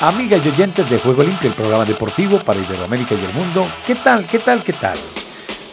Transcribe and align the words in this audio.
Amigas 0.00 0.40
y 0.46 0.48
oyentes 0.48 0.88
de 0.88 0.98
Juego 0.98 1.22
Limpio, 1.22 1.50
el 1.50 1.54
programa 1.54 1.84
deportivo 1.84 2.38
para 2.38 2.58
Iberoamérica 2.58 3.14
y 3.14 3.22
el 3.22 3.34
mundo. 3.34 3.70
¿Qué 3.86 3.94
tal? 3.94 4.26
¿Qué 4.26 4.38
tal? 4.38 4.64
¿Qué 4.64 4.72
tal? 4.72 4.96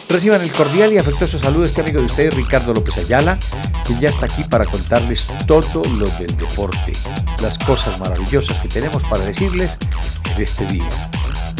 Reciban 0.06 0.42
el 0.42 0.52
cordial 0.52 0.92
y 0.92 0.98
afectuoso 0.98 1.38
saludo 1.38 1.62
de 1.62 1.68
este 1.68 1.80
amigo 1.80 2.00
de 2.00 2.04
ustedes, 2.04 2.34
Ricardo 2.34 2.74
López 2.74 2.98
Ayala, 2.98 3.38
que 3.86 3.94
ya 3.94 4.10
está 4.10 4.26
aquí 4.26 4.42
para 4.42 4.66
contarles 4.66 5.28
todo 5.46 5.82
lo 5.96 6.06
del 6.18 6.36
deporte, 6.36 6.92
las 7.40 7.56
cosas 7.56 7.98
maravillosas 8.00 8.58
que 8.58 8.68
tenemos 8.68 9.02
para 9.04 9.24
decirles 9.24 9.78
de 10.36 10.44
este 10.44 10.66
día, 10.66 10.88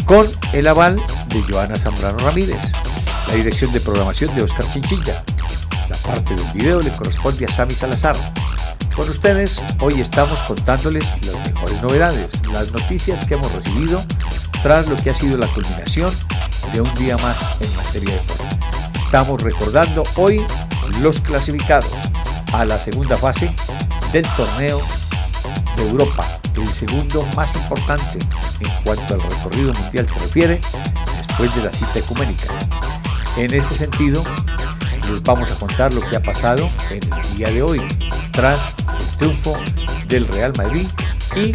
con 0.05 0.27
el 0.53 0.67
aval 0.67 0.95
de 1.29 1.41
Joana 1.41 1.75
Zambrano 1.75 2.19
Ramírez, 2.19 2.59
la 3.29 3.33
dirección 3.33 3.73
de 3.73 3.79
programación 3.79 4.35
de 4.35 4.43
Oscar 4.43 4.65
Chinchilla, 4.71 5.15
la 5.89 5.97
parte 5.97 6.35
del 6.35 6.45
video 6.53 6.81
le 6.81 6.91
corresponde 6.91 7.45
a 7.45 7.51
Sami 7.51 7.73
Salazar, 7.73 8.15
con 8.95 9.09
ustedes 9.09 9.61
hoy 9.81 9.99
estamos 9.99 10.37
contándoles 10.39 11.03
las 11.25 11.35
mejores 11.47 11.81
novedades, 11.81 12.29
las 12.51 12.71
noticias 12.71 13.25
que 13.25 13.33
hemos 13.33 13.51
recibido 13.55 14.01
tras 14.61 14.87
lo 14.87 14.95
que 14.97 15.09
ha 15.09 15.15
sido 15.15 15.37
la 15.37 15.47
culminación 15.47 16.11
de 16.73 16.81
un 16.81 16.93
día 16.95 17.17
más 17.17 17.37
en 17.61 17.75
materia 17.75 18.11
de 18.11 18.19
deporte. 18.19 18.55
Estamos 19.03 19.41
recordando 19.41 20.03
hoy 20.17 20.45
los 21.01 21.19
clasificados 21.21 21.91
a 22.53 22.65
la 22.65 22.77
segunda 22.77 23.17
fase 23.17 23.49
del 24.11 24.27
torneo 24.33 24.79
de 25.75 25.89
Europa, 25.89 26.27
el 26.55 26.67
segundo 26.67 27.25
más 27.35 27.55
importante 27.55 28.19
en 28.59 28.69
cuanto 28.83 29.13
al 29.15 29.21
recorrido 29.21 29.73
mundial 29.73 30.07
se 30.07 30.19
refiere 30.19 30.61
después 31.27 31.55
de 31.55 31.63
la 31.63 31.73
cita 31.73 31.99
ecuménica. 31.99 32.47
En 33.37 33.53
ese 33.53 33.77
sentido, 33.77 34.21
les 35.09 35.23
vamos 35.23 35.51
a 35.51 35.55
contar 35.55 35.93
lo 35.93 36.01
que 36.01 36.15
ha 36.15 36.21
pasado 36.21 36.69
en 36.91 36.99
el 37.03 37.37
día 37.37 37.49
de 37.49 37.61
hoy, 37.61 37.81
tras 38.31 38.75
el 38.99 39.17
triunfo 39.17 39.57
del 40.07 40.27
Real 40.27 40.53
Madrid 40.57 40.87
y 41.35 41.51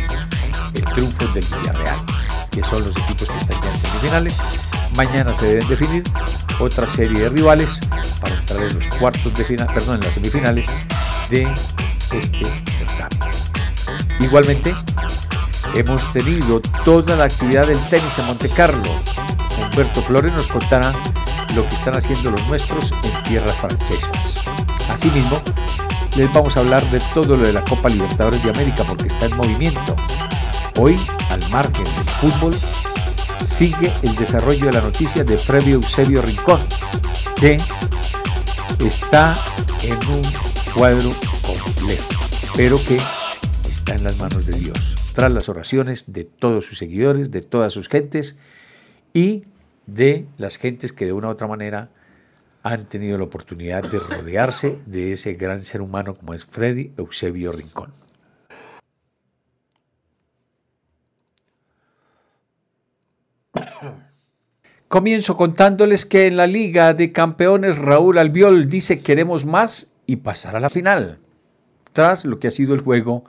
el 0.77 0.85
triunfo 0.85 1.27
del 1.29 1.45
Villarreal, 1.45 1.97
que 2.51 2.63
son 2.63 2.81
los 2.81 2.91
equipos 2.91 3.29
que 3.29 3.39
están 3.39 3.61
ya 3.61 3.71
en 3.71 3.81
semifinales. 3.81 4.37
Mañana 4.97 5.35
se 5.35 5.47
deben 5.47 5.69
definir 5.69 6.05
otra 6.61 6.87
serie 6.87 7.19
de 7.21 7.29
rivales 7.31 7.81
para 8.21 8.35
entrar 8.35 8.63
en 8.63 8.75
los 8.75 8.85
cuartos 8.97 9.35
de 9.35 9.45
final, 9.45 9.67
perdón, 9.67 9.97
en 9.97 10.05
las 10.05 10.15
semifinales 10.15 10.67
de 11.31 11.43
este 11.43 12.47
certamen. 12.79 13.29
Igualmente, 14.21 14.75
hemos 15.75 16.13
tenido 16.13 16.61
toda 16.85 17.17
la 17.17 17.25
actividad 17.25 17.67
del 17.67 17.79
tenis 17.87 18.19
en 18.19 18.27
Monte 18.27 18.49
Carlo. 18.51 18.95
Humberto 19.59 20.03
Flores 20.03 20.33
nos 20.33 20.47
contará 20.47 20.93
lo 21.55 21.69
que 21.69 21.75
están 21.75 21.97
haciendo 21.97 22.31
los 22.31 22.47
nuestros 22.49 22.91
en 23.03 23.23
tierras 23.25 23.57
francesas. 23.57 24.11
Asimismo, 24.91 25.41
les 26.17 26.33
vamos 26.33 26.57
a 26.57 26.61
hablar 26.61 26.89
de 26.91 27.01
todo 27.13 27.37
lo 27.37 27.47
de 27.47 27.53
la 27.53 27.63
Copa 27.63 27.89
Libertadores 27.89 28.43
de 28.45 28.51
América 28.51 28.85
porque 28.85 29.09
está 29.09 29.27
en 29.27 29.37
movimiento. 29.37 29.97
Hoy, 30.79 30.97
al 31.31 31.41
margen 31.51 31.85
del 31.85 32.09
fútbol, 32.21 32.55
sigue 33.45 33.93
el 34.03 34.15
desarrollo 34.17 34.67
de 34.67 34.73
la 34.73 34.81
noticia 34.81 35.25
de 35.25 35.37
Previo 35.39 35.77
Eusebio 35.77 36.23
Rincón, 36.23 36.61
que 37.37 37.57
está 38.85 39.35
en 39.83 39.97
un 40.09 40.23
cuadro 40.75 41.11
complejo, 41.47 42.09
pero 42.57 42.77
que 42.85 42.99
está 43.65 43.95
en 43.95 44.05
las 44.05 44.19
manos 44.19 44.47
de 44.47 44.59
Dios, 44.59 45.13
tras 45.15 45.33
las 45.33 45.49
oraciones 45.49 46.05
de 46.09 46.25
todos 46.25 46.65
sus 46.67 46.79
seguidores, 46.79 47.31
de 47.31 47.43
todas 47.43 47.73
sus 47.73 47.89
gentes 47.89 48.37
y 49.13 49.45
de 49.87 50.27
las 50.39 50.57
gentes 50.57 50.93
que 50.93 51.07
de 51.07 51.13
una 51.13 51.29
u 51.29 51.31
otra 51.31 51.47
manera 51.47 51.91
han 52.63 52.87
tenido 52.87 53.19
la 53.19 53.25
oportunidad 53.25 53.83
de 53.83 53.99
rodearse 53.99 54.79
de 54.87 55.13
ese 55.13 55.35
gran 55.35 55.65
ser 55.65 55.83
humano 55.83 56.15
como 56.15 56.33
es 56.33 56.45
Freddy 56.45 56.93
Eusebio 56.97 57.53
Rincón. 57.53 57.93
Comienzo 64.89 65.37
contándoles 65.37 66.07
que 66.07 66.27
en 66.27 66.37
la 66.37 66.47
Liga 66.47 66.95
de 66.95 67.13
Campeones 67.13 67.79
Raúl 67.79 68.17
Albiol 68.17 68.71
dice 68.71 69.03
queremos 69.03 69.45
más 69.45 69.93
y 70.07 70.17
pasar 70.17 70.57
a 70.57 70.61
la 70.61 70.71
final, 70.71 71.19
tras 71.93 72.25
lo 72.25 72.39
que 72.39 72.49
ha 72.49 72.51
sido 72.51 72.75
el 72.75 72.81
juego 72.81 73.25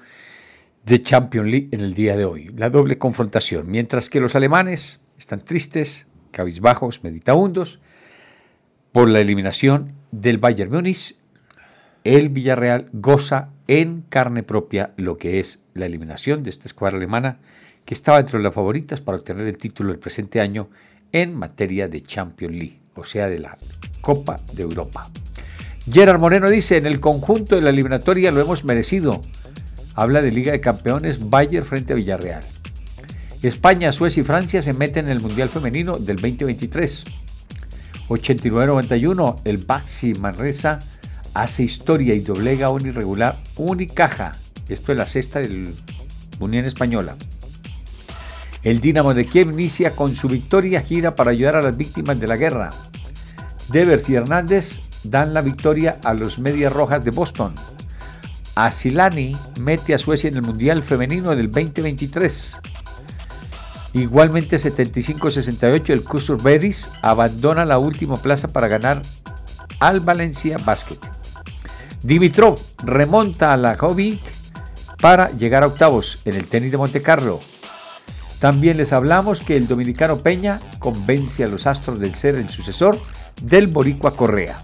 de 0.85 1.01
Champions 1.01 1.49
League 1.49 1.69
en 1.71 1.79
el 1.79 1.95
día 1.95 2.15
de 2.15 2.25
hoy, 2.25 2.53
la 2.55 2.69
doble 2.69 2.97
confrontación, 2.97 3.69
mientras 3.69 4.09
que 4.09 4.19
los 4.19 4.35
alemanes 4.35 5.01
están 5.17 5.43
tristes, 5.43 6.05
cabizbajos, 6.35 7.01
meditabundos, 7.01 7.79
por 8.91 9.07
la 9.07 9.21
eliminación 9.21 9.93
del 10.11 10.37
Bayern 10.37 10.69
Múnich, 10.69 11.15
el 12.03 12.27
Villarreal 12.27 12.89
goza 12.91 13.49
en 13.67 14.03
carne 14.09 14.43
propia 14.43 14.91
lo 14.97 15.17
que 15.17 15.39
es 15.39 15.61
la 15.73 15.85
eliminación 15.85 16.43
de 16.43 16.49
esta 16.49 16.67
escuadra 16.67 16.97
alemana 16.97 17.39
que 17.85 17.93
estaba 17.93 18.19
entre 18.19 18.41
las 18.41 18.53
favoritas 18.53 18.99
para 18.99 19.17
obtener 19.17 19.47
el 19.47 19.57
título 19.57 19.89
del 19.89 19.99
presente 19.99 20.41
año 20.41 20.69
en 21.13 21.33
materia 21.33 21.87
de 21.87 22.03
Champions 22.03 22.53
League, 22.53 22.79
o 22.95 23.05
sea, 23.05 23.29
de 23.29 23.39
la 23.39 23.57
Copa 24.01 24.35
de 24.55 24.63
Europa. 24.63 25.07
Gerard 25.89 26.19
Moreno 26.19 26.49
dice, 26.49 26.77
en 26.77 26.85
el 26.85 26.99
conjunto 26.99 27.55
de 27.55 27.61
la 27.61 27.69
eliminatoria 27.69 28.31
lo 28.31 28.41
hemos 28.41 28.65
merecido. 28.65 29.21
Habla 29.95 30.21
de 30.21 30.31
Liga 30.31 30.51
de 30.51 30.59
Campeones 30.59 31.29
Bayern 31.29 31.65
frente 31.65 31.93
a 31.93 31.95
Villarreal. 31.95 32.43
España, 33.47 33.91
Suecia 33.91 34.21
y 34.21 34.23
Francia 34.23 34.61
se 34.61 34.73
meten 34.73 35.05
en 35.05 35.11
el 35.11 35.19
Mundial 35.19 35.49
Femenino 35.49 35.97
del 35.97 36.15
2023. 36.15 37.03
89-91, 38.07 39.41
el 39.45 39.57
Baxi 39.57 40.13
Manresa 40.15 40.79
hace 41.33 41.63
historia 41.63 42.15
y 42.15 42.21
doblega 42.21 42.69
un 42.69 42.85
irregular 42.87 43.37
Unicaja. 43.57 44.31
Esto 44.69 44.91
es 44.93 44.97
la 44.97 45.05
sexta 45.05 45.39
del 45.39 45.67
Unión 46.39 46.65
Española. 46.65 47.15
El 48.63 48.81
Dinamo 48.81 49.13
de 49.13 49.25
Kiev 49.25 49.51
inicia 49.51 49.91
con 49.91 50.15
su 50.15 50.27
victoria 50.27 50.81
gira 50.81 51.15
para 51.15 51.31
ayudar 51.31 51.57
a 51.57 51.61
las 51.61 51.77
víctimas 51.77 52.19
de 52.19 52.27
la 52.27 52.37
guerra. 52.37 52.71
Devers 53.69 54.09
y 54.09 54.15
Hernández 54.15 54.79
dan 55.03 55.33
la 55.33 55.41
victoria 55.41 55.97
a 56.03 56.13
los 56.13 56.39
Medias 56.39 56.73
Rojas 56.73 57.05
de 57.05 57.11
Boston. 57.11 57.53
Asilani 58.55 59.35
mete 59.59 59.93
a 59.93 59.97
Suecia 59.97 60.29
en 60.29 60.37
el 60.37 60.41
Mundial 60.41 60.81
Femenino 60.81 61.35
del 61.35 61.51
2023. 61.51 62.61
Igualmente 63.95 64.57
75-68 64.57 65.89
el 65.91 66.03
Kusur 66.03 66.43
Beris 66.43 66.89
abandona 67.01 67.63
la 67.63 67.79
última 67.79 68.17
plaza 68.17 68.49
para 68.49 68.67
ganar 68.67 69.01
al 69.79 70.01
Valencia 70.01 70.57
Basket. 70.57 70.99
Dimitrov 72.03 72.59
remonta 72.83 73.53
a 73.53 73.57
la 73.57 73.77
Hobbit 73.79 74.21
para 74.99 75.31
llegar 75.31 75.63
a 75.63 75.67
octavos 75.67 76.27
en 76.27 76.35
el 76.35 76.45
tenis 76.45 76.71
de 76.71 76.77
Monte 76.77 77.01
Carlo. 77.01 77.39
También 78.41 78.75
les 78.75 78.91
hablamos 78.91 79.39
que 79.39 79.55
el 79.55 79.65
dominicano 79.65 80.17
Peña 80.17 80.59
convence 80.79 81.45
a 81.45 81.47
los 81.47 81.65
astros 81.65 81.97
del 81.97 82.15
ser 82.15 82.35
el 82.35 82.49
sucesor 82.49 82.99
del 83.43 83.67
Boricua 83.67 84.13
Correa. 84.13 84.57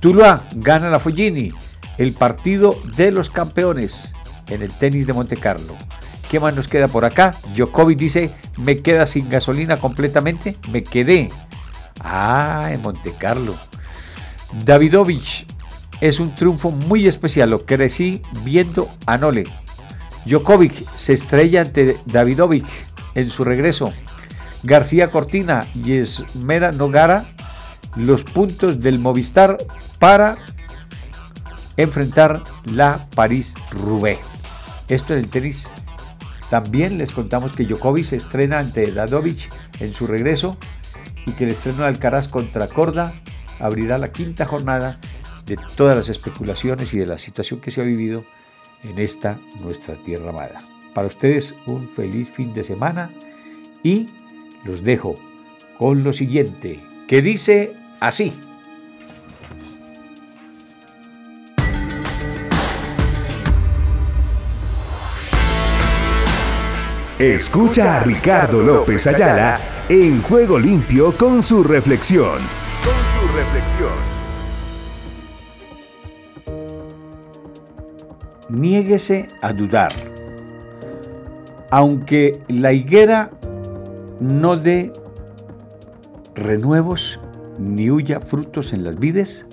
Tuluá 0.00 0.42
gana 0.56 0.90
la 0.90 1.00
Follini, 1.00 1.48
el 1.96 2.12
partido 2.12 2.78
de 2.94 3.10
los 3.10 3.30
campeones 3.30 4.12
en 4.50 4.60
el 4.60 4.70
tenis 4.70 5.06
de 5.06 5.14
Monte 5.14 5.38
Carlo. 5.38 5.74
¿Qué 6.34 6.40
más 6.40 6.56
nos 6.56 6.66
queda 6.66 6.88
por 6.88 7.04
acá? 7.04 7.32
Djokovic 7.54 7.96
dice, 7.96 8.28
me 8.58 8.80
queda 8.80 9.06
sin 9.06 9.28
gasolina 9.28 9.76
completamente. 9.76 10.56
Me 10.72 10.82
quedé. 10.82 11.28
Ah, 12.00 12.70
en 12.72 12.82
Monte 12.82 13.12
Carlo. 13.16 13.54
Davidovich 14.64 15.46
es 16.00 16.18
un 16.18 16.34
triunfo 16.34 16.72
muy 16.72 17.06
especial. 17.06 17.50
Lo 17.50 17.64
crecí 17.64 18.20
viendo 18.42 18.88
a 19.06 19.16
Nole. 19.16 19.44
Djokovic 20.26 20.72
se 20.96 21.12
estrella 21.12 21.60
ante 21.60 21.96
Davidovich 22.06 22.66
en 23.14 23.30
su 23.30 23.44
regreso. 23.44 23.92
García 24.64 25.12
Cortina 25.12 25.64
y 25.84 25.98
Esmera 25.98 26.72
Nogara 26.72 27.24
los 27.94 28.24
puntos 28.24 28.80
del 28.80 28.98
Movistar 28.98 29.56
para 30.00 30.34
enfrentar 31.76 32.42
la 32.64 32.98
París-Roubaix. 33.14 34.18
Esto 34.88 35.12
en 35.12 35.20
el 35.20 35.28
tenis 35.28 35.68
también 36.50 36.98
les 36.98 37.10
contamos 37.10 37.54
que 37.54 37.64
Djokovic 37.64 38.12
estrena 38.12 38.58
ante 38.58 38.90
Dadovic 38.90 39.48
en 39.80 39.94
su 39.94 40.06
regreso 40.06 40.56
y 41.26 41.32
que 41.32 41.44
el 41.44 41.50
estreno 41.50 41.78
de 41.78 41.88
Alcaraz 41.88 42.28
contra 42.28 42.68
Corda 42.68 43.12
abrirá 43.60 43.98
la 43.98 44.12
quinta 44.12 44.44
jornada 44.44 44.96
de 45.46 45.56
todas 45.76 45.96
las 45.96 46.08
especulaciones 46.08 46.92
y 46.94 46.98
de 46.98 47.06
la 47.06 47.18
situación 47.18 47.60
que 47.60 47.70
se 47.70 47.80
ha 47.80 47.84
vivido 47.84 48.24
en 48.82 48.98
esta 48.98 49.38
nuestra 49.60 49.96
tierra 50.02 50.30
amada. 50.30 50.62
Para 50.94 51.08
ustedes 51.08 51.54
un 51.66 51.88
feliz 51.88 52.30
fin 52.30 52.52
de 52.52 52.64
semana 52.64 53.10
y 53.82 54.08
los 54.64 54.84
dejo 54.84 55.18
con 55.78 56.04
lo 56.04 56.12
siguiente. 56.12 56.80
que 57.08 57.20
dice 57.20 57.74
así. 58.00 58.32
Escucha 67.32 67.96
a 67.96 68.00
Ricardo 68.00 68.62
López 68.62 69.06
Ayala 69.06 69.58
en 69.88 70.20
Juego 70.20 70.58
Limpio 70.58 71.16
con 71.16 71.42
su 71.42 71.64
reflexión. 71.64 72.36
Con 72.84 73.00
su 73.16 73.34
reflexión. 73.34 73.92
Niéguese 78.50 79.30
a 79.40 79.54
dudar. 79.54 79.90
Aunque 81.70 82.42
la 82.48 82.74
higuera 82.74 83.30
no 84.20 84.58
dé 84.58 84.92
renuevos 86.34 87.18
ni 87.58 87.90
huya 87.90 88.20
frutos 88.20 88.74
en 88.74 88.84
las 88.84 88.98
vides, 88.98 89.46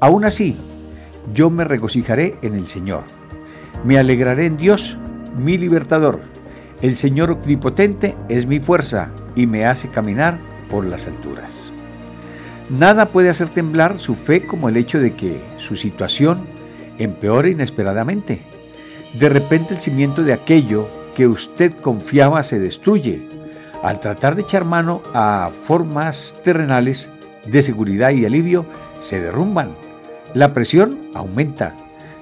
aún 0.00 0.24
así 0.24 0.56
yo 1.34 1.50
me 1.50 1.64
regocijaré 1.64 2.36
en 2.40 2.54
el 2.54 2.68
Señor. 2.68 3.02
Me 3.84 3.98
alegraré 3.98 4.46
en 4.46 4.56
Dios, 4.56 4.96
mi 5.36 5.58
libertador. 5.58 6.31
El 6.82 6.96
Señor 6.96 7.30
omnipotente 7.30 8.16
es 8.28 8.44
mi 8.44 8.58
fuerza 8.58 9.10
y 9.36 9.46
me 9.46 9.66
hace 9.66 9.88
caminar 9.88 10.40
por 10.68 10.84
las 10.84 11.06
alturas. 11.06 11.70
Nada 12.70 13.06
puede 13.06 13.28
hacer 13.28 13.50
temblar 13.50 14.00
su 14.00 14.16
fe 14.16 14.46
como 14.46 14.68
el 14.68 14.76
hecho 14.76 14.98
de 14.98 15.14
que 15.14 15.40
su 15.58 15.76
situación 15.76 16.40
empeore 16.98 17.50
inesperadamente. 17.50 18.40
De 19.14 19.28
repente 19.28 19.74
el 19.74 19.80
cimiento 19.80 20.24
de 20.24 20.32
aquello 20.32 20.88
que 21.14 21.28
usted 21.28 21.72
confiaba 21.72 22.42
se 22.42 22.58
destruye 22.58 23.28
al 23.82 24.00
tratar 24.00 24.34
de 24.34 24.42
echar 24.42 24.64
mano 24.64 25.02
a 25.14 25.50
formas 25.66 26.34
terrenales 26.42 27.10
de 27.46 27.62
seguridad 27.62 28.10
y 28.10 28.24
alivio, 28.24 28.66
se 29.00 29.20
derrumban. 29.20 29.70
La 30.34 30.52
presión 30.52 30.98
aumenta. 31.14 31.74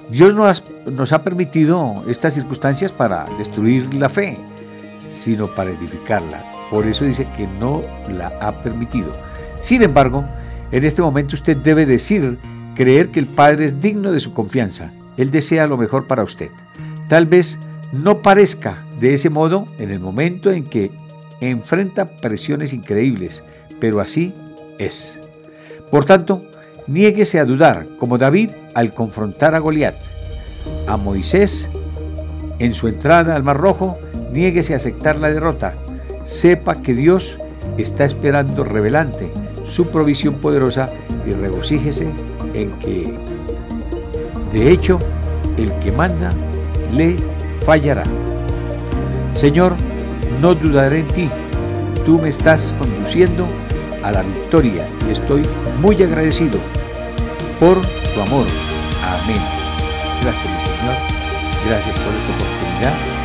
Dios 0.09 0.35
nos, 0.35 0.63
nos 0.91 1.13
ha 1.13 1.23
permitido 1.23 2.03
estas 2.07 2.33
circunstancias 2.33 2.91
para 2.91 3.25
destruir 3.37 3.93
la 3.93 4.09
fe, 4.09 4.37
sino 5.13 5.47
para 5.47 5.71
edificarla. 5.71 6.43
Por 6.69 6.87
eso 6.87 7.05
dice 7.05 7.27
que 7.35 7.47
no 7.59 7.81
la 8.09 8.27
ha 8.39 8.63
permitido. 8.63 9.11
Sin 9.61 9.83
embargo, 9.83 10.25
en 10.71 10.85
este 10.85 11.01
momento 11.01 11.35
usted 11.35 11.57
debe 11.57 11.85
decir, 11.85 12.37
creer 12.75 13.09
que 13.09 13.19
el 13.19 13.27
Padre 13.27 13.65
es 13.65 13.81
digno 13.81 14.11
de 14.11 14.19
su 14.19 14.33
confianza. 14.33 14.91
Él 15.17 15.31
desea 15.31 15.67
lo 15.67 15.77
mejor 15.77 16.07
para 16.07 16.23
usted. 16.23 16.49
Tal 17.09 17.25
vez 17.25 17.59
no 17.91 18.21
parezca 18.21 18.85
de 18.99 19.13
ese 19.13 19.29
modo 19.29 19.67
en 19.77 19.91
el 19.91 19.99
momento 19.99 20.51
en 20.51 20.65
que 20.65 20.91
enfrenta 21.41 22.05
presiones 22.05 22.71
increíbles, 22.71 23.43
pero 23.79 23.99
así 23.99 24.33
es. 24.77 25.19
Por 25.89 26.05
tanto, 26.05 26.45
niéguese 26.87 27.39
a 27.39 27.45
dudar, 27.45 27.87
como 27.97 28.17
David 28.17 28.51
al 28.73 28.93
confrontar 28.93 29.55
a 29.55 29.59
Goliat. 29.59 29.95
A 30.87 30.95
Moisés, 30.95 31.67
en 32.59 32.73
su 32.73 32.87
entrada 32.87 33.35
al 33.35 33.43
Mar 33.43 33.57
Rojo, 33.57 33.97
niéguese 34.31 34.73
a 34.73 34.77
aceptar 34.77 35.17
la 35.17 35.29
derrota. 35.29 35.73
Sepa 36.25 36.75
que 36.81 36.93
Dios 36.93 37.37
está 37.77 38.05
esperando 38.05 38.63
revelante 38.63 39.31
su 39.69 39.87
provisión 39.87 40.35
poderosa 40.35 40.89
y 41.25 41.31
regocíjese 41.31 42.07
en 42.53 42.71
que, 42.79 43.13
de 44.53 44.71
hecho, 44.71 44.99
el 45.57 45.71
que 45.79 45.91
manda 45.91 46.31
le 46.93 47.15
fallará. 47.65 48.03
Señor, 49.33 49.75
no 50.41 50.55
dudaré 50.55 50.99
en 50.99 51.07
ti. 51.07 51.29
Tú 52.05 52.19
me 52.19 52.29
estás 52.29 52.73
conduciendo 52.79 53.45
a 54.03 54.11
la 54.11 54.23
victoria 54.23 54.87
y 55.07 55.11
estoy 55.11 55.43
muy 55.79 56.01
agradecido 56.01 56.59
por 57.59 57.79
tu 57.81 58.21
amor. 58.21 58.45
Amén. 59.23 59.41
Gracias, 60.21 60.45
mi 60.45 60.61
Señor. 60.61 60.95
Gracias 61.67 61.99
por 61.99 62.13
esta 62.13 62.33
oportunidad 62.35 63.20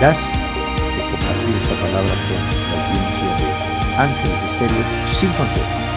das 0.00 0.16
de 0.16 1.02
compartir 1.10 1.56
esta 1.60 1.74
palabra 1.74 2.14
con 2.14 2.38
la 2.70 2.86
audiencia 2.86 3.30
de 3.36 3.48
Ángeles 3.96 4.42
Estéreo 4.44 4.84
sin 5.10 5.28
fronteras. 5.30 5.88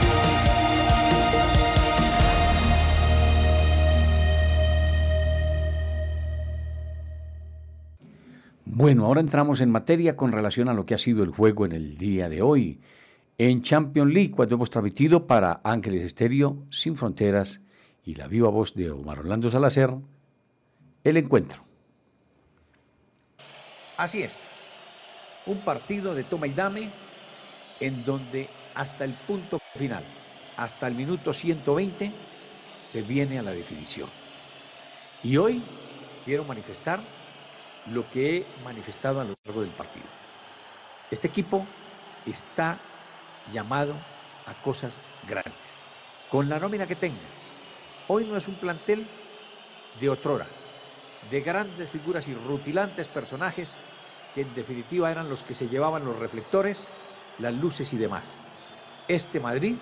Bueno, 8.65 9.06
ahora 9.06 9.21
entramos 9.21 9.62
en 9.62 9.69
materia 9.69 10.15
con 10.15 10.31
relación 10.31 10.68
a 10.68 10.74
lo 10.74 10.88
que 10.88 10.95
ha 10.95 10.98
sido 10.98 11.21
el 11.24 11.30
juego 11.30 11.65
en 11.65 11.74
el 11.74 12.00
día 12.00 12.27
de 12.27 12.42
hoy. 12.42 12.81
En 13.38 13.62
Champions 13.62 14.12
League, 14.12 14.31
cuando 14.31 14.56
hemos 14.56 14.71
transmitido 14.71 15.27
para 15.27 15.62
Ángeles 15.63 16.03
Estéreo, 16.03 16.65
Sin 16.71 16.95
Fronteras 16.95 17.62
y 18.03 18.15
la 18.15 18.27
viva 18.27 18.50
voz 18.50 18.74
de 18.74 18.89
Omar 18.89 19.19
Orlando 19.19 19.51
Salazar, 19.51 20.00
el 21.03 21.18
encuentro. 21.18 21.70
Así 24.01 24.24
es, 24.24 24.42
un 25.45 25.59
partido 25.59 26.15
de 26.15 26.24
toma 26.24 26.48
y 26.48 26.53
dame 26.53 26.89
en 27.80 28.03
donde 28.03 28.50
hasta 28.74 29.06
el 29.06 29.13
punto 29.13 29.59
final, 29.77 30.03
hasta 30.57 30.88
el 30.88 30.95
minuto 30.95 31.31
120, 31.36 32.12
se 32.80 33.03
viene 33.03 33.38
a 33.38 33.44
la 33.44 33.51
definición. 33.51 34.09
Y 35.21 35.38
hoy 35.38 35.62
quiero 36.25 36.44
manifestar 36.45 37.00
lo 37.86 38.09
que 38.09 38.38
he 38.38 38.45
manifestado 38.63 39.21
a 39.21 39.24
lo 39.24 39.36
largo 39.45 39.62
del 39.62 39.69
partido. 39.69 40.07
Este 41.12 41.27
equipo 41.27 41.68
está 42.25 42.80
llamado 43.53 43.94
a 44.48 44.56
cosas 44.63 44.98
grandes, 45.27 45.71
con 46.27 46.50
la 46.50 46.59
nómina 46.59 46.88
que 46.88 46.95
tenga. 46.95 47.30
Hoy 48.07 48.25
no 48.25 48.36
es 48.36 48.48
un 48.48 48.56
plantel 48.56 49.06
de 50.00 50.09
otrora, 50.09 50.48
de 51.30 51.42
grandes 51.42 51.88
figuras 51.92 52.27
y 52.27 52.33
rutilantes 52.33 53.07
personajes 53.07 53.77
que 54.33 54.42
en 54.42 54.54
definitiva 54.56 55.12
eran 55.12 55.30
los 55.30 55.44
que 55.44 55.56
se 55.56 55.68
llevaban 55.68 56.06
los 56.06 56.18
reflectores, 56.18 56.89
las 57.39 57.54
luces 57.54 57.92
y 57.94 57.98
demás. 57.98 58.31
Este 59.07 59.39
Madrid 59.39 59.75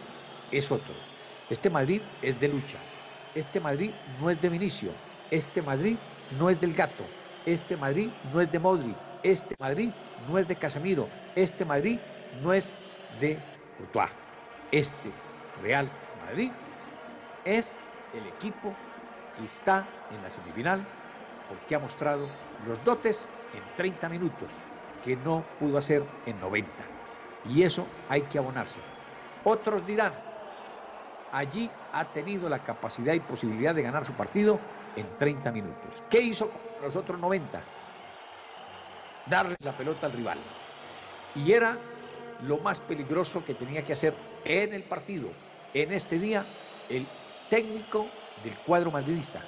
es 0.52 0.72
otro. 0.72 0.94
Este 1.50 1.70
Madrid 1.70 2.02
es 2.22 2.40
de 2.40 2.48
lucha. 2.48 2.78
Este 3.36 3.60
Madrid 3.60 3.92
no 4.20 4.30
es 4.30 4.42
de 4.42 4.50
Vinicio. 4.50 4.92
Este 5.32 5.62
Madrid 5.62 5.98
no 6.38 6.50
es 6.50 6.60
del 6.60 6.74
gato. 6.74 7.06
Este 7.46 7.78
Madrid 7.78 8.10
no 8.32 8.42
es 8.42 8.52
de 8.52 8.60
Modri, 8.60 8.96
este 9.24 9.56
Madrid 9.60 9.90
no 10.28 10.38
es 10.38 10.48
de 10.48 10.56
Casemiro, 10.56 11.08
este 11.36 11.66
Madrid 11.66 11.98
no 12.44 12.54
es 12.54 12.76
de 13.20 13.40
Courtois. 13.78 14.12
Este 14.72 15.12
Real 15.62 15.90
Madrid 16.26 16.52
es 17.46 17.76
el 18.14 18.28
equipo 18.28 18.76
que 19.36 19.46
está 19.46 19.88
en 20.12 20.22
la 20.22 20.30
semifinal 20.30 20.86
porque 21.48 21.76
ha 21.76 21.80
mostrado 21.80 22.30
los 22.68 22.84
dotes 22.84 23.28
en 23.54 23.64
30 23.76 24.10
minutos 24.10 24.50
que 25.04 25.16
no 25.16 25.44
pudo 25.60 25.78
hacer 25.78 26.04
en 26.26 26.40
90. 26.40 26.84
Y 27.46 27.64
eso 27.64 27.86
hay 28.08 28.22
que 28.24 28.38
abonarse. 28.38 28.80
Otros 29.44 29.86
dirán, 29.86 30.14
allí 31.32 31.70
ha 31.94 32.06
tenido 32.06 32.50
la 32.50 32.60
capacidad 32.64 33.14
y 33.14 33.20
posibilidad 33.20 33.74
de 33.74 33.82
ganar 33.82 34.06
su 34.06 34.14
partido 34.14 34.60
en 34.96 35.06
30 35.18 35.52
minutos. 35.52 36.04
¿Qué 36.10 36.22
hizo 36.22 36.50
los 36.82 36.96
otros 36.96 37.20
90? 37.20 37.62
Darle 39.30 39.56
la 39.62 39.72
pelota 39.72 40.08
al 40.08 40.14
rival. 40.14 40.38
Y 41.36 41.54
era 41.54 41.78
lo 42.42 42.58
más 42.60 42.80
peligroso 42.82 43.44
que 43.46 43.54
tenía 43.54 43.84
que 43.84 43.94
hacer 43.94 44.14
en 44.44 44.74
el 44.74 44.84
partido, 44.84 45.30
en 45.74 45.92
este 45.92 46.20
día, 46.20 46.46
el 46.90 47.06
técnico 47.50 48.06
del 48.44 48.58
cuadro 48.60 48.92
madridista. 48.92 49.46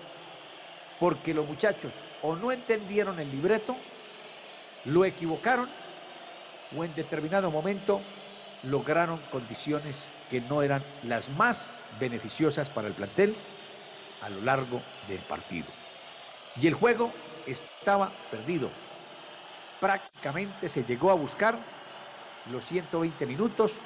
Porque 1.00 1.34
los 1.34 1.48
muchachos 1.48 1.94
o 2.22 2.36
no 2.36 2.52
entendieron 2.52 3.20
el 3.20 3.32
libreto, 3.32 3.76
lo 4.84 5.06
equivocaron 5.06 5.70
o 6.74 6.84
en 6.84 6.94
determinado 6.96 7.52
momento 7.52 8.02
lograron 8.64 9.20
condiciones 9.30 10.10
que 10.30 10.42
no 10.42 10.62
eran 10.62 10.86
las 11.04 11.30
más 11.30 11.72
beneficiosas 12.00 12.70
para 12.70 12.88
el 12.88 12.94
plantel 12.94 13.36
a 14.22 14.30
lo 14.30 14.42
largo 14.42 14.84
del 15.08 15.22
partido. 15.22 15.74
Y 16.56 16.68
el 16.68 16.74
juego 16.74 17.14
estaba 17.46 18.30
perdido. 18.30 18.72
Prácticamente 19.80 20.70
se 20.70 20.84
llegó 20.84 21.12
a 21.12 21.16
buscar 21.16 21.66
los 22.46 22.66
120 22.66 23.26
minutos 23.26 23.84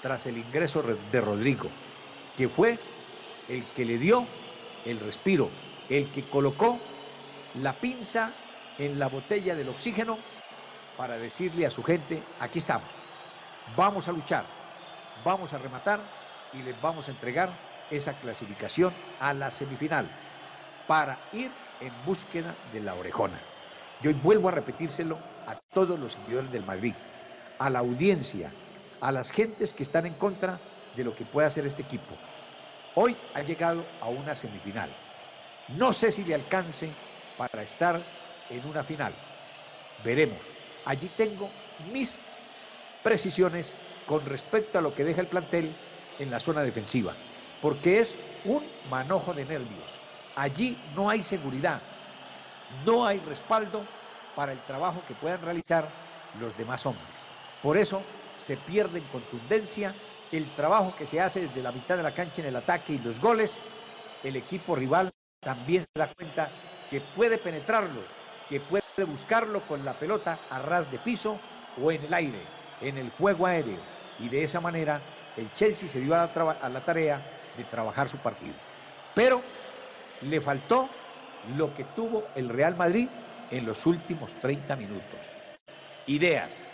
tras 0.00 0.26
el 0.26 0.38
ingreso 0.38 0.82
de 0.82 1.20
Rodrigo, 1.20 1.70
que 2.36 2.48
fue 2.48 2.78
el 3.48 3.72
que 3.72 3.84
le 3.84 3.98
dio 3.98 4.26
el 4.84 5.00
respiro, 5.00 5.50
el 5.88 6.10
que 6.10 6.28
colocó 6.28 6.80
la 7.54 7.80
pinza 7.80 8.45
en 8.78 8.98
la 8.98 9.08
botella 9.08 9.54
del 9.54 9.68
oxígeno 9.68 10.18
para 10.96 11.18
decirle 11.18 11.66
a 11.66 11.70
su 11.70 11.82
gente, 11.82 12.22
aquí 12.40 12.58
estamos, 12.58 12.88
vamos 13.76 14.08
a 14.08 14.12
luchar, 14.12 14.44
vamos 15.24 15.52
a 15.52 15.58
rematar 15.58 16.00
y 16.52 16.62
les 16.62 16.80
vamos 16.80 17.08
a 17.08 17.10
entregar 17.10 17.50
esa 17.90 18.14
clasificación 18.14 18.92
a 19.20 19.34
la 19.34 19.50
semifinal 19.50 20.08
para 20.86 21.18
ir 21.32 21.50
en 21.80 22.04
búsqueda 22.04 22.54
de 22.72 22.80
la 22.80 22.94
orejona. 22.94 23.40
Yo 24.00 24.12
vuelvo 24.14 24.48
a 24.48 24.52
repetírselo 24.52 25.18
a 25.46 25.56
todos 25.72 25.98
los 25.98 26.12
seguidores 26.12 26.50
del 26.52 26.64
Madrid, 26.64 26.94
a 27.58 27.70
la 27.70 27.78
audiencia, 27.80 28.52
a 29.00 29.12
las 29.12 29.30
gentes 29.30 29.72
que 29.72 29.82
están 29.82 30.06
en 30.06 30.14
contra 30.14 30.58
de 30.94 31.04
lo 31.04 31.14
que 31.14 31.24
puede 31.24 31.46
hacer 31.46 31.66
este 31.66 31.82
equipo. 31.82 32.16
Hoy 32.94 33.16
ha 33.34 33.42
llegado 33.42 33.84
a 34.00 34.08
una 34.08 34.34
semifinal. 34.34 34.90
No 35.68 35.92
sé 35.92 36.12
si 36.12 36.24
le 36.24 36.34
alcance 36.34 36.90
para 37.36 37.62
estar 37.62 38.25
en 38.48 38.64
una 38.64 38.84
final. 38.84 39.14
Veremos. 40.02 40.46
Allí 40.84 41.08
tengo 41.10 41.50
mis 41.78 42.20
precisiones 43.02 43.76
con 44.06 44.24
respecto 44.24 44.78
a 44.78 44.82
lo 44.82 44.94
que 44.94 45.04
deja 45.04 45.20
el 45.20 45.28
plantel 45.28 45.76
en 46.18 46.30
la 46.30 46.40
zona 46.40 46.62
defensiva, 46.62 47.16
porque 47.60 48.00
es 48.00 48.18
un 48.44 48.70
manojo 48.84 49.34
de 49.34 49.44
nervios. 49.44 50.00
Allí 50.34 50.78
no 50.94 51.10
hay 51.10 51.22
seguridad, 51.22 51.82
no 52.84 53.06
hay 53.06 53.18
respaldo 53.20 53.86
para 54.34 54.52
el 54.52 54.62
trabajo 54.62 55.04
que 55.04 55.14
puedan 55.14 55.42
realizar 55.42 56.30
los 56.34 56.56
demás 56.56 56.86
hombres. 56.86 57.26
Por 57.60 57.76
eso 57.76 58.04
se 58.36 58.56
pierde 58.56 58.98
en 58.98 59.06
contundencia 59.06 59.94
el 60.30 60.52
trabajo 60.54 60.94
que 60.94 61.06
se 61.06 61.20
hace 61.20 61.40
desde 61.40 61.62
la 61.62 61.72
mitad 61.72 61.96
de 61.96 62.02
la 62.02 62.12
cancha 62.12 62.42
en 62.42 62.48
el 62.48 62.56
ataque 62.56 62.92
y 62.92 62.98
los 62.98 63.18
goles. 63.18 63.62
El 64.22 64.36
equipo 64.36 64.74
rival 64.76 65.10
también 65.42 65.82
se 65.82 65.98
da 65.98 66.12
cuenta 66.12 66.52
que 66.90 67.00
puede 67.00 67.38
penetrarlo, 67.38 68.15
que 68.48 68.60
puede 68.60 68.82
buscarlo 69.06 69.66
con 69.66 69.84
la 69.84 69.98
pelota 69.98 70.46
a 70.48 70.58
ras 70.58 70.90
de 70.90 70.98
piso 70.98 71.40
o 71.76 71.92
en 71.92 72.04
el 72.04 72.14
aire, 72.14 72.46
en 72.80 72.98
el 72.98 73.10
juego 73.10 73.46
aéreo. 73.46 73.82
Y 74.18 74.28
de 74.28 74.42
esa 74.42 74.60
manera 74.60 75.02
el 75.36 75.52
Chelsea 75.52 75.88
se 75.88 76.00
dio 76.00 76.14
a 76.14 76.18
la, 76.18 76.50
a 76.52 76.68
la 76.68 76.84
tarea 76.84 77.52
de 77.54 77.64
trabajar 77.64 78.08
su 78.08 78.18
partido. 78.18 78.56
Pero 79.14 79.42
le 80.20 80.40
faltó 80.40 80.88
lo 81.42 81.74
que 81.74 81.84
tuvo 81.84 82.32
el 82.34 82.48
Real 82.48 82.76
Madrid 82.76 83.08
en 83.50 83.64
los 83.66 83.86
últimos 83.86 84.38
30 84.38 84.76
minutos. 84.76 85.36
Ideas. 86.06 86.72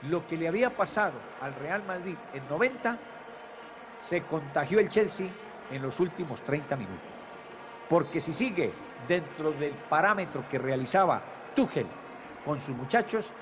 Lo 0.00 0.26
que 0.26 0.36
le 0.36 0.48
había 0.48 0.76
pasado 0.76 1.22
al 1.40 1.54
Real 1.54 1.84
Madrid 1.84 2.16
en 2.32 2.46
90, 2.46 2.98
se 3.98 4.26
contagió 4.26 4.80
el 4.80 4.88
Chelsea 4.90 5.28
en 5.70 5.80
los 5.80 5.98
últimos 5.98 6.44
30 6.44 6.76
minutos. 6.76 7.13
Porque 7.88 8.20
si 8.20 8.32
sigue 8.32 8.72
dentro 9.06 9.52
del 9.52 9.74
parámetro 9.88 10.48
que 10.48 10.58
realizaba 10.58 11.22
Tuchel 11.54 11.86
con 12.44 12.60
sus 12.60 12.74
muchachos, 12.74 13.32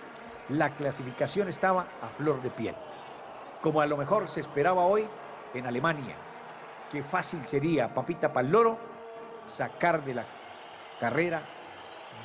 la 0.48 0.74
clasificación 0.74 1.48
estaba 1.48 1.88
a 2.00 2.08
flor 2.10 2.42
de 2.42 2.50
piel. 2.50 2.76
Como 3.60 3.80
a 3.80 3.86
lo 3.86 3.96
mejor 3.96 4.28
se 4.28 4.40
esperaba 4.40 4.84
hoy 4.84 5.08
en 5.54 5.66
Alemania, 5.66 6.18
que 6.90 7.02
fácil 7.02 7.46
sería, 7.46 7.94
papita 7.94 8.32
para 8.32 8.46
el 8.46 8.52
loro, 8.52 8.78
sacar 9.46 10.04
de 10.04 10.14
la 10.14 10.26
carrera 10.98 11.48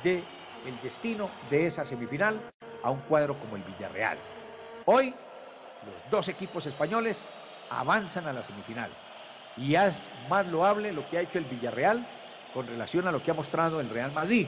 del 0.02 0.26
el 0.64 0.80
destino 0.80 1.30
de 1.48 1.66
esa 1.66 1.84
semifinal 1.84 2.42
a 2.82 2.90
un 2.90 3.00
cuadro 3.02 3.38
como 3.38 3.56
el 3.56 3.62
Villarreal. 3.62 4.18
Hoy 4.84 5.14
los 5.82 6.08
dos 6.10 6.28
equipos 6.28 6.66
españoles 6.66 7.26
avanzan 7.70 8.26
a 8.26 8.32
la 8.32 8.42
semifinal 8.42 8.90
y 9.58 9.74
es 9.74 10.08
más 10.28 10.46
loable 10.46 10.92
lo 10.92 11.06
que 11.08 11.18
ha 11.18 11.20
hecho 11.20 11.38
el 11.38 11.44
Villarreal 11.44 12.06
con 12.52 12.66
relación 12.66 13.08
a 13.08 13.12
lo 13.12 13.22
que 13.22 13.32
ha 13.32 13.34
mostrado 13.34 13.80
el 13.80 13.88
Real 13.90 14.12
Madrid, 14.12 14.46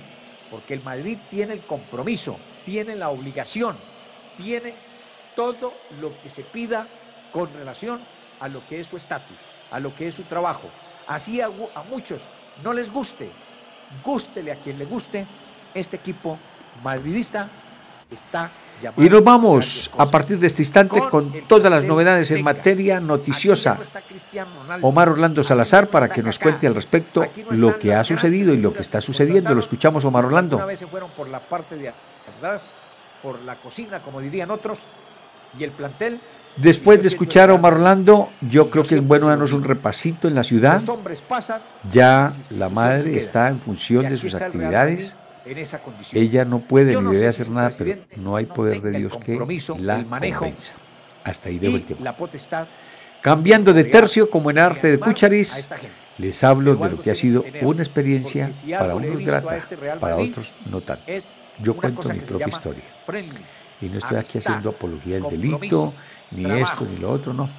porque 0.49 0.73
el 0.73 0.83
Madrid 0.83 1.19
tiene 1.29 1.53
el 1.55 1.67
compromiso, 1.67 2.41
tiene 2.65 2.95
la 2.95 3.11
obligación, 3.11 3.77
tiene 4.37 4.77
todo 5.35 5.89
lo 5.91 6.21
que 6.21 6.31
se 6.31 6.45
pida 6.45 6.89
con 7.33 7.53
relación 7.53 8.07
a 8.39 8.49
lo 8.49 8.67
que 8.67 8.81
es 8.81 8.87
su 8.87 8.97
estatus, 8.97 9.41
a 9.71 9.81
lo 9.81 9.95
que 9.95 10.07
es 10.07 10.15
su 10.15 10.25
trabajo. 10.25 10.71
Así 11.07 11.41
a, 11.41 11.47
a 11.47 11.83
muchos 11.83 12.29
no 12.63 12.73
les 12.73 12.91
guste, 12.91 13.35
gústele 14.03 14.53
a 14.53 14.61
quien 14.61 14.79
le 14.79 14.85
guste, 14.85 15.27
este 15.75 15.97
equipo 15.97 16.39
madridista 16.83 17.51
está 18.11 18.51
y 18.97 19.09
nos 19.09 19.23
vamos 19.23 19.91
a 19.97 20.07
partir 20.07 20.39
de 20.39 20.47
este 20.47 20.63
instante 20.63 21.01
con 21.11 21.33
todas 21.47 21.71
las 21.71 21.85
novedades 21.85 22.31
en 22.31 22.43
materia 22.43 23.01
noticiosa. 23.01 23.79
Omar 24.83 25.11
Orlando 25.11 25.43
Salazar 25.43 25.89
para 25.91 26.09
que 26.09 26.23
nos 26.23 26.39
cuente 26.39 26.67
al 26.67 26.75
respecto 26.75 27.27
lo 27.51 27.79
que 27.79 27.95
ha 27.95 28.05
sucedido 28.05 28.55
y 28.55 28.57
lo 28.57 28.73
que 28.73 28.83
está 28.83 29.01
sucediendo. 29.01 29.55
Lo 29.55 29.61
escuchamos, 29.61 30.05
Omar 30.05 30.25
Orlando. 30.25 30.57
Una 30.57 30.67
vez 30.67 30.79
se 30.79 30.87
fueron 30.87 31.11
por 31.11 31.29
la 31.29 31.41
parte 31.41 31.77
de 31.77 31.93
atrás, 32.37 32.71
por 33.23 33.41
la 33.41 33.57
cocina, 33.57 34.03
como 34.03 34.21
dirían 34.21 34.51
otros, 34.51 34.87
y 35.59 35.65
el 35.65 35.73
plantel. 35.73 36.21
Después 36.57 37.01
de 37.01 37.09
escuchar 37.09 37.51
a 37.51 37.55
Omar 37.55 37.75
Orlando, 37.75 38.31
yo 38.41 38.71
creo 38.71 38.85
que 38.85 38.97
es 38.97 39.07
bueno 39.07 39.29
darnos 39.29 39.53
un 39.53 39.63
repasito 39.63 40.27
en 40.27 40.35
la 40.35 40.43
ciudad. 40.43 40.83
Ya 41.91 42.33
la 42.51 42.69
madre 42.69 43.19
está 43.19 43.49
en 43.49 43.61
función 43.61 44.09
de 44.09 44.17
sus 44.17 44.35
actividades 44.35 45.17
ella 46.13 46.45
no 46.45 46.61
puede 46.61 47.01
ni 47.01 47.15
debe 47.15 47.29
hacer 47.29 47.51
nada, 47.51 47.71
pero 47.77 48.01
no 48.17 48.37
hay 48.37 48.47
poder 48.47 48.81
de 48.83 48.99
Dios 48.99 49.17
que 49.19 49.39
la 49.79 50.03
convenza. 50.05 50.75
Hasta 51.25 51.49
ahí 51.49 51.59
debo 51.59 51.77
el 51.77 51.85
tiempo. 51.85 52.05
Cambiando 53.21 53.75
de 53.75 53.85
tercio, 53.85 54.31
como 54.31 54.51
en 54.51 54.59
arte 54.59 54.91
de 54.91 54.99
Cucharis, 54.99 55.69
les 56.19 56.43
hablo 56.45 56.75
de 56.75 56.91
lo 56.91 57.03
que 57.03 57.11
ha 57.11 57.15
sido 57.15 57.45
una 57.63 57.83
experiencia 57.83 58.51
para 58.79 58.95
unos 58.95 59.21
grata, 59.21 59.57
este 59.57 59.77
para 59.77 60.17
otros 60.17 60.53
no 60.67 60.81
tanto. 60.81 61.05
Yo 61.59 61.77
cuento 61.77 62.09
mi 62.09 62.21
propia 62.21 62.49
historia. 62.49 62.83
Y 63.83 63.87
no 63.87 63.99
estoy 63.99 64.17
aquí 64.19 64.39
haciendo 64.39 64.71
apología 64.71 65.21
del 65.21 65.31
delito, 65.31 65.95
ni 66.31 66.51
esto, 66.61 66.87
ni 66.87 66.97
lo 66.99 67.11
otro, 67.11 67.33
no. 67.35 67.51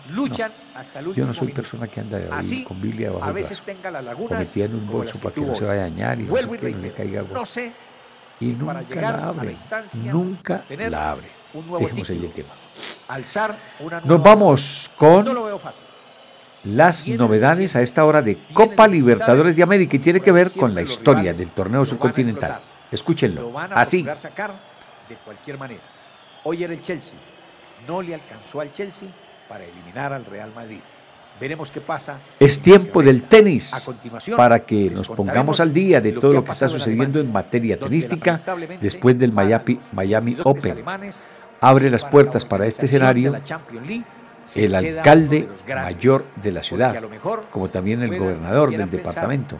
Yo 1.16 1.26
no 1.26 1.34
soy 1.34 1.50
persona 1.50 1.88
que 1.88 2.00
anda 2.00 2.20
ahí 2.32 2.64
con 2.64 2.82
Biblia 2.82 3.12
bajo 3.12 3.28
el 3.28 3.44
brazo, 3.44 3.64
cometida 4.28 4.66
en 4.66 4.76
un 4.76 4.88
bolso 4.88 5.20
para 5.20 5.36
que 5.36 5.42
no 5.42 5.56
se 5.56 5.66
vaya 5.66 5.82
a 5.82 5.90
dañar 5.90 6.20
y 6.20 6.24
no, 6.24 6.36
sé 6.36 6.50
qué, 6.58 6.72
no 6.72 6.78
le 6.78 6.92
caiga 6.94 7.20
agua. 7.20 7.44
y 8.40 8.50
nunca 8.50 9.02
la 9.02 9.28
abre, 9.28 9.58
nunca 10.04 10.66
la 10.70 11.12
abre. 11.12 11.28
Dejemos 11.80 12.10
ahí 12.10 12.26
el 12.26 12.34
tema. 12.34 12.50
Nos 14.06 14.24
vamos 14.24 14.92
con 14.96 15.28
las 16.64 17.08
novedades 17.08 17.76
a 17.76 17.82
esta 17.82 18.06
hora 18.06 18.22
de 18.22 18.44
Copa 18.54 18.88
Libertadores 18.88 19.56
de 19.56 19.64
América 19.64 19.96
y 19.96 20.00
tiene 20.00 20.22
que 20.22 20.32
ver 20.32 20.52
con 20.52 20.74
la 20.74 20.82
historia 20.82 21.34
del 21.34 21.52
torneo 21.52 21.86
subcontinental. 21.86 22.62
Escúchenlo. 22.92 23.54
Así. 23.72 24.04
De 24.04 25.16
cualquier 25.26 25.58
manera. 25.58 25.82
Hoy 26.44 26.64
era 26.64 26.74
el 26.74 26.82
Chelsea. 26.82 27.18
No 27.88 28.02
le 28.02 28.14
alcanzó 28.14 28.62
al 28.62 28.72
Chelsea 28.72 29.10
para 29.52 29.66
eliminar 29.66 30.14
al 30.14 30.24
Real 30.24 30.50
Madrid. 30.56 30.80
Veremos 31.38 31.70
qué 31.72 31.82
pasa. 31.82 32.20
Es 32.40 32.62
tiempo 32.62 33.04
del 33.04 33.24
tenis 33.24 33.86
para 34.38 34.60
que 34.60 34.90
nos 34.90 35.10
pongamos 35.10 35.60
al 35.60 35.74
día 35.74 36.00
de 36.00 36.14
todo 36.14 36.36
lo 36.36 36.42
que 36.46 36.52
está 36.52 36.70
sucediendo 36.70 37.20
en 37.20 37.30
materia 37.30 37.78
tenística 37.78 38.42
después 38.80 39.20
del 39.20 39.34
Miami, 39.34 39.78
Miami 39.92 40.38
Open. 40.46 40.86
Abre 41.60 41.90
las 41.90 42.06
puertas 42.06 42.46
para 42.46 42.66
este 42.66 42.86
escenario 42.86 43.36
el 44.56 44.74
alcalde 44.74 45.50
mayor 45.68 46.28
de 46.42 46.52
la 46.54 46.64
ciudad, 46.64 46.96
como 47.50 47.70
también 47.70 48.02
el 48.04 48.18
gobernador 48.18 48.72
del 48.72 48.90
departamento. 48.90 49.60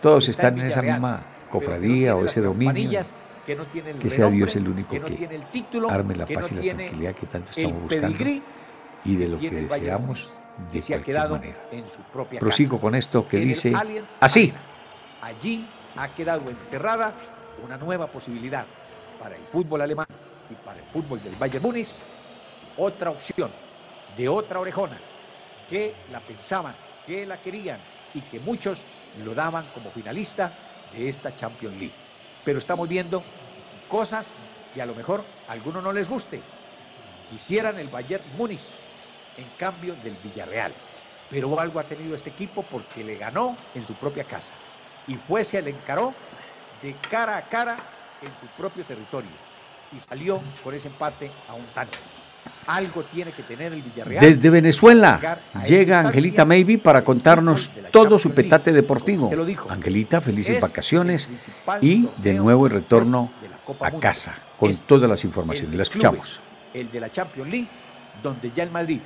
Todos 0.00 0.28
están 0.28 0.56
en 0.60 0.66
esa 0.66 0.82
misma 0.82 1.20
cofradía 1.48 2.14
o 2.14 2.26
ese 2.26 2.42
dominio 2.42 3.00
que, 3.44 4.10
sea 4.10 4.28
Dios 4.30 4.54
el 4.54 4.68
único 4.68 4.94
que, 5.02 5.28
arme 5.88 6.14
la 6.14 6.26
paz 6.26 6.52
y 6.52 6.54
la 6.54 6.74
tranquilidad 6.76 7.14
que 7.16 7.26
tanto 7.26 7.50
estamos 7.50 7.82
buscando 7.82 8.16
y 9.04 9.16
de 9.16 9.28
lo 9.28 9.38
que 9.38 9.50
deseamos 9.50 10.38
de 10.72 10.82
cualquier 10.82 11.28
manera. 11.28 11.56
Prosigo 12.38 12.80
con 12.80 12.94
esto 12.94 13.26
que 13.26 13.38
dice 13.38 13.72
así. 14.20 14.52
Allí 15.22 15.66
ha 15.96 16.08
quedado 16.08 16.48
enterrada 16.48 17.12
una 17.62 17.76
nueva 17.76 18.06
posibilidad 18.06 18.64
para 19.18 19.36
el 19.36 19.42
fútbol 19.44 19.82
alemán 19.82 20.06
y 20.48 20.54
para 20.54 20.78
el 20.78 20.86
fútbol 20.86 21.22
del 21.22 21.36
Bayern 21.36 21.62
Múnich. 21.62 21.98
Otra 22.76 23.10
opción 23.10 23.50
de 24.16 24.28
otra 24.28 24.60
orejona 24.60 24.98
que 25.68 25.94
la 26.10 26.20
pensaban, 26.20 26.74
que 27.06 27.26
la 27.26 27.40
querían 27.40 27.80
y 28.14 28.22
que 28.22 28.40
muchos 28.40 28.84
lo 29.24 29.34
daban 29.34 29.66
como 29.74 29.90
finalista 29.90 30.52
de 30.92 31.08
esta 31.08 31.34
Champions 31.36 31.76
League. 31.76 31.94
Pero 32.44 32.58
estamos 32.58 32.88
viendo 32.88 33.22
cosas 33.88 34.34
que 34.74 34.80
a 34.80 34.86
lo 34.86 34.94
mejor 34.94 35.24
a 35.48 35.52
algunos 35.52 35.82
no 35.82 35.92
les 35.92 36.08
guste. 36.08 36.40
Quisieran 37.28 37.78
el 37.78 37.88
Bayern 37.88 38.24
Múnich 38.36 38.66
en 39.40 39.48
cambio 39.58 39.96
del 40.04 40.16
Villarreal. 40.22 40.72
Pero 41.30 41.58
algo 41.60 41.78
ha 41.80 41.84
tenido 41.84 42.14
este 42.14 42.30
equipo 42.30 42.64
porque 42.70 43.04
le 43.04 43.16
ganó 43.16 43.56
en 43.74 43.86
su 43.86 43.94
propia 43.94 44.24
casa. 44.24 44.52
Y 45.06 45.14
fue, 45.14 45.44
se 45.44 45.62
le 45.62 45.70
encaró 45.70 46.12
de 46.82 46.94
cara 47.08 47.36
a 47.36 47.42
cara 47.42 47.76
en 48.20 48.28
su 48.38 48.46
propio 48.56 48.84
territorio. 48.84 49.30
Y 49.96 50.00
salió 50.00 50.40
por 50.62 50.74
ese 50.74 50.88
empate 50.88 51.30
a 51.48 51.54
un 51.54 51.66
tanto. 51.66 51.98
Algo 52.66 53.02
tiene 53.04 53.32
que 53.32 53.42
tener 53.42 53.72
el 53.72 53.82
Villarreal. 53.82 54.20
Desde 54.20 54.50
Venezuela 54.50 55.38
llega 55.66 56.00
Angelita 56.00 56.44
Maybe 56.44 56.78
para 56.78 57.02
contarnos 57.04 57.72
todo 57.90 58.18
su 58.18 58.32
petate 58.32 58.72
deportivo. 58.72 59.30
Angelita, 59.68 60.20
felices 60.20 60.60
vacaciones 60.60 61.28
y 61.80 62.08
de 62.18 62.34
nuevo 62.34 62.66
el 62.66 62.72
retorno 62.72 63.30
a 63.80 63.90
casa 63.92 64.36
con 64.56 64.74
todas 64.78 65.08
las 65.08 65.24
informaciones. 65.24 65.76
La 65.76 65.82
escuchamos. 65.82 66.40
El 66.72 66.90
de 66.90 67.00
la 67.00 67.10
Champions 67.10 67.50
League, 67.50 67.68
donde 68.22 68.52
ya 68.52 68.62
el 68.62 68.70
Madrid 68.70 69.00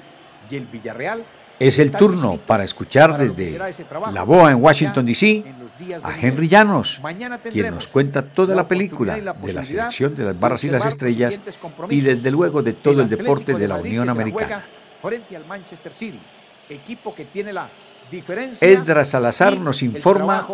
y 0.50 0.56
el 0.56 0.66
Villarreal 0.66 1.24
Es 1.58 1.78
el 1.78 1.90
turno 1.92 2.38
para 2.38 2.64
escuchar 2.64 3.16
desde 3.16 3.58
La 4.12 4.24
Boa 4.24 4.50
en 4.50 4.62
Washington, 4.62 5.06
D.C. 5.06 5.44
a 6.02 6.18
Henry 6.18 6.48
Llanos, 6.48 7.00
quien 7.50 7.74
nos 7.74 7.86
cuenta 7.88 8.22
toda 8.22 8.54
la 8.54 8.66
película 8.66 9.16
de 9.16 9.52
la 9.52 9.64
selección 9.64 10.14
de 10.14 10.24
las 10.24 10.38
barras 10.38 10.64
y 10.64 10.70
las 10.70 10.84
estrellas 10.84 11.40
y 11.88 12.00
desde 12.00 12.30
luego 12.30 12.62
de 12.62 12.72
todo 12.72 13.02
el 13.02 13.08
deporte 13.08 13.54
de 13.54 13.68
la 13.68 13.76
Unión 13.76 14.08
Americana. 14.08 14.64
Esdras 18.60 19.08
Salazar 19.08 19.56
nos 19.58 19.82
informa 19.82 20.46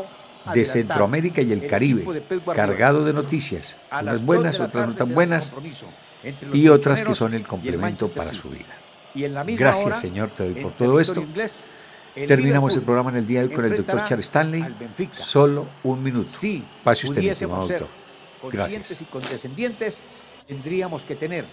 de 0.52 0.64
Centroamérica 0.64 1.42
y 1.42 1.52
el 1.52 1.66
Caribe, 1.66 2.22
cargado 2.54 3.04
de 3.04 3.12
noticias, 3.12 3.76
unas 4.00 4.24
buenas, 4.24 4.60
otras 4.60 4.88
no 4.88 4.94
tan 4.94 5.14
buenas, 5.14 5.52
y 6.52 6.68
otras 6.68 7.02
que 7.02 7.14
son 7.14 7.34
el 7.34 7.46
complemento 7.46 8.08
para 8.08 8.32
su 8.32 8.50
vida. 8.50 8.76
Gracias, 9.14 10.00
Señor, 10.00 10.30
te 10.30 10.52
doy 10.52 10.62
por 10.62 10.72
todo 10.72 11.00
esto. 11.00 11.24
Terminamos 12.26 12.76
el 12.76 12.82
programa 12.82 13.10
en 13.10 13.16
el 13.16 13.26
día 13.26 13.40
de 13.40 13.48
hoy 13.48 13.54
con 13.54 13.64
el 13.64 13.76
doctor 13.76 14.04
Charles 14.04 14.26
Stanley. 14.26 14.64
Solo 15.12 15.66
un 15.84 16.02
minuto. 16.02 16.30
Pase 16.84 17.06
usted, 17.06 17.22
mi 17.22 17.28
estimado 17.28 17.66
doctor. 17.66 17.88
Gracias. 18.50 19.02
Y 19.02 19.06
tendríamos 20.46 21.04
que 21.04 21.14
tener 21.14 21.46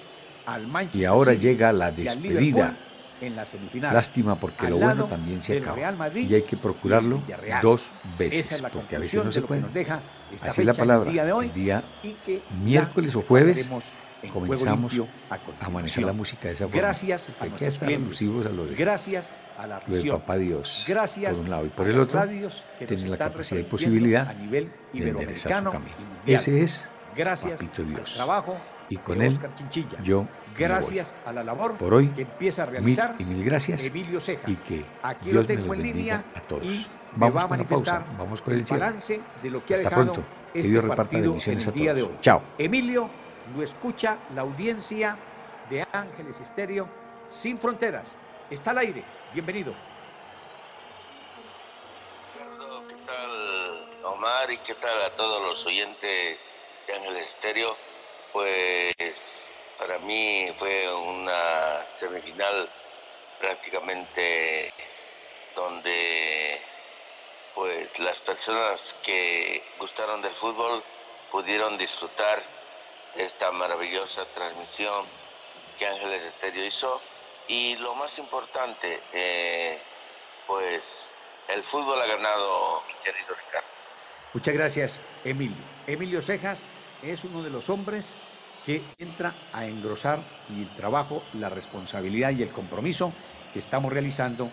al 0.45 0.65
y 0.93 1.03
ahora 1.03 1.33
llega 1.33 1.73
la 1.73 1.91
despedida. 1.91 2.77
Lástima 3.73 4.39
porque 4.39 4.69
lo 4.69 4.77
bueno 4.77 5.05
también 5.05 5.41
se 5.41 5.57
acaba. 5.57 6.09
Y 6.15 6.33
hay 6.33 6.43
que 6.43 6.55
procurarlo 6.57 7.21
dos 7.61 7.91
veces, 8.17 8.63
porque 8.71 8.95
a 8.95 8.99
veces 8.99 9.23
no 9.23 9.31
se 9.31 9.41
puede. 9.41 9.65
Así 10.41 10.61
es 10.61 10.67
la 10.67 10.73
palabra. 10.73 11.11
El 11.11 11.53
día 11.53 11.83
miércoles 12.63 13.15
o 13.15 13.21
jueves 13.21 13.69
comenzamos 14.31 14.99
a, 15.59 15.69
manejar 15.69 16.03
la 16.03 16.13
música 16.13 16.47
de 16.47 16.55
esa 16.55 16.65
forma. 16.65 16.81
Gracias 16.81 17.29
a 17.39 17.47
que 17.47 17.67
estar 17.67 17.89
alusivos 17.89 18.45
a 18.45 18.49
lo 18.49 18.65
de, 18.65 18.75
gracias 18.75 19.31
a 19.57 19.67
la 19.67 19.81
lo 19.85 19.97
de 19.97 20.11
Papá 20.11 20.37
Dios, 20.37 20.85
gracias 20.87 21.37
por 21.37 21.45
un 21.45 21.49
lado, 21.49 21.65
y 21.65 21.69
por 21.69 21.87
el 21.87 21.99
otro, 21.99 22.21
tener 22.21 23.09
la 23.09 23.17
capacidad 23.17 23.61
y 23.61 23.63
posibilidad 23.63 24.33
de 24.35 24.69
enderezar 24.93 25.63
su 25.63 25.71
camino. 25.71 25.95
Ese 26.25 26.63
es 26.63 26.87
gracias 27.15 27.53
Papito 27.53 27.83
Dios. 27.83 28.13
Trabajo 28.15 28.57
y 28.89 28.97
con 28.97 29.21
él 29.21 29.37
yo 30.03 30.27
gracias 30.57 31.13
a 31.25 31.33
la 31.33 31.43
labor 31.43 31.75
por 31.77 31.93
hoy 31.93 32.07
que 32.07 32.21
empieza 32.21 32.63
a 32.63 32.65
realizar 32.67 33.15
mil 33.17 33.21
y 33.21 33.33
mil 33.33 33.45
gracias 33.45 33.83
Emilio 33.85 34.21
Cejas. 34.21 34.49
y 34.49 34.55
que 34.55 34.85
Aquí 35.03 35.29
Dios 35.29 35.47
me 35.47 35.55
los 35.55 35.67
bendiga 35.67 36.23
a 36.35 36.41
todos. 36.41 36.89
Vamos 37.15 37.45
con 37.45 37.57
la 37.57 37.63
pausa, 37.63 38.05
vamos 38.17 38.41
con 38.41 38.53
el 38.53 38.65
cierre. 38.65 38.85
Hasta 38.85 39.89
pronto. 39.89 40.23
Que 40.53 40.61
Dios 40.61 40.75
este 40.75 40.81
reparta 40.81 41.17
bendiciones 41.17 41.67
a 41.67 41.71
todos. 41.71 42.21
Chao. 42.21 42.41
Emilio 42.57 43.09
lo 43.55 43.63
escucha 43.63 44.17
la 44.33 44.41
audiencia 44.41 45.17
de 45.69 45.85
Ángeles 45.91 46.39
Estéreo 46.39 46.89
Sin 47.27 47.57
Fronteras. 47.57 48.15
Está 48.49 48.71
al 48.71 48.79
aire. 48.79 49.03
Bienvenido. 49.33 49.73
¿Qué 52.87 52.95
tal, 53.05 54.05
Omar? 54.05 54.51
¿Y 54.51 54.57
qué 54.59 54.75
tal 54.75 55.01
a 55.03 55.15
todos 55.15 55.41
los 55.41 55.65
oyentes 55.65 56.39
de 56.87 56.93
Ángeles 56.93 57.27
Estéreo? 57.35 57.75
Pues 58.33 58.95
para 59.77 59.99
mí 59.99 60.53
fue 60.59 60.93
una 60.93 61.85
semifinal 61.99 62.69
prácticamente 63.39 64.73
donde 65.55 66.61
pues 67.55 67.89
las 67.99 68.17
personas 68.19 68.79
que 69.03 69.63
gustaron 69.79 70.21
del 70.21 70.33
fútbol 70.35 70.83
pudieron 71.31 71.77
disfrutar 71.77 72.56
esta 73.15 73.51
maravillosa 73.51 74.25
transmisión 74.33 75.05
que 75.77 75.87
Ángeles 75.87 76.33
Estéreo 76.33 76.65
hizo. 76.65 77.01
Y 77.47 77.75
lo 77.77 77.95
más 77.95 78.17
importante, 78.17 78.99
eh, 79.13 79.81
pues 80.45 80.83
el 81.47 81.63
fútbol 81.65 82.01
ha 82.01 82.05
ganado, 82.05 82.81
mi 82.87 82.93
querido 83.03 83.35
Ricardo. 83.45 83.67
Muchas 84.33 84.53
gracias, 84.53 85.01
Emilio. 85.23 85.55
Emilio 85.87 86.21
Cejas 86.21 86.69
es 87.01 87.23
uno 87.23 87.41
de 87.41 87.49
los 87.49 87.69
hombres 87.69 88.17
que 88.65 88.81
entra 88.99 89.33
a 89.53 89.65
engrosar 89.65 90.19
el 90.49 90.67
trabajo, 90.75 91.23
la 91.33 91.49
responsabilidad 91.49 92.31
y 92.31 92.43
el 92.43 92.51
compromiso 92.51 93.13
que 93.53 93.59
estamos 93.59 93.93
realizando 93.93 94.49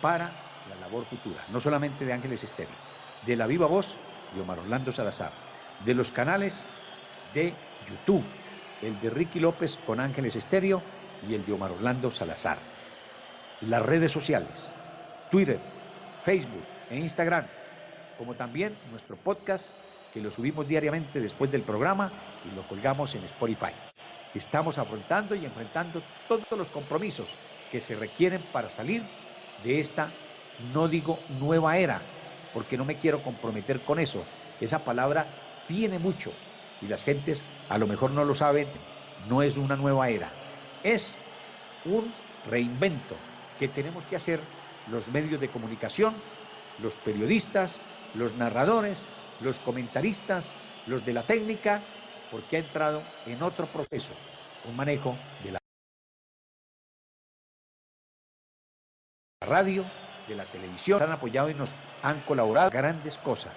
para 0.00 0.32
la 0.68 0.76
labor 0.76 1.04
futura, 1.06 1.44
no 1.48 1.60
solamente 1.60 2.04
de 2.04 2.12
Ángeles 2.12 2.42
Estéreo, 2.42 2.74
de 3.24 3.36
la 3.36 3.46
viva 3.46 3.66
voz 3.66 3.96
de 4.34 4.40
Omar 4.40 4.58
Orlando 4.58 4.90
Salazar, 4.90 5.32
de 5.84 5.94
los 5.94 6.10
canales 6.10 6.66
de 7.34 7.54
YouTube, 7.84 8.24
el 8.80 9.00
de 9.00 9.10
Ricky 9.10 9.40
López 9.40 9.76
con 9.76 10.00
Ángeles 10.00 10.36
Estéreo 10.36 10.82
y 11.28 11.34
el 11.34 11.44
de 11.44 11.52
Omar 11.52 11.72
Orlando 11.72 12.10
Salazar. 12.10 12.58
Las 13.60 13.82
redes 13.82 14.10
sociales, 14.10 14.72
Twitter, 15.30 15.60
Facebook 16.24 16.66
e 16.90 16.98
Instagram, 16.98 17.48
como 18.16 18.34
también 18.34 18.78
nuestro 18.90 19.16
podcast 19.16 19.76
que 20.12 20.20
lo 20.20 20.30
subimos 20.30 20.66
diariamente 20.66 21.20
después 21.20 21.50
del 21.50 21.62
programa 21.62 22.40
y 22.44 22.50
lo 22.50 22.66
colgamos 22.66 23.14
en 23.14 23.24
Spotify. 23.24 23.72
Estamos 24.34 24.78
afrontando 24.78 25.34
y 25.34 25.44
enfrentando 25.44 26.02
todos 26.26 26.44
los 26.56 26.70
compromisos 26.70 27.38
que 27.70 27.80
se 27.80 27.96
requieren 27.96 28.42
para 28.52 28.70
salir 28.70 29.02
de 29.56 29.80
esta, 29.80 30.12
no 30.58 30.88
digo 30.88 31.24
nueva 31.28 31.78
era, 31.78 32.02
porque 32.52 32.76
no 32.76 32.84
me 32.84 32.98
quiero 32.98 33.22
comprometer 33.22 33.82
con 33.84 33.98
eso. 33.98 34.26
Esa 34.60 34.84
palabra 34.84 35.62
tiene 35.66 35.98
mucho, 35.98 36.34
y 36.82 36.88
las 36.88 37.04
gentes 37.04 37.44
a 37.68 37.78
lo 37.78 37.86
mejor 37.86 38.10
no 38.10 38.24
lo 38.24 38.34
saben, 38.34 38.66
no 39.28 39.42
es 39.42 39.56
una 39.56 39.76
nueva 39.76 40.08
era, 40.10 40.30
es 40.82 41.16
un 41.84 42.12
reinvento 42.46 43.16
que 43.58 43.68
tenemos 43.68 44.04
que 44.04 44.16
hacer 44.16 44.40
los 44.88 45.08
medios 45.08 45.40
de 45.40 45.48
comunicación, 45.48 46.20
los 46.78 46.96
periodistas, 46.96 47.80
los 48.14 48.34
narradores, 48.34 49.06
los 49.40 49.58
comentaristas, 49.60 50.52
los 50.86 51.04
de 51.04 51.12
la 51.12 51.24
técnica, 51.24 51.84
porque 52.30 52.56
ha 52.56 52.60
entrado 52.60 53.02
en 53.26 53.42
otro 53.42 53.66
proceso, 53.68 54.12
un 54.64 54.76
manejo 54.76 55.16
de 55.44 55.52
la 55.52 55.58
radio, 59.40 59.84
de 60.26 60.34
la 60.34 60.44
televisión, 60.46 61.00
han 61.02 61.12
apoyado 61.12 61.48
y 61.48 61.54
nos 61.54 61.76
han 62.02 62.20
colaborado 62.22 62.70
grandes 62.70 63.18
cosas. 63.18 63.54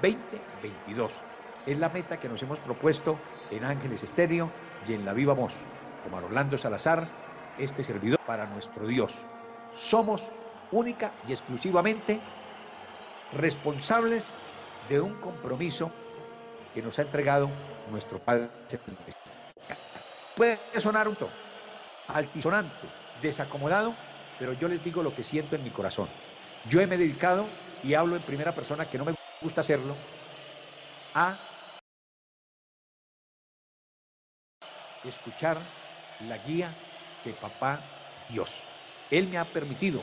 2022 0.00 1.35
es 1.66 1.78
la 1.78 1.88
meta 1.88 2.18
que 2.18 2.28
nos 2.28 2.42
hemos 2.42 2.60
propuesto 2.60 3.18
en 3.50 3.64
Ángeles 3.64 4.04
Estéreo 4.04 4.50
y 4.86 4.94
en 4.94 5.04
La 5.04 5.12
Viva 5.12 5.34
Voz. 5.34 5.52
Como 6.04 6.16
Orlando 6.18 6.56
Salazar, 6.56 7.08
este 7.58 7.82
servidor 7.82 8.20
para 8.24 8.46
nuestro 8.46 8.86
Dios. 8.86 9.14
Somos 9.74 10.30
única 10.70 11.12
y 11.28 11.32
exclusivamente 11.32 12.20
responsables 13.32 14.36
de 14.88 15.00
un 15.00 15.14
compromiso 15.20 15.90
que 16.72 16.82
nos 16.82 16.98
ha 16.98 17.02
entregado 17.02 17.50
nuestro 17.90 18.18
Padre 18.20 18.48
Puede 20.36 20.60
sonar 20.78 21.08
un 21.08 21.16
toque 21.16 21.46
altisonante, 22.08 22.86
desacomodado, 23.20 23.94
pero 24.38 24.52
yo 24.52 24.68
les 24.68 24.84
digo 24.84 25.02
lo 25.02 25.14
que 25.14 25.24
siento 25.24 25.56
en 25.56 25.64
mi 25.64 25.70
corazón. 25.70 26.08
Yo 26.68 26.80
he 26.80 26.86
dedicado, 26.86 27.46
y 27.82 27.94
hablo 27.94 28.16
en 28.16 28.22
primera 28.22 28.54
persona, 28.54 28.88
que 28.88 28.98
no 28.98 29.04
me 29.04 29.14
gusta 29.40 29.62
hacerlo, 29.62 29.96
a 31.14 31.36
escuchar 35.08 35.58
la 36.28 36.38
guía 36.38 36.72
de 37.24 37.32
papá 37.32 37.80
Dios. 38.28 38.50
Él 39.10 39.28
me 39.28 39.38
ha 39.38 39.44
permitido 39.44 40.00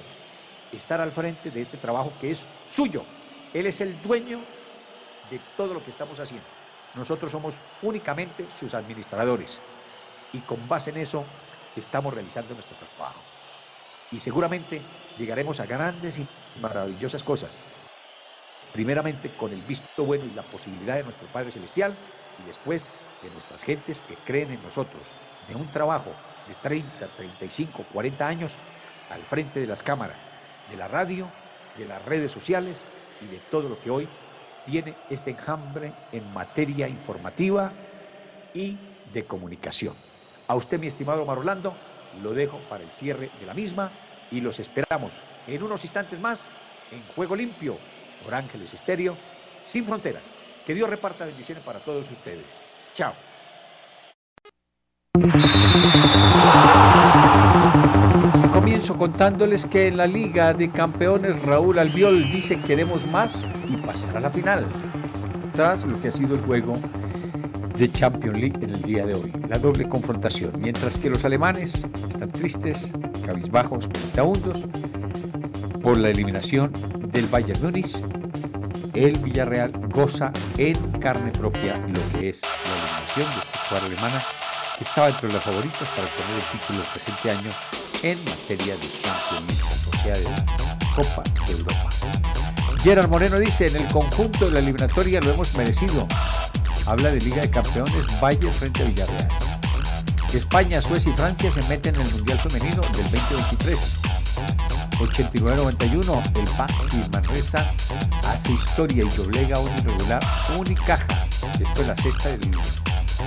estar 0.72 1.02
al 1.02 1.12
frente 1.12 1.52
de 1.52 1.62
este 1.62 1.78
trabajo 1.78 2.12
que 2.20 2.32
es 2.32 2.46
suyo. 2.70 3.04
Él 3.54 3.68
es 3.68 3.82
el 3.82 4.02
dueño 4.02 4.40
de 5.30 5.40
todo 5.58 5.74
lo 5.74 5.84
que 5.84 5.92
estamos 5.92 6.20
haciendo. 6.20 6.46
Nosotros 6.96 7.32
somos 7.32 7.58
únicamente 7.82 8.46
sus 8.52 8.74
administradores 8.74 9.60
y 10.32 10.40
con 10.40 10.68
base 10.68 10.92
en 10.92 10.98
eso 10.98 11.24
estamos 11.76 12.14
realizando 12.14 12.54
nuestro 12.54 12.76
trabajo. 12.78 13.22
Y 14.12 14.20
seguramente 14.20 14.82
llegaremos 15.18 15.60
a 15.60 15.66
grandes 15.66 16.20
y 16.20 16.28
maravillosas 16.62 17.24
cosas. 17.24 17.52
Primeramente 18.72 19.30
con 19.38 19.54
el 19.54 19.62
visto 19.62 20.04
bueno 20.04 20.26
y 20.26 20.32
la 20.32 20.44
posibilidad 20.44 20.96
de 20.96 21.04
nuestro 21.04 21.28
Padre 21.28 21.52
Celestial 21.52 21.96
y 22.44 22.48
después 22.48 22.90
de 23.24 23.30
nuestras 23.32 23.64
gentes 23.64 24.02
que 24.02 24.16
creen 24.16 24.52
en 24.52 24.62
nosotros, 24.62 25.02
de 25.48 25.56
un 25.56 25.72
trabajo 25.72 26.12
de 26.48 26.56
30, 26.56 27.08
35, 27.08 27.84
40 27.92 28.28
años 28.28 28.52
al 29.10 29.22
frente 29.24 29.60
de 29.60 29.68
las 29.68 29.82
cámaras, 29.82 30.22
de 30.70 30.78
la 30.78 30.88
radio, 30.88 31.28
de 31.78 31.86
las 31.86 32.04
redes 32.06 32.32
sociales 32.32 32.86
y 33.22 33.28
de 33.28 33.40
todo 33.50 33.70
lo 33.70 33.80
que 33.80 33.90
hoy 33.90 34.08
tiene 34.66 34.96
este 35.10 35.32
enjambre 35.32 35.94
en 36.12 36.32
materia 36.34 36.88
informativa 36.88 37.72
y 38.54 38.78
de 39.12 39.26
comunicación. 39.26 39.96
A 40.48 40.56
usted, 40.56 40.80
mi 40.80 40.88
estimado 40.88 41.24
Omar 41.24 41.40
Orlando, 41.40 41.74
lo 42.22 42.34
dejo 42.34 42.60
para 42.70 42.84
el 42.84 42.92
cierre 42.92 43.30
de 43.40 43.46
la 43.46 43.54
misma 43.54 43.92
y 44.30 44.42
los 44.42 44.60
esperamos 44.60 45.14
en 45.48 45.64
unos 45.64 45.84
instantes 45.84 46.20
más 46.20 46.48
en 46.92 47.02
Juego 47.16 47.36
Limpio 47.36 47.78
por 48.24 48.34
Ángeles 48.36 48.74
Estéreo, 48.74 49.18
sin 49.66 49.86
fronteras. 49.86 50.24
Que 50.66 50.74
Dios 50.74 50.90
reparta 50.90 51.26
bendiciones 51.26 51.64
para 51.64 51.80
todos 51.80 52.10
ustedes. 52.10 52.73
Chao. 52.96 53.14
Comienzo 58.54 58.94
con 58.94 59.10
contándoles 59.10 59.66
que 59.66 59.88
en 59.88 59.98
la 59.98 60.06
Liga 60.06 60.54
de 60.54 60.70
Campeones 60.70 61.44
Raúl 61.44 61.80
Albiol 61.80 62.32
dice 62.32 62.60
queremos 62.62 63.08
más 63.08 63.46
y 63.68 63.78
pasar 63.78 64.18
a 64.18 64.20
la 64.20 64.30
final, 64.30 64.66
tras 65.56 65.84
lo 65.86 66.00
que 66.00 66.10
ha 66.10 66.12
sido 66.12 66.36
el 66.36 66.42
juego 66.42 66.76
de 67.78 67.92
Champions 67.92 68.40
League 68.40 68.58
en 68.62 68.70
el 68.70 68.82
día 68.84 69.06
de 69.06 69.16
hoy, 69.16 69.32
la 69.50 69.58
doble 69.58 69.90
confrontación, 69.90 70.52
mientras 70.60 71.00
que 71.00 71.10
los 71.10 71.26
alemanes 71.26 71.86
están 72.10 72.32
tristes, 72.32 72.92
cabizbajos, 73.26 73.90
hundos 74.24 74.66
por 75.82 75.98
la 75.98 76.10
eliminación 76.10 76.72
del 77.12 77.26
Bayern 77.26 77.62
Múnich, 77.64 77.98
el 78.94 79.18
Villarreal 79.18 79.72
goza 79.90 80.32
en 80.58 80.76
carne 81.00 81.32
propia 81.32 81.78
lo 81.78 82.20
que 82.20 82.30
es 82.30 82.42
la 82.42 82.74
eliminación 82.74 83.30
de 83.30 83.40
esta 83.40 83.62
escuadra 83.62 83.86
alemana 83.88 84.24
que 84.78 84.84
estaba 84.84 85.10
entre 85.10 85.32
las 85.32 85.44
favoritas 85.44 85.88
para 85.90 86.04
obtener 86.04 86.36
el 86.36 86.60
título 86.60 86.80
del 86.80 86.88
presente 86.90 87.32
año 87.32 87.52
en 88.04 88.26
materia 88.26 88.76
de 88.76 88.88
Champions 89.02 89.88
o 89.88 90.04
sea, 90.04 90.14
de 90.14 90.24
la 90.24 90.46
Copa 90.96 91.24
de 91.48 91.54
Europa. 91.54 91.90
Gerard 92.84 93.10
Moreno 93.10 93.40
dice, 93.40 93.68
en 93.68 93.78
el 93.78 93.88
conjunto 93.88 94.46
de 94.46 94.52
la 94.52 94.60
eliminatoria 94.60 95.22
lo 95.22 95.32
hemos 95.32 95.56
merecido. 95.56 96.08
Habla 96.86 97.12
de 97.12 97.22
Liga 97.22 97.42
de 97.42 97.50
Campeones, 97.50 98.20
Bayern 98.20 98.54
frente 98.54 98.84
a 98.84 98.86
Villarreal. 98.86 99.28
España, 100.34 100.82
Suecia 100.82 101.12
y 101.12 101.16
Francia 101.16 101.52
se 101.52 101.62
meten 101.70 101.96
en 101.96 102.02
el 102.02 102.12
Mundial 102.12 102.40
Femenino 102.40 102.82
del 102.82 103.12
2023. 103.12 104.03
89-91, 105.04 106.38
el 106.38 106.50
Baxi 106.58 107.10
Manresa 107.12 107.66
hace 108.28 108.54
historia 108.54 109.04
y 109.04 109.10
doblega 109.10 109.60
un 109.60 109.70
irregular 109.78 110.24
Unicaja, 110.58 111.08
después 111.58 111.88
la 111.88 111.96
sexta 111.98 112.30
del 112.30 112.52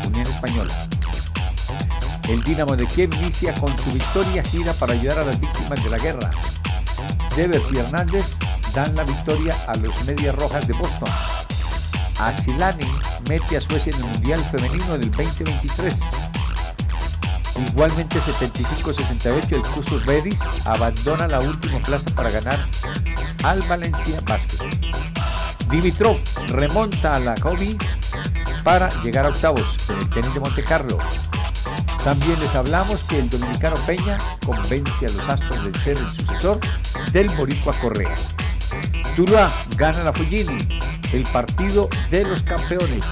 Unión 0.06 0.26
Española. 0.26 0.74
El 2.28 2.42
Dinamo 2.42 2.74
de 2.76 2.86
Kiev 2.86 3.14
inicia 3.14 3.54
con 3.54 3.76
su 3.78 3.92
victoria 3.92 4.42
gira 4.42 4.72
para 4.74 4.94
ayudar 4.94 5.18
a 5.18 5.24
las 5.24 5.38
víctimas 5.38 5.82
de 5.82 5.90
la 5.90 5.98
guerra. 5.98 6.30
Devers 7.36 7.68
y 7.72 7.78
Hernández 7.78 8.36
dan 8.74 8.94
la 8.96 9.04
victoria 9.04 9.54
a 9.68 9.76
los 9.76 10.04
Medias 10.04 10.34
Rojas 10.34 10.66
de 10.66 10.72
Boston. 10.74 11.10
Asilani 12.18 12.90
mete 13.28 13.58
a 13.58 13.60
Suecia 13.60 13.92
en 13.94 14.02
el 14.02 14.10
Mundial 14.10 14.42
Femenino 14.44 14.98
del 14.98 15.10
2023. 15.10 16.25
Igualmente 17.58 18.20
75-68 18.20 19.52
el 19.52 19.62
Cursus 19.62 20.04
Redis 20.04 20.38
abandona 20.66 21.26
la 21.26 21.38
última 21.40 21.78
plaza 21.80 22.10
para 22.14 22.30
ganar 22.30 22.58
al 23.44 23.62
Valencia 23.62 24.20
Basket. 24.26 24.70
Dimitrov 25.70 26.18
remonta 26.48 27.12
a 27.12 27.18
la 27.20 27.34
Kobe 27.34 27.76
para 28.62 28.88
llegar 29.02 29.26
a 29.26 29.30
octavos 29.30 29.76
en 29.88 29.98
el 29.98 30.10
tenis 30.10 30.34
de 30.34 30.40
Monte 30.40 30.64
Carlo. 30.64 30.98
También 32.04 32.38
les 32.40 32.54
hablamos 32.54 33.04
que 33.04 33.18
el 33.18 33.30
dominicano 33.30 33.76
Peña 33.86 34.18
convence 34.44 35.06
a 35.06 35.08
los 35.08 35.28
Astros 35.28 35.64
de 35.64 35.80
ser 35.80 35.98
el 35.98 36.06
sucesor 36.06 36.60
del 37.12 37.28
Boricua 37.30 37.72
Correa. 37.80 38.14
Tuluá 39.16 39.50
gana 39.76 40.04
la 40.04 40.12
Fujini, 40.12 40.68
el 41.12 41.22
partido 41.24 41.88
de 42.10 42.24
los 42.24 42.42
campeones 42.42 43.04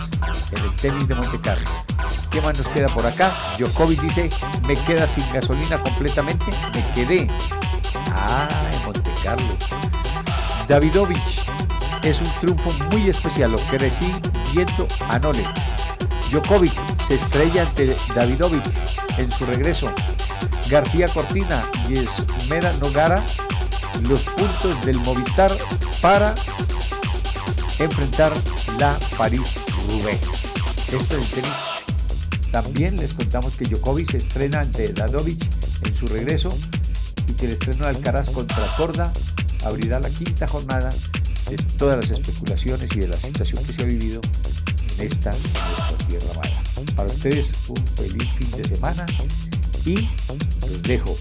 en 0.53 0.63
el 0.63 0.77
tenis 0.77 1.09
de 1.09 1.15
Monte 1.15 1.41
Carlo. 1.43 1.94
¿Qué 2.35 2.41
más 2.41 2.59
nos 2.59 2.67
queda 2.67 2.89
por 2.89 3.07
acá? 3.07 3.33
Djokovic 3.59 4.01
dice, 4.01 4.29
me 4.67 4.75
queda 4.75 5.07
sin 5.07 5.23
gasolina 5.33 5.79
completamente, 5.79 6.47
me 6.75 6.83
quedé. 6.93 7.29
Ah, 8.17 8.49
en 8.73 8.85
Monte 8.85 9.11
Carlo. 9.23 9.57
Davidovich 10.67 11.47
es 12.03 12.21
un 12.21 12.29
triunfo 12.41 12.73
muy 12.91 13.09
especial, 13.09 13.53
lo 13.53 13.59
crecí 13.59 14.13
viendo 14.53 14.89
a 15.11 15.21
Nole. 15.21 15.45
Djokovic 16.33 16.73
se 17.07 17.15
estrella 17.15 17.63
ante 17.63 17.97
Davidovich 18.17 18.65
en 19.17 19.31
su 19.31 19.47
regreso. 19.47 19.95
García 20.69 21.07
Cortina 21.07 21.63
y 21.89 22.01
Esmera 22.01 22.73
Nogara 22.83 23.23
los 24.09 24.23
puntos 24.23 24.85
del 24.85 24.99
Movistar 25.03 25.53
para 26.03 26.35
enfrentar 27.79 28.33
la 28.81 28.93
París-Roubaix. 29.17 30.21
Esto 30.93 31.17
es 31.17 31.31
tenis. 31.31 31.74
También 32.55 32.95
les 32.95 33.15
contamos 33.15 33.57
que 33.57 33.65
Djokovic 33.65 34.13
se 34.13 34.19
estrena 34.19 34.61
ante 34.61 34.93
Dadovic 34.93 35.43
en 35.85 35.97
su 35.97 36.07
regreso 36.07 36.51
y 37.27 37.33
que 37.33 37.47
el 37.47 37.53
estreno 37.55 37.79
de 37.79 37.89
Alcaraz 37.89 38.31
contra 38.31 38.71
Corda 38.77 39.13
abrirá 39.65 39.99
la 39.99 40.09
quinta 40.09 40.47
jornada 40.47 40.89
de 41.51 41.57
todas 41.77 41.99
las 41.99 42.17
especulaciones 42.17 42.95
y 42.95 43.01
de 43.01 43.09
la 43.09 43.17
situación 43.17 43.61
que 43.67 43.73
se 43.73 43.83
ha 43.83 43.87
vivido 43.87 44.21
en 45.01 45.09
esta 45.09 45.33
tierra 46.07 46.29
mala. 46.37 46.63
Para 46.95 47.09
ustedes 47.09 47.71
un 47.71 47.87
feliz 47.89 48.33
fin 48.35 48.63
de 48.63 48.77
semana 48.77 49.05
y 49.85 49.97
los 50.61 50.83
dejo 50.85 51.13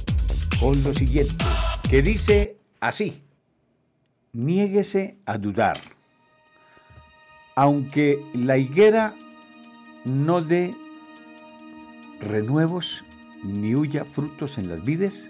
con 0.60 0.84
lo 0.84 0.94
siguiente, 0.94 1.44
que 1.90 2.04
dice 2.04 2.58
así, 2.80 3.24
niéguese 4.34 5.18
a 5.26 5.40
dudar. 5.40 5.82
Aunque 7.56 8.24
la 8.36 8.56
higuera 8.60 9.16
no 10.06 10.40
dé 10.40 10.76
renuevos 12.24 13.04
ni 13.44 13.76
huya 13.76 14.06
frutos 14.06 14.58
en 14.58 14.70
las 14.70 14.84
vides, 14.84 15.30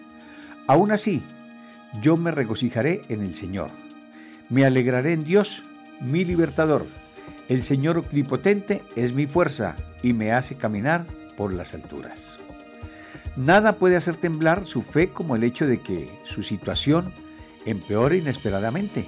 aún 0.68 0.92
así 0.92 1.22
yo 2.02 2.18
me 2.18 2.32
regocijaré 2.32 3.04
en 3.10 3.22
el 3.22 3.36
Señor. 3.36 3.70
Me 4.50 4.66
alegraré 4.66 5.14
en 5.14 5.24
Dios, 5.24 5.64
mi 6.00 6.26
libertador. 6.26 6.86
El 7.50 7.64
Señor 7.64 7.98
omnipotente 7.98 8.82
es 8.96 9.14
mi 9.14 9.28
fuerza 9.28 9.76
y 10.02 10.14
me 10.14 10.32
hace 10.32 10.56
caminar 10.56 11.06
por 11.38 11.54
las 11.54 11.74
alturas. 11.74 12.40
Nada 13.36 13.74
puede 13.74 13.96
hacer 13.96 14.16
temblar 14.16 14.66
su 14.66 14.82
fe 14.82 15.10
como 15.10 15.36
el 15.36 15.44
hecho 15.44 15.66
de 15.66 15.82
que 15.82 16.10
su 16.24 16.44
situación 16.44 17.14
empeore 17.66 18.18
inesperadamente. 18.18 19.06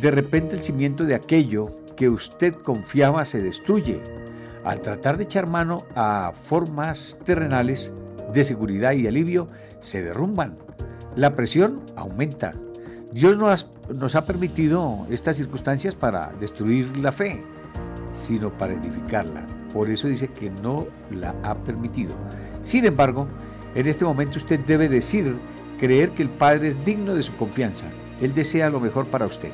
De 0.00 0.10
repente 0.10 0.56
el 0.56 0.62
cimiento 0.62 1.04
de 1.04 1.14
aquello 1.14 1.70
que 1.96 2.08
usted 2.08 2.54
confiaba 2.54 3.24
se 3.24 3.42
destruye 3.42 4.00
al 4.64 4.80
tratar 4.80 5.16
de 5.16 5.24
echar 5.24 5.46
mano 5.46 5.84
a 5.94 6.32
formas 6.44 7.18
terrenales 7.24 7.92
de 8.32 8.44
seguridad 8.44 8.92
y 8.92 9.06
alivio, 9.06 9.48
se 9.80 10.02
derrumban. 10.02 10.56
La 11.16 11.34
presión 11.34 11.80
aumenta. 11.96 12.54
Dios 13.12 13.36
nos, 13.38 13.68
nos 13.94 14.14
ha 14.14 14.26
permitido 14.26 15.06
estas 15.10 15.36
circunstancias 15.36 15.94
para 15.94 16.32
destruir 16.38 16.96
la 16.98 17.12
fe, 17.12 17.42
sino 18.14 18.50
para 18.50 18.74
edificarla. 18.74 19.46
Por 19.72 19.90
eso 19.90 20.08
dice 20.08 20.28
que 20.28 20.50
no 20.50 20.86
la 21.10 21.34
ha 21.42 21.54
permitido. 21.54 22.14
Sin 22.62 22.84
embargo, 22.84 23.26
en 23.74 23.86
este 23.86 24.04
momento 24.04 24.38
usted 24.38 24.60
debe 24.60 24.88
decir, 24.88 25.36
creer 25.78 26.10
que 26.10 26.22
el 26.22 26.30
Padre 26.30 26.68
es 26.68 26.84
digno 26.84 27.14
de 27.14 27.22
su 27.22 27.34
confianza. 27.36 27.86
Él 28.20 28.34
desea 28.34 28.68
lo 28.68 28.80
mejor 28.80 29.06
para 29.06 29.26
usted. 29.26 29.50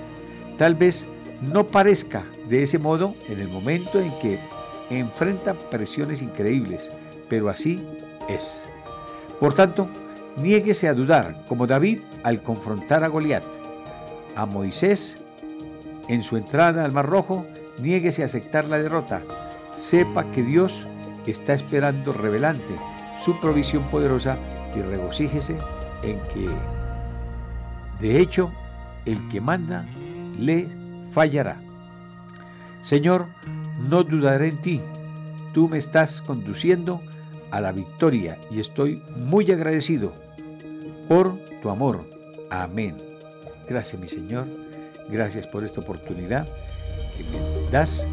Tal 0.59 0.75
vez 0.75 1.07
no 1.41 1.67
parezca 1.67 2.25
de 2.49 2.63
ese 2.63 2.79
modo 2.79 3.15
en 3.29 3.41
el 3.41 3.49
momento 3.49 4.01
en 4.01 4.11
que 4.21 4.39
enfrenta 4.91 5.55
presiones 5.55 6.23
increíbles, 6.23 6.91
pero 7.29 7.49
así 7.49 7.85
es. 8.29 8.63
Por 9.41 9.55
tanto, 9.55 9.89
niéguese 10.41 10.89
a 10.89 10.95
dudar, 10.95 11.45
como 11.49 11.67
David 11.67 12.01
al 12.23 12.43
confrontar 12.43 13.05
a 13.05 13.09
Goliat. 13.09 13.45
A 14.37 14.47
Moisés, 14.47 15.25
en 16.09 16.23
su 16.23 16.37
entrada 16.37 16.85
al 16.85 16.93
Mar 16.93 17.07
Rojo, 17.07 17.47
niéguese 17.81 18.23
a 18.23 18.27
aceptar 18.27 18.67
la 18.67 18.79
derrota. 18.79 19.23
Sepa 19.77 20.25
que 20.33 20.43
Dios 20.43 20.87
está 21.27 21.55
esperando 21.55 22.13
revelante 22.13 22.75
su 23.25 23.39
provisión 23.41 23.85
poderosa 23.85 24.39
y 24.75 24.83
regocíjese 24.83 25.57
en 26.03 26.21
que, 26.35 26.49
de 28.01 28.21
hecho, 28.21 28.53
el 29.07 29.29
que 29.29 29.41
manda 29.41 29.87
le 30.39 30.69
fallará. 31.11 31.61
Señor, 32.83 33.29
no 33.79 34.05
dudaré 34.05 34.49
en 34.49 34.61
ti. 34.61 34.81
Tú 35.53 35.69
me 35.69 35.79
estás 35.79 36.23
conduciendo 36.23 37.01
a 37.51 37.61
la 37.61 37.73
victoria 37.73 38.39
y 38.51 38.61
estoy 38.61 39.03
muy 39.17 39.51
agradecido 39.53 40.13
por 41.09 41.39
tu 41.63 41.71
amor. 41.71 42.05
Amén. 42.51 42.97
Gracias 43.69 44.01
mi 44.01 44.09
Señor. 44.09 44.47
Gracias 45.09 45.47
por 45.47 45.65
esta 45.65 45.81
oportunidad 45.81 46.47
que 47.17 47.25
me 47.25 47.71
das 47.71 48.05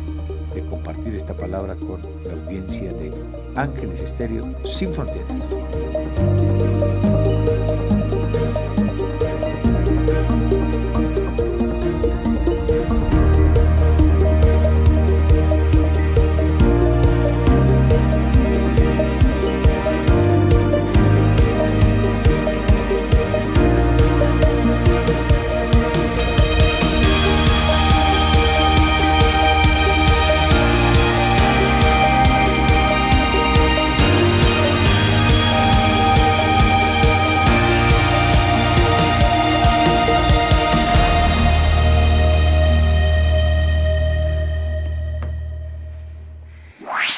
de 0.54 0.62
compartir 0.65 1.15
esta 1.15 1.34
palabra 1.34 1.76
con 1.76 2.02
la 2.26 2.34
audiencia 2.34 2.91
de 2.93 3.12
Ángeles 3.56 4.02
Estéreo 4.02 4.43
sin 4.65 4.93
fronteras. 4.93 5.50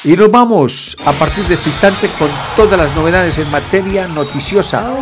Y 0.05 0.17
nos 0.17 0.29
vamos 0.29 0.97
a 1.05 1.13
partir 1.13 1.47
de 1.47 1.53
este 1.53 1.69
instante 1.69 2.09
con 2.19 2.27
todas 2.57 2.77
las 2.77 2.93
novedades 2.93 3.37
en 3.37 3.49
materia 3.49 4.05
noticiosa. 4.05 4.93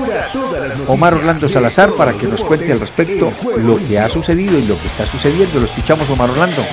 Omar 0.88 1.16
Orlando 1.16 1.50
Salazar 1.50 1.92
para 1.94 2.14
que 2.14 2.28
nos 2.28 2.44
cuente 2.44 2.72
al 2.72 2.80
respecto 2.80 3.32
lo 3.58 3.78
que 3.78 3.98
ha 3.98 4.08
sucedido 4.08 4.60
y 4.60 4.66
lo 4.68 4.80
que 4.80 4.88
está 4.88 5.08
sucediendo. 5.08 5.60
Lo 5.60 5.66
escuchamos, 5.66 6.08
Omar 6.12 6.30
Orlando. 6.30 6.64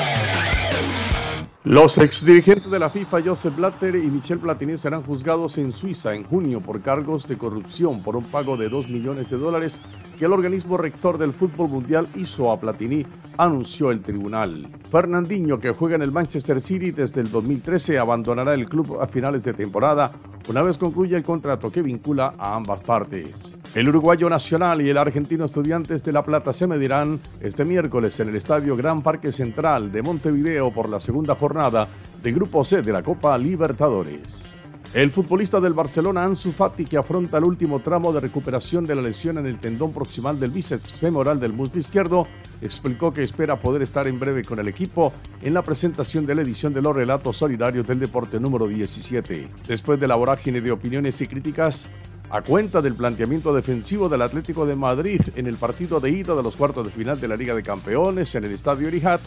Los 1.65 1.99
exdirigentes 1.99 2.71
de 2.71 2.79
la 2.79 2.89
FIFA, 2.89 3.21
Joseph 3.21 3.57
Blatter 3.57 3.97
y 3.97 4.09
Michel 4.09 4.39
Platini, 4.39 4.79
serán 4.79 5.03
juzgados 5.03 5.59
en 5.59 5.73
Suiza 5.73 6.15
en 6.15 6.23
junio 6.23 6.61
por 6.61 6.81
cargos 6.81 7.27
de 7.27 7.37
corrupción 7.37 8.01
por 8.01 8.15
un 8.15 8.25
pago 8.27 8.57
de 8.57 8.69
2 8.69 8.89
millones 8.91 9.29
de 9.29 9.39
dólares 9.39 9.83
que 10.21 10.27
el 10.27 10.33
organismo 10.33 10.77
rector 10.77 11.19
del 11.19 11.33
fútbol 11.33 11.69
mundial 11.69 12.07
hizo 12.15 12.53
a 12.53 12.61
Platini, 12.61 13.05
anunció 13.37 13.91
el 13.91 14.03
tribunal. 14.03 14.69
Fernandinho, 14.89 15.59
que 15.59 15.73
juega 15.73 15.97
en 15.97 16.03
el 16.03 16.13
Manchester 16.13 16.61
City 16.61 16.93
desde 16.93 17.23
el 17.23 17.31
2013, 17.31 17.99
abandonará 17.99 18.55
el 18.55 18.67
club 18.67 19.01
a 19.01 19.09
finales 19.09 19.43
de 19.43 19.53
temporada 19.53 20.13
una 20.49 20.63
vez 20.63 20.79
concluya 20.79 21.17
el 21.17 21.23
contrato 21.23 21.71
que 21.71 21.83
vincula 21.83 22.35
a 22.39 22.57
ambas 22.57 22.81
partes. 22.81 23.59
El 23.75 23.89
uruguayo 23.89 24.29
nacional 24.31 24.81
y 24.81 24.89
el 24.89 24.99
argentino 24.99 25.45
estudiantes 25.45 26.03
de 26.03 26.13
La 26.13 26.25
Plata 26.25 26.53
se 26.53 26.67
medirán 26.67 27.21
este 27.41 27.65
miércoles 27.65 28.19
en 28.21 28.31
el 28.31 28.37
Estadio 28.37 28.77
Gran 28.77 29.03
Parque 29.03 29.31
Central 29.31 29.93
de 29.93 30.03
Montevideo 30.03 30.73
por 30.73 30.89
la 30.89 31.01
segunda 31.01 31.35
jornada 31.35 31.87
del 32.23 32.35
Grupo 32.35 32.65
C 32.65 32.83
de 32.83 32.93
la 32.93 33.03
Copa 33.03 33.37
Libertadores. 33.37 34.58
El 34.95 35.11
futbolista 35.11 35.61
del 35.61 35.75
Barcelona 35.75 36.25
Ansu 36.25 36.51
Fati, 36.51 36.87
que 36.87 36.97
afronta 36.97 37.37
el 37.37 37.45
último 37.45 37.81
tramo 37.81 38.11
de 38.11 38.21
recuperación 38.21 38.87
de 38.87 38.95
la 38.95 39.03
lesión 39.03 39.37
en 39.37 39.45
el 39.45 39.61
tendón 39.61 39.93
proximal 39.93 40.41
del 40.41 40.51
bíceps 40.51 40.99
femoral 40.99 41.39
del 41.39 41.53
muslo 41.53 41.79
izquierdo, 41.79 42.27
explicó 42.63 43.13
que 43.13 43.23
espera 43.23 43.61
poder 43.61 43.83
estar 43.83 44.09
en 44.09 44.19
breve 44.19 44.45
con 44.45 44.59
el 44.61 44.67
equipo 44.67 45.13
en 45.43 45.53
la 45.53 45.61
presentación 45.61 46.25
de 46.25 46.35
la 46.35 46.41
edición 46.41 46.73
de 46.73 46.81
los 46.81 46.97
relatos 46.97 47.37
solidarios 47.37 47.87
del 47.87 48.01
deporte 48.01 48.41
número 48.41 48.67
17. 48.67 49.51
Después 49.67 50.01
de 50.01 50.09
la 50.09 50.15
vorágine 50.15 50.63
de 50.63 50.73
opiniones 50.73 51.21
y 51.21 51.27
críticas, 51.27 51.91
a 52.31 52.41
cuenta 52.41 52.81
del 52.81 52.95
planteamiento 52.95 53.53
defensivo 53.53 54.09
del 54.09 54.23
Atlético 54.23 54.65
de 54.65 54.75
Madrid 54.75 55.21
en 55.37 55.47
el 55.47 55.57
partido 55.57 56.01
de 56.01 56.11
ida 56.11 56.35
de 56.35 56.43
los 56.43 56.57
cuartos 56.57 56.87
de 56.87 56.91
final 56.91 57.21
de 57.21 57.29
la 57.29 57.37
Liga 57.37 57.55
de 57.55 57.63
Campeones 57.63 58.35
en 58.35 58.45
el 58.45 58.53
Estadio 58.53 58.89
Erihat, 58.89 59.21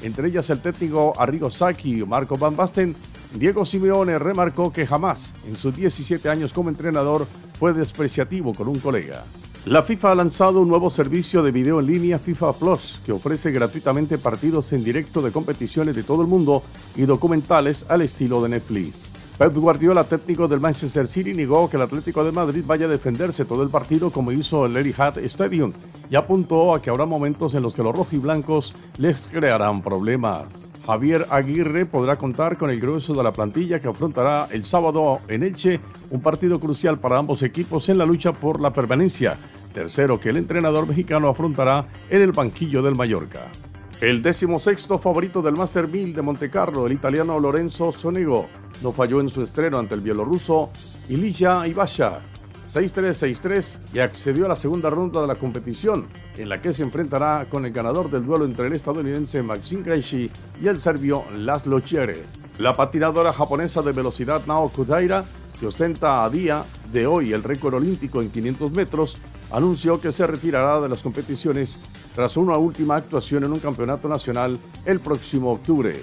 entre 0.00 0.28
ellas 0.28 0.48
el 0.50 0.60
técnico 0.60 1.12
Arrigo 1.18 1.50
Sacchi 1.50 2.00
y 2.00 2.06
Marco 2.06 2.38
Van 2.38 2.54
Basten, 2.54 2.94
Diego 3.34 3.66
Simeone 3.66 4.18
remarcó 4.18 4.72
que 4.72 4.86
jamás 4.86 5.34
en 5.46 5.56
sus 5.56 5.76
17 5.76 6.28
años 6.28 6.52
como 6.52 6.70
entrenador 6.70 7.26
fue 7.58 7.72
despreciativo 7.72 8.54
con 8.54 8.68
un 8.68 8.78
colega. 8.78 9.24
La 9.66 9.82
FIFA 9.82 10.12
ha 10.12 10.14
lanzado 10.14 10.60
un 10.62 10.68
nuevo 10.68 10.88
servicio 10.88 11.42
de 11.42 11.52
video 11.52 11.80
en 11.80 11.86
línea 11.86 12.18
FIFA 12.18 12.54
Plus 12.54 13.00
que 13.04 13.12
ofrece 13.12 13.50
gratuitamente 13.50 14.16
partidos 14.16 14.72
en 14.72 14.82
directo 14.82 15.20
de 15.20 15.30
competiciones 15.30 15.94
de 15.94 16.04
todo 16.04 16.22
el 16.22 16.28
mundo 16.28 16.62
y 16.96 17.02
documentales 17.02 17.84
al 17.88 18.00
estilo 18.00 18.42
de 18.42 18.48
Netflix. 18.48 19.10
Pep 19.36 19.54
Guardiola, 19.54 20.04
técnico 20.04 20.48
del 20.48 20.60
Manchester 20.60 21.06
City, 21.06 21.34
negó 21.34 21.68
que 21.68 21.76
el 21.76 21.82
Atlético 21.82 22.24
de 22.24 22.32
Madrid 22.32 22.64
vaya 22.66 22.86
a 22.86 22.88
defenderse 22.88 23.44
todo 23.44 23.62
el 23.62 23.68
partido 23.68 24.10
como 24.10 24.32
hizo 24.32 24.64
el 24.64 24.76
Etihad 24.76 25.18
Stadium 25.18 25.72
y 26.10 26.16
apuntó 26.16 26.74
a 26.74 26.80
que 26.80 26.90
habrá 26.90 27.04
momentos 27.04 27.54
en 27.54 27.62
los 27.62 27.74
que 27.74 27.82
los 27.82 27.94
rojiblancos 27.94 28.74
les 28.96 29.28
crearán 29.28 29.82
problemas. 29.82 30.72
Javier 30.88 31.26
Aguirre 31.28 31.84
podrá 31.84 32.16
contar 32.16 32.56
con 32.56 32.70
el 32.70 32.80
grueso 32.80 33.12
de 33.12 33.22
la 33.22 33.34
plantilla 33.34 33.78
que 33.78 33.88
afrontará 33.88 34.48
el 34.50 34.64
sábado 34.64 35.20
en 35.28 35.42
Elche, 35.42 35.80
un 36.08 36.22
partido 36.22 36.58
crucial 36.58 36.98
para 36.98 37.18
ambos 37.18 37.42
equipos 37.42 37.90
en 37.90 37.98
la 37.98 38.06
lucha 38.06 38.32
por 38.32 38.58
la 38.58 38.72
permanencia, 38.72 39.36
tercero 39.74 40.18
que 40.18 40.30
el 40.30 40.38
entrenador 40.38 40.88
mexicano 40.88 41.28
afrontará 41.28 41.88
en 42.08 42.22
el 42.22 42.32
banquillo 42.32 42.80
del 42.80 42.94
Mallorca. 42.94 43.52
El 44.00 44.22
decimosexto 44.22 44.98
favorito 44.98 45.42
del 45.42 45.56
Master 45.56 45.88
1000 45.88 46.14
de 46.14 46.22
Montecarlo, 46.22 46.86
el 46.86 46.94
italiano 46.94 47.38
Lorenzo 47.38 47.92
Sonego, 47.92 48.48
no 48.82 48.92
falló 48.92 49.20
en 49.20 49.28
su 49.28 49.42
estreno 49.42 49.78
ante 49.78 49.94
el 49.94 50.00
bielorruso 50.00 50.70
Ilija 51.10 51.68
Ibasha 51.68 52.22
6-3-6-3 52.68 53.78
y 53.94 54.00
accedió 54.00 54.44
a 54.44 54.48
la 54.48 54.56
segunda 54.56 54.90
ronda 54.90 55.20
de 55.22 55.26
la 55.26 55.36
competición, 55.36 56.06
en 56.36 56.48
la 56.48 56.60
que 56.60 56.72
se 56.72 56.82
enfrentará 56.82 57.46
con 57.50 57.64
el 57.64 57.72
ganador 57.72 58.10
del 58.10 58.26
duelo 58.26 58.44
entre 58.44 58.66
el 58.66 58.74
estadounidense 58.74 59.42
Maxim 59.42 59.82
Krejci 59.82 60.30
y 60.60 60.68
el 60.68 60.78
serbio 60.78 61.24
Laszlo 61.34 61.80
Chiere. 61.80 62.24
La 62.58 62.74
patinadora 62.74 63.32
japonesa 63.32 63.80
de 63.82 63.92
velocidad 63.92 64.44
Naoko 64.46 64.84
Daira, 64.84 65.24
que 65.58 65.66
ostenta 65.66 66.24
a 66.24 66.30
día 66.30 66.64
de 66.92 67.06
hoy 67.06 67.32
el 67.32 67.42
récord 67.42 67.74
olímpico 67.74 68.20
en 68.20 68.30
500 68.30 68.72
metros, 68.72 69.18
anunció 69.50 70.00
que 70.00 70.12
se 70.12 70.26
retirará 70.26 70.80
de 70.80 70.88
las 70.88 71.02
competiciones 71.02 71.80
tras 72.14 72.36
una 72.36 72.56
última 72.56 72.96
actuación 72.96 73.44
en 73.44 73.52
un 73.52 73.60
campeonato 73.60 74.08
nacional 74.08 74.58
el 74.84 75.00
próximo 75.00 75.52
octubre. 75.52 76.00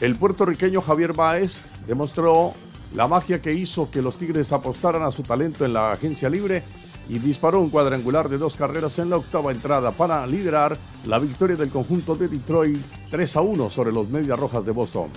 El 0.00 0.16
puertorriqueño 0.16 0.80
Javier 0.80 1.12
Báez 1.12 1.62
demostró 1.86 2.54
la 2.94 3.06
magia 3.06 3.42
que 3.42 3.52
hizo 3.52 3.90
que 3.90 4.02
los 4.02 4.16
Tigres 4.16 4.52
apostaran 4.52 5.02
a 5.02 5.10
su 5.10 5.22
talento 5.22 5.64
en 5.64 5.72
la 5.72 5.92
agencia 5.92 6.28
libre 6.28 6.62
y 7.08 7.18
disparó 7.18 7.60
un 7.60 7.70
cuadrangular 7.70 8.28
de 8.28 8.38
dos 8.38 8.56
carreras 8.56 8.98
en 8.98 9.10
la 9.10 9.16
octava 9.16 9.52
entrada 9.52 9.92
para 9.92 10.26
liderar 10.26 10.76
la 11.06 11.18
victoria 11.18 11.56
del 11.56 11.70
conjunto 11.70 12.16
de 12.16 12.28
Detroit 12.28 12.78
3 13.10 13.36
a 13.36 13.40
1 13.40 13.70
sobre 13.70 13.92
los 13.92 14.08
Medias 14.08 14.38
Rojas 14.38 14.64
de 14.64 14.72
Boston. 14.72 15.08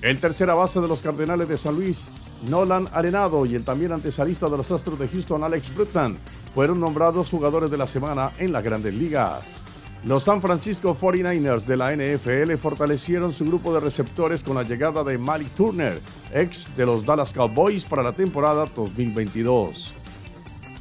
El 0.00 0.18
tercera 0.18 0.54
base 0.54 0.80
de 0.80 0.88
los 0.88 1.02
Cardenales 1.02 1.46
de 1.46 1.58
San 1.58 1.74
Luis, 1.74 2.10
Nolan 2.48 2.88
Arenado, 2.92 3.44
y 3.44 3.54
el 3.54 3.64
también 3.64 3.92
antesalista 3.92 4.48
de 4.48 4.56
los 4.56 4.70
Astros 4.70 4.98
de 4.98 5.08
Houston, 5.08 5.44
Alex 5.44 5.74
Brutman, 5.74 6.18
fueron 6.54 6.80
nombrados 6.80 7.28
jugadores 7.28 7.70
de 7.70 7.76
la 7.76 7.86
semana 7.86 8.32
en 8.38 8.50
las 8.50 8.64
grandes 8.64 8.94
ligas. 8.94 9.66
Los 10.02 10.22
San 10.22 10.40
Francisco 10.40 10.96
49ers 10.96 11.66
de 11.66 11.76
la 11.76 11.94
NFL 11.94 12.54
fortalecieron 12.54 13.34
su 13.34 13.44
grupo 13.44 13.74
de 13.74 13.80
receptores 13.80 14.42
con 14.42 14.54
la 14.54 14.62
llegada 14.62 15.04
de 15.04 15.18
Malik 15.18 15.50
Turner, 15.50 16.00
ex 16.32 16.74
de 16.74 16.86
los 16.86 17.04
Dallas 17.04 17.34
Cowboys 17.34 17.84
para 17.84 18.02
la 18.02 18.12
temporada 18.12 18.64
2022. 18.74 19.92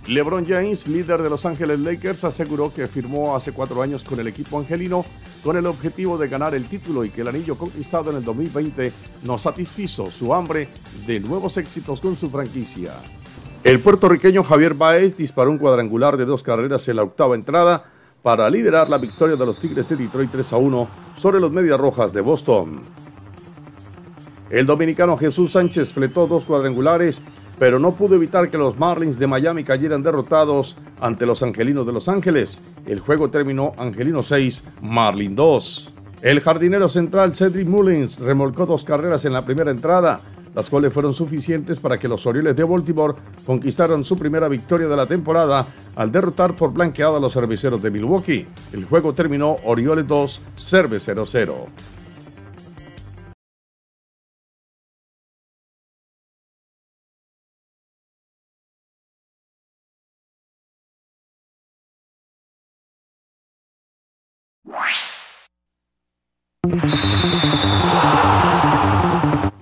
LeBron 0.08 0.48
James, 0.48 0.88
líder 0.88 1.22
de 1.22 1.30
Los 1.30 1.46
Ángeles 1.46 1.82
Lakers, 1.82 2.24
aseguró 2.24 2.74
que 2.74 2.88
firmó 2.88 3.36
hace 3.36 3.52
cuatro 3.52 3.82
años 3.82 4.06
con 4.06 4.22
el 4.22 4.28
equipo 4.30 4.58
angelino 4.58 5.04
con 5.44 5.58
el 5.58 5.66
objetivo 5.66 6.18
de 6.18 6.30
ganar 6.30 6.56
el 6.56 6.70
título 6.70 7.04
y 7.04 7.10
que 7.10 7.22
el 7.22 7.28
anillo 7.28 7.58
conquistado 7.58 8.12
en 8.12 8.18
el 8.18 8.24
2020 8.24 8.94
no 9.24 9.38
satisfizo 9.38 10.12
su 10.12 10.34
hambre 10.34 10.70
de 11.06 11.20
nuevos 11.20 11.58
éxitos 11.58 12.00
con 12.00 12.16
su 12.16 12.30
franquicia. 12.30 12.94
El 13.66 13.82
puertorriqueño 13.82 14.46
Javier 14.46 14.74
Baez 14.76 15.18
disparó 15.18 15.52
un 15.52 15.58
cuadrangular 15.58 16.16
de 16.16 16.24
dos 16.24 16.42
carreras 16.42 16.88
en 16.88 16.96
la 16.96 17.04
octava 17.04 17.36
entrada 17.36 17.99
para 18.22 18.50
liderar 18.50 18.90
la 18.90 18.98
victoria 18.98 19.36
de 19.36 19.46
los 19.46 19.58
Tigres 19.58 19.88
de 19.88 19.96
Detroit 19.96 20.32
3 20.32 20.54
a 20.54 20.58
1 20.58 20.90
sobre 21.16 21.40
los 21.40 21.52
Medias 21.52 21.80
Rojas 21.80 22.12
de 22.14 22.22
Boston. 22.22 22.82
El 24.50 24.66
dominicano 24.66 25.16
Jesús 25.16 25.52
Sánchez 25.52 25.94
fletó 25.94 26.26
dos 26.26 26.44
cuadrangulares, 26.44 27.24
pero 27.60 27.78
no 27.78 27.94
pudo 27.94 28.16
evitar 28.16 28.50
que 28.50 28.58
los 28.58 28.78
Marlins 28.80 29.20
de 29.20 29.28
Miami 29.28 29.64
cayeran 29.64 30.02
derrotados 30.02 30.76
ante 31.00 31.26
los 31.26 31.44
Angelinos 31.44 31.86
de 31.86 31.94
Los 31.94 32.10
Ángeles. 32.10 32.68
El 32.88 33.00
juego 33.00 33.30
terminó 33.30 33.74
Angelino 33.78 34.24
6, 34.24 34.64
Marlin 34.82 35.36
2. 35.36 35.94
El 36.22 36.42
jardinero 36.42 36.88
central 36.88 37.34
Cedric 37.34 37.68
Mullins 37.68 38.20
remolcó 38.20 38.66
dos 38.66 38.84
carreras 38.84 39.24
en 39.26 39.34
la 39.34 39.44
primera 39.44 39.72
entrada, 39.72 40.20
las 40.56 40.70
cuales 40.70 40.94
fueron 40.94 41.14
suficientes 41.14 41.80
para 41.80 41.98
que 41.98 42.08
los 42.08 42.26
Orioles 42.26 42.56
de 42.56 42.64
Baltimore 42.64 43.16
conquistaran 43.46 44.04
su 44.04 44.18
primera 44.18 44.48
victoria 44.48 44.88
de 44.88 44.96
la 44.96 45.06
temporada 45.06 45.68
al 45.96 46.12
derrotar 46.12 46.56
por 46.56 46.74
blanqueada 46.74 47.18
a 47.18 47.20
los 47.20 47.34
cerveceros 47.34 47.82
de 47.82 47.92
Milwaukee. 47.92 48.48
El 48.74 48.86
juego 48.86 49.14
terminó 49.14 49.58
Orioles 49.64 50.08
2, 50.08 50.42
Cervecero 50.58 51.26
0. 51.26 51.68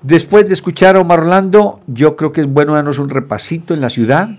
Después 0.08 0.48
de 0.48 0.54
escuchar 0.54 0.96
a 0.96 1.02
Omar 1.02 1.20
Orlando, 1.20 1.82
yo 1.86 2.16
creo 2.16 2.32
que 2.32 2.40
es 2.40 2.48
bueno 2.48 2.76
darnos 2.76 2.98
un 2.98 3.10
repasito 3.10 3.74
en 3.74 3.82
la 3.82 3.90
ciudad. 3.90 4.30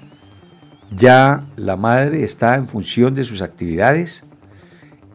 Ya 0.97 1.45
la 1.57 1.77
madre 1.77 2.25
está 2.25 2.55
en 2.55 2.67
función 2.67 3.15
de 3.15 3.23
sus 3.23 3.43
actividades. 3.43 4.25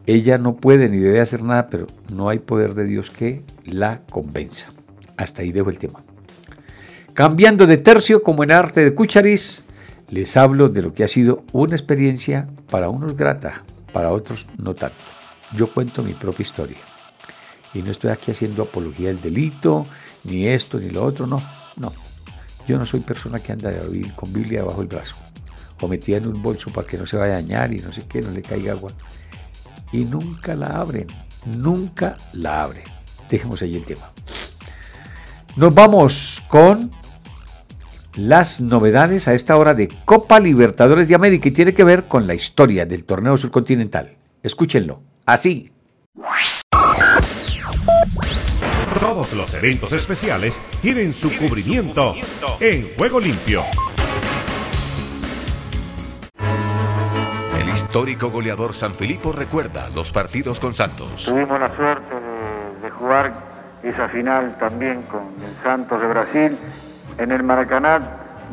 Ella 0.06 0.38
no 0.38 0.54
puede 0.54 0.88
ni 0.88 0.98
debe 0.98 1.20
hacer 1.20 1.42
nada, 1.42 1.66
pero 1.66 1.88
no 2.12 2.28
hay 2.28 2.38
poder 2.38 2.74
de 2.74 2.84
Dios 2.84 3.10
que 3.10 3.42
la 3.64 4.02
convenza. 4.08 4.68
Hasta 5.16 5.42
ahí 5.42 5.50
dejo 5.50 5.70
el 5.70 5.78
tema. 5.80 6.04
Cambiando 7.14 7.66
de 7.66 7.78
tercio, 7.78 8.22
como 8.22 8.44
en 8.44 8.52
arte 8.52 8.84
de 8.84 8.94
Cucharis, 8.94 9.64
les 10.08 10.36
hablo 10.36 10.68
de 10.68 10.82
lo 10.82 10.92
que 10.92 11.02
ha 11.02 11.08
sido 11.08 11.42
una 11.50 11.74
experiencia 11.74 12.46
para 12.70 12.90
unos 12.90 13.16
grata, 13.16 13.64
para 13.92 14.12
otros 14.12 14.46
no 14.56 14.76
tanto. 14.76 15.02
Yo 15.56 15.66
cuento 15.66 16.04
mi 16.04 16.12
propia 16.12 16.44
historia. 16.44 16.78
Y 17.74 17.82
no 17.82 17.90
estoy 17.90 18.10
aquí 18.10 18.30
haciendo 18.30 18.62
apología 18.62 19.08
del 19.08 19.20
delito, 19.20 19.84
ni 20.24 20.46
esto, 20.46 20.78
ni 20.78 20.90
lo 20.90 21.04
otro, 21.04 21.26
no, 21.26 21.42
no. 21.76 21.92
Yo 22.66 22.78
no 22.78 22.86
soy 22.86 23.00
persona 23.00 23.38
que 23.38 23.52
anda 23.52 23.70
con 24.16 24.32
Biblia 24.32 24.60
debajo 24.60 24.80
del 24.80 24.88
brazo, 24.88 25.14
o 25.80 25.88
metida 25.88 26.16
en 26.16 26.28
un 26.28 26.42
bolso 26.42 26.70
para 26.70 26.86
que 26.86 26.96
no 26.96 27.06
se 27.06 27.16
vaya 27.16 27.34
a 27.34 27.42
dañar 27.42 27.72
y 27.72 27.78
no 27.78 27.92
sé 27.92 28.02
qué, 28.08 28.22
no 28.22 28.30
le 28.30 28.42
caiga 28.42 28.72
agua. 28.72 28.92
Y 29.92 30.04
nunca 30.04 30.54
la 30.54 30.66
abren, 30.66 31.06
nunca 31.56 32.16
la 32.32 32.62
abren. 32.62 32.84
Dejemos 33.28 33.62
ahí 33.62 33.76
el 33.76 33.84
tema. 33.84 34.06
Nos 35.56 35.74
vamos 35.74 36.42
con 36.48 36.90
las 38.16 38.60
novedades 38.60 39.28
a 39.28 39.34
esta 39.34 39.56
hora 39.56 39.74
de 39.74 39.88
Copa 40.04 40.40
Libertadores 40.40 41.08
de 41.08 41.14
América 41.14 41.48
y 41.48 41.52
tiene 41.52 41.74
que 41.74 41.84
ver 41.84 42.04
con 42.04 42.26
la 42.26 42.34
historia 42.34 42.86
del 42.86 43.04
torneo 43.04 43.36
surcontinental. 43.36 44.16
Escúchenlo, 44.42 45.02
así. 45.26 45.72
Todos 49.04 49.34
los 49.34 49.52
eventos 49.52 49.92
especiales 49.92 50.58
tienen 50.80 51.12
su 51.12 51.28
cubrimiento 51.36 52.14
en 52.58 52.88
Juego 52.96 53.20
Limpio. 53.20 53.62
El 57.60 57.68
histórico 57.68 58.30
goleador 58.30 58.74
San 58.74 58.94
Filipo 58.94 59.30
recuerda 59.30 59.90
los 59.90 60.10
partidos 60.10 60.58
con 60.58 60.72
Santos. 60.72 61.26
Tuvimos 61.26 61.60
la 61.60 61.76
suerte 61.76 62.08
de, 62.80 62.90
jugar 62.92 63.34
esa 63.82 64.08
final 64.08 64.56
también 64.58 65.02
con 65.02 65.34
el 65.36 65.62
Santos 65.62 66.00
de 66.00 66.06
Brasil 66.06 66.56
en 67.18 67.30
el 67.30 67.42
Maracaná, 67.42 67.98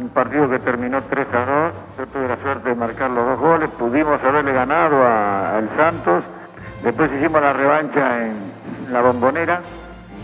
un 0.01 0.09
partido 0.09 0.49
que 0.49 0.59
terminó 0.59 1.01
3 1.01 1.27
a 1.33 1.45
2. 1.45 1.73
Yo 1.97 2.07
tuve 2.07 2.27
la 2.27 2.41
suerte 2.41 2.67
de 2.67 2.75
marcar 2.75 3.09
los 3.09 3.25
dos 3.25 3.39
goles, 3.39 3.69
pudimos 3.79 4.21
haberle 4.21 4.51
ganado 4.51 5.01
al 5.01 5.69
Santos. 5.77 6.25
Después 6.83 7.09
hicimos 7.17 7.41
la 7.41 7.53
revancha 7.53 8.27
en 8.27 8.91
la 8.91 8.99
bombonera 8.99 9.61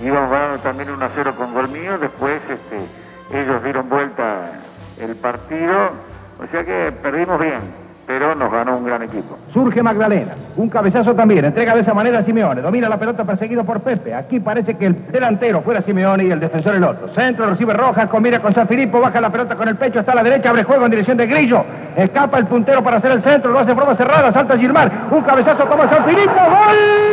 íbamos 0.04 0.32
ganando 0.32 0.60
también 0.60 0.90
1 0.92 1.06
a 1.06 1.10
0 1.14 1.34
con 1.38 1.54
gol 1.54 1.70
mío, 1.70 1.98
después 1.98 2.42
este, 2.50 3.38
ellos 3.38 3.64
dieron 3.64 3.90
vuelta 3.90 4.52
el 5.00 5.16
partido, 5.16 5.92
o 6.40 6.48
sea 6.52 6.64
que 6.64 6.92
perdimos 7.02 7.40
bien, 7.40 7.60
pero 8.06 8.36
nos 8.36 8.52
ganó 8.52 8.78
un 8.78 8.86
gran 8.86 9.02
equipo. 9.04 9.38
Surge 9.52 9.82
Magdalena, 9.82 10.34
un 10.56 10.70
cabezazo 10.70 11.16
también, 11.16 11.46
entrega 11.46 11.74
de 11.74 11.82
esa 11.82 11.94
manera 11.94 12.20
a 12.20 12.22
Simeone, 12.22 12.62
domina 12.62 12.88
la 12.88 12.98
pelota 12.98 13.24
perseguido 13.24 13.64
por 13.64 13.82
Pepe, 13.82 14.14
aquí 14.14 14.40
parece 14.40 14.76
que 14.76 14.86
el 14.86 15.12
delantero 15.12 15.62
fuera 15.62 15.82
Simeone 15.82 16.26
y 16.26 16.32
el 16.32 16.40
defensor 16.40 16.76
el 16.76 16.84
otro. 16.84 17.08
Centro, 17.10 17.50
recibe 17.50 17.74
Rojas, 17.74 18.08
combina 18.08 18.40
con 18.40 18.54
San 18.54 18.68
Filipo, 18.68 19.02
baja 19.02 19.20
la 19.20 19.32
pelota 19.32 19.56
con 19.56 19.68
el 19.68 19.76
pecho 19.76 20.00
hasta 20.00 20.14
la 20.14 20.24
derecha, 20.24 20.50
abre 20.50 20.64
juego 20.64 20.86
en 20.86 20.92
dirección 20.92 21.18
de 21.18 21.28
Grillo, 21.28 21.64
escapa 21.96 22.38
el 22.38 22.46
puntero 22.46 22.84
para 22.84 22.98
hacer 22.98 23.12
el 23.12 23.22
centro, 23.22 23.52
lo 23.52 23.60
hace 23.60 23.72
en 23.72 23.78
forma 23.78 23.96
cerrada, 23.96 24.32
salta 24.32 24.58
Gilmar, 24.58 24.92
un 25.12 25.22
cabezazo 25.22 25.66
toma 25.66 25.88
San 25.88 26.06
Filipo, 26.06 26.32
¡gol! 26.32 27.08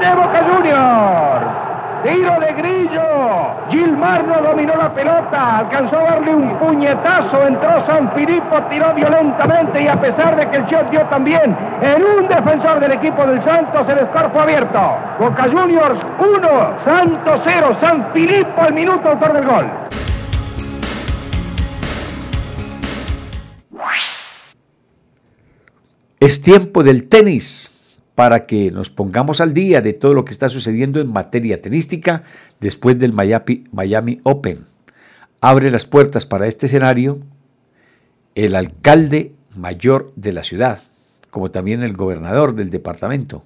de 0.00 0.14
Boca 0.14 0.42
Junior. 0.42 1.40
Tiro 2.02 2.40
de 2.40 2.52
Grillo. 2.54 3.02
Gilmar 4.20 4.42
no 4.42 4.48
dominó 4.48 4.74
la 4.76 4.94
pelota. 4.94 5.58
Alcanzó 5.58 5.98
a 5.98 6.02
darle 6.02 6.34
un 6.34 6.56
puñetazo. 6.58 7.46
Entró 7.46 7.80
San 7.86 8.12
Filipo, 8.12 8.62
tiró 8.70 8.94
violentamente 8.94 9.82
y 9.82 9.88
a 9.88 10.00
pesar 10.00 10.36
de 10.36 10.48
que 10.48 10.58
el 10.58 10.66
shot 10.66 10.90
dio 10.90 11.02
también 11.06 11.56
en 11.82 12.02
un 12.02 12.28
defensor 12.28 12.80
del 12.80 12.92
equipo 12.92 13.26
del 13.26 13.40
Santos, 13.40 13.86
el 13.88 14.06
score 14.06 14.30
abierto. 14.40 14.96
Boca 15.18 15.44
Juniors 15.44 15.98
1, 16.18 16.78
Santos 16.84 17.40
0. 17.44 17.70
San 17.80 18.12
Filipo 18.12 18.62
al 18.62 18.74
minuto 18.74 19.08
autor 19.08 19.32
del 19.32 19.46
gol. 19.46 19.66
Es 26.20 26.42
tiempo 26.42 26.82
del 26.82 27.08
tenis 27.08 27.70
para 28.20 28.44
que 28.44 28.70
nos 28.70 28.90
pongamos 28.90 29.40
al 29.40 29.54
día 29.54 29.80
de 29.80 29.94
todo 29.94 30.12
lo 30.12 30.26
que 30.26 30.32
está 30.32 30.50
sucediendo 30.50 31.00
en 31.00 31.10
materia 31.10 31.62
tenística 31.62 32.22
después 32.60 32.98
del 32.98 33.14
Miami, 33.14 34.20
Open. 34.24 34.66
Abre 35.40 35.70
las 35.70 35.86
puertas 35.86 36.26
para 36.26 36.46
este 36.46 36.66
escenario 36.66 37.20
el 38.34 38.56
alcalde 38.56 39.32
mayor 39.56 40.12
de 40.16 40.34
la 40.34 40.44
ciudad, 40.44 40.82
como 41.30 41.50
también 41.50 41.82
el 41.82 41.94
gobernador 41.94 42.54
del 42.54 42.68
departamento. 42.68 43.42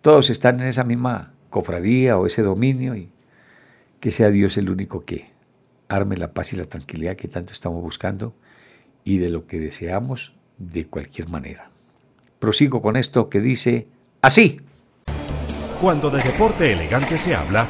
Todos 0.00 0.30
están 0.30 0.60
en 0.60 0.68
esa 0.68 0.84
misma 0.84 1.34
cofradía 1.50 2.16
o 2.16 2.26
ese 2.26 2.40
dominio 2.40 2.96
y 2.96 3.10
que 4.00 4.12
sea 4.12 4.30
Dios 4.30 4.56
el 4.56 4.70
único 4.70 5.04
que 5.04 5.28
arme 5.90 6.16
la 6.16 6.32
paz 6.32 6.54
y 6.54 6.56
la 6.56 6.64
tranquilidad 6.64 7.16
que 7.16 7.28
tanto 7.28 7.52
estamos 7.52 7.82
buscando 7.82 8.34
y 9.04 9.18
de 9.18 9.28
lo 9.28 9.46
que 9.46 9.60
deseamos 9.60 10.32
de 10.56 10.86
cualquier 10.86 11.28
manera. 11.28 11.69
Prosigo 12.40 12.80
con 12.80 12.96
esto 12.96 13.28
que 13.28 13.40
dice 13.40 13.86
así. 14.22 14.60
Cuando 15.80 16.10
de 16.10 16.22
deporte 16.22 16.72
elegante 16.72 17.18
se 17.18 17.34
habla, 17.34 17.68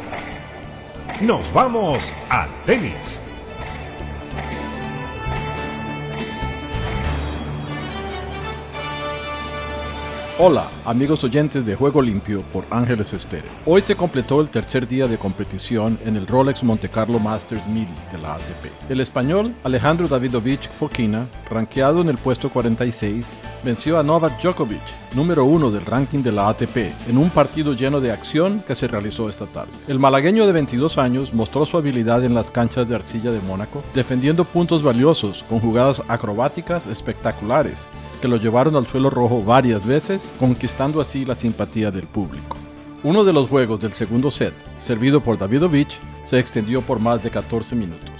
nos 1.20 1.52
vamos 1.52 2.14
al 2.28 2.48
tenis. 2.64 3.20
Hola, 10.42 10.64
amigos 10.87 11.22
oyentes 11.22 11.66
de 11.66 11.76
Juego 11.76 12.00
Limpio 12.00 12.40
por 12.50 12.64
Ángeles 12.70 13.12
Estéreo. 13.12 13.50
Hoy 13.66 13.83
se 13.83 13.94
completó 13.94 14.40
el 14.40 14.48
tercer 14.48 14.88
día 14.88 15.07
de 15.07 15.18
competición 15.18 15.98
en 16.07 16.16
el 16.16 16.26
Rolex 16.26 16.64
Monte 16.64 16.88
Carlo 16.88 17.18
Masters 17.18 17.66
1000 17.66 17.87
de 18.11 18.18
la 18.18 18.37
ATP. 18.37 18.90
El 18.90 19.00
español 19.03 19.55
Alejandro 19.64 20.09
Davidovich 20.09 20.66
Fokina, 20.79 21.26
rankeado 21.50 22.00
en 22.00 22.09
el 22.09 22.16
puesto 22.16 22.48
46, 22.48 23.26
venció 23.62 23.98
a 23.98 24.03
Novak 24.03 24.40
Djokovic, 24.40 24.81
número 25.14 25.44
uno 25.44 25.70
del 25.70 25.85
ranking 25.85 26.22
de 26.22 26.33
la 26.33 26.48
ATP, 26.48 26.90
en 27.11 27.18
un 27.18 27.29
partido 27.29 27.74
lleno 27.74 28.00
de 28.00 28.11
acción 28.11 28.64
que 28.66 28.74
se 28.74 28.88
realizó 28.88 29.29
esta 29.29 29.44
tarde. 29.44 29.72
El 29.88 29.98
malagueño 29.98 30.46
de 30.46 30.53
22 30.53 30.96
años 30.96 31.35
mostró 31.35 31.66
su 31.66 31.76
habilidad 31.76 32.24
en 32.24 32.33
las 32.33 32.50
canchas 32.50 32.88
de 32.88 32.94
arcilla 32.94 33.31
de 33.31 33.40
Mónaco, 33.40 33.85
defendiendo 33.92 34.46
puntos 34.46 34.83
valiosos 34.83 35.44
con 35.50 35.61
jugadas 35.61 36.03
acrobáticas 36.09 36.87
espectaculares 36.87 37.76
que 38.20 38.28
lo 38.28 38.37
llevaron 38.37 38.76
al 38.76 38.87
suelo 38.87 39.11
rojo 39.11 39.42
varias 39.42 39.87
veces, 39.87 40.30
conquistando 40.38 41.00
así 41.00 41.24
la 41.24 41.35
simpatía 41.35 41.90
del 41.90 42.04
público. 42.04 42.56
Uno 43.02 43.24
de 43.24 43.33
los 43.33 43.48
juegos 43.48 43.80
del 43.80 43.94
segundo 43.94 44.30
set, 44.30 44.52
servido 44.78 45.20
por 45.20 45.38
Davidovich, 45.38 45.98
se 46.24 46.38
extendió 46.38 46.83
por 46.83 46.98
más 46.98 47.22
de 47.22 47.30
14 47.30 47.74
minutos. 47.74 48.11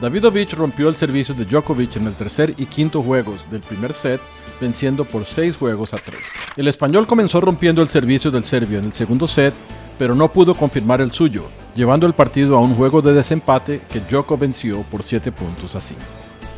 Davidovich 0.00 0.52
rompió 0.54 0.88
el 0.88 0.94
servicio 0.94 1.34
de 1.34 1.44
Djokovic 1.44 1.96
en 1.96 2.06
el 2.06 2.14
tercer 2.14 2.54
y 2.56 2.66
quinto 2.66 3.02
juegos 3.02 3.50
del 3.50 3.60
primer 3.60 3.92
set, 3.92 4.20
venciendo 4.60 5.04
por 5.04 5.24
6 5.24 5.56
juegos 5.56 5.94
a 5.94 5.98
3. 5.98 6.16
El 6.56 6.68
español 6.68 7.06
comenzó 7.06 7.40
rompiendo 7.40 7.82
el 7.82 7.88
servicio 7.88 8.30
del 8.30 8.44
serbio 8.44 8.78
en 8.78 8.86
el 8.86 8.92
segundo 8.92 9.26
set, 9.26 9.54
pero 9.98 10.14
no 10.14 10.32
pudo 10.32 10.54
confirmar 10.54 11.00
el 11.00 11.12
suyo, 11.12 11.44
llevando 11.74 12.06
el 12.06 12.14
partido 12.14 12.56
a 12.56 12.60
un 12.60 12.74
juego 12.74 13.02
de 13.02 13.14
desempate 13.14 13.80
que 13.90 14.00
Djokovic 14.00 14.40
venció 14.40 14.82
por 14.84 15.02
7 15.02 15.32
puntos 15.32 15.74
a 15.74 15.80
5. 15.80 16.00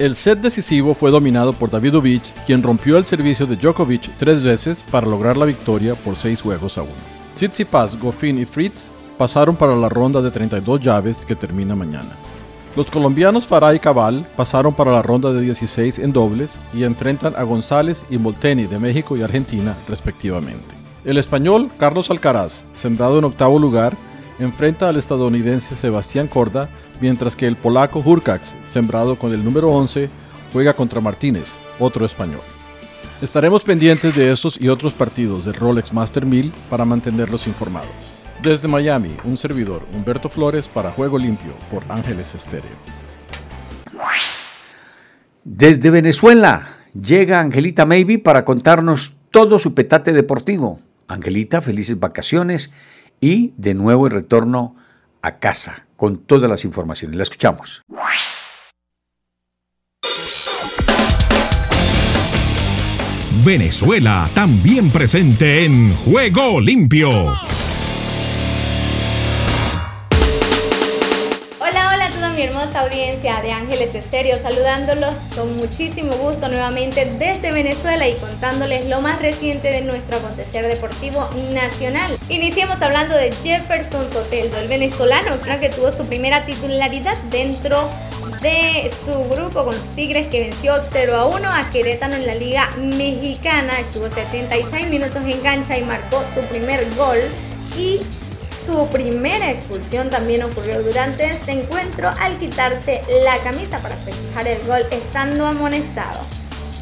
El 0.02 0.16
set 0.16 0.40
decisivo 0.40 0.96
fue 0.96 1.12
dominado 1.12 1.52
por 1.52 1.70
Davidovich, 1.70 2.32
quien 2.44 2.60
rompió 2.60 2.98
el 2.98 3.04
servicio 3.04 3.46
de 3.46 3.54
Djokovic 3.54 4.10
tres 4.18 4.42
veces 4.42 4.82
para 4.90 5.06
lograr 5.06 5.36
la 5.36 5.44
victoria 5.44 5.94
por 5.94 6.16
seis 6.16 6.40
juegos 6.40 6.76
a 6.76 6.82
uno. 6.82 6.90
Tsitsipas, 7.36 7.96
Goffin 8.00 8.36
y 8.40 8.44
Fritz 8.44 8.88
pasaron 9.16 9.54
para 9.54 9.76
la 9.76 9.88
ronda 9.88 10.20
de 10.20 10.32
32 10.32 10.80
llaves 10.80 11.24
que 11.24 11.36
termina 11.36 11.76
mañana. 11.76 12.08
Los 12.74 12.90
colombianos 12.90 13.46
Farah 13.46 13.76
y 13.76 13.78
Cabal 13.78 14.26
pasaron 14.34 14.74
para 14.74 14.90
la 14.90 15.02
ronda 15.02 15.32
de 15.32 15.40
16 15.40 16.00
en 16.00 16.12
dobles 16.12 16.50
y 16.74 16.82
enfrentan 16.82 17.34
a 17.36 17.44
González 17.44 18.04
y 18.10 18.18
Molteni 18.18 18.66
de 18.66 18.80
México 18.80 19.16
y 19.16 19.22
Argentina 19.22 19.76
respectivamente. 19.88 20.74
El 21.04 21.16
español 21.16 21.70
Carlos 21.78 22.10
Alcaraz, 22.10 22.64
sembrado 22.72 23.20
en 23.20 23.24
octavo 23.24 23.56
lugar, 23.56 23.92
enfrenta 24.40 24.88
al 24.88 24.96
estadounidense 24.96 25.76
Sebastián 25.76 26.26
Corda 26.26 26.68
mientras 27.02 27.34
que 27.34 27.48
el 27.48 27.56
polaco 27.56 27.98
Hurkacz, 27.98 28.54
sembrado 28.72 29.18
con 29.18 29.34
el 29.34 29.44
número 29.44 29.70
11, 29.72 30.08
juega 30.52 30.72
contra 30.72 31.00
Martínez, 31.00 31.52
otro 31.80 32.06
español. 32.06 32.40
Estaremos 33.20 33.64
pendientes 33.64 34.14
de 34.14 34.30
estos 34.30 34.58
y 34.60 34.68
otros 34.68 34.92
partidos 34.92 35.44
del 35.44 35.54
Rolex 35.54 35.92
Master 35.92 36.24
1000 36.24 36.52
para 36.70 36.84
mantenerlos 36.84 37.48
informados. 37.48 37.90
Desde 38.40 38.68
Miami, 38.68 39.16
un 39.24 39.36
servidor, 39.36 39.82
Humberto 39.92 40.28
Flores, 40.28 40.68
para 40.68 40.92
Juego 40.92 41.18
Limpio 41.18 41.52
por 41.72 41.82
Ángeles 41.88 42.36
Estéreo. 42.36 42.70
Desde 45.42 45.90
Venezuela 45.90 46.68
llega 46.94 47.40
Angelita 47.40 47.84
Maybe 47.84 48.20
para 48.20 48.44
contarnos 48.44 49.16
todo 49.32 49.58
su 49.58 49.74
petate 49.74 50.12
deportivo. 50.12 50.80
Angelita, 51.08 51.60
felices 51.60 51.98
vacaciones 51.98 52.72
y 53.20 53.54
de 53.56 53.74
nuevo 53.74 54.06
el 54.06 54.12
retorno 54.12 54.76
a 55.20 55.38
casa 55.38 55.86
con 56.02 56.16
todas 56.16 56.50
las 56.50 56.64
informaciones. 56.64 57.16
La 57.16 57.22
escuchamos. 57.22 57.80
Venezuela, 63.44 64.28
también 64.34 64.90
presente 64.90 65.64
en 65.64 65.94
Juego 65.94 66.60
Limpio. 66.60 67.08
Audiencia 72.80 73.40
de 73.42 73.52
Ángeles 73.52 73.94
Estéreo, 73.94 74.38
saludándolos 74.38 75.14
con 75.36 75.56
muchísimo 75.56 76.14
gusto 76.14 76.48
nuevamente 76.48 77.04
desde 77.18 77.52
Venezuela 77.52 78.08
y 78.08 78.14
contándoles 78.14 78.86
lo 78.86 79.00
más 79.00 79.20
reciente 79.20 79.70
de 79.70 79.82
nuestro 79.82 80.16
acontecer 80.16 80.66
deportivo 80.66 81.28
nacional. 81.52 82.18
Iniciemos 82.28 82.80
hablando 82.80 83.16
de 83.16 83.32
Jefferson 83.42 84.10
Soteldo, 84.12 84.58
el 84.58 84.68
venezolano, 84.68 85.40
creo 85.42 85.60
que 85.60 85.68
tuvo 85.68 85.90
su 85.92 86.04
primera 86.06 86.44
titularidad 86.46 87.16
dentro 87.30 87.88
de 88.40 88.90
su 89.04 89.28
grupo 89.28 89.64
con 89.64 89.74
los 89.74 89.86
Tigres 89.94 90.26
que 90.28 90.40
venció 90.40 90.74
0 90.90 91.16
a 91.16 91.26
1 91.26 91.48
a 91.48 91.70
Querétaro 91.70 92.14
en 92.14 92.26
la 92.26 92.34
Liga 92.34 92.70
Mexicana. 92.76 93.78
Estuvo 93.78 94.08
76 94.08 94.88
minutos 94.88 95.22
en 95.24 95.40
cancha 95.40 95.78
y 95.78 95.82
marcó 95.82 96.22
su 96.34 96.40
primer 96.48 96.84
gol. 96.96 97.18
Su 98.64 98.86
primera 98.88 99.50
expulsión 99.50 100.10
también 100.10 100.42
ocurrió 100.42 100.82
durante 100.82 101.26
este 101.26 101.52
encuentro 101.52 102.10
al 102.20 102.36
quitarse 102.38 103.02
la 103.24 103.38
camisa 103.38 103.78
para 103.78 103.96
festejar 103.96 104.46
el 104.46 104.64
gol 104.66 104.82
estando 104.90 105.46
amonestado. 105.46 106.20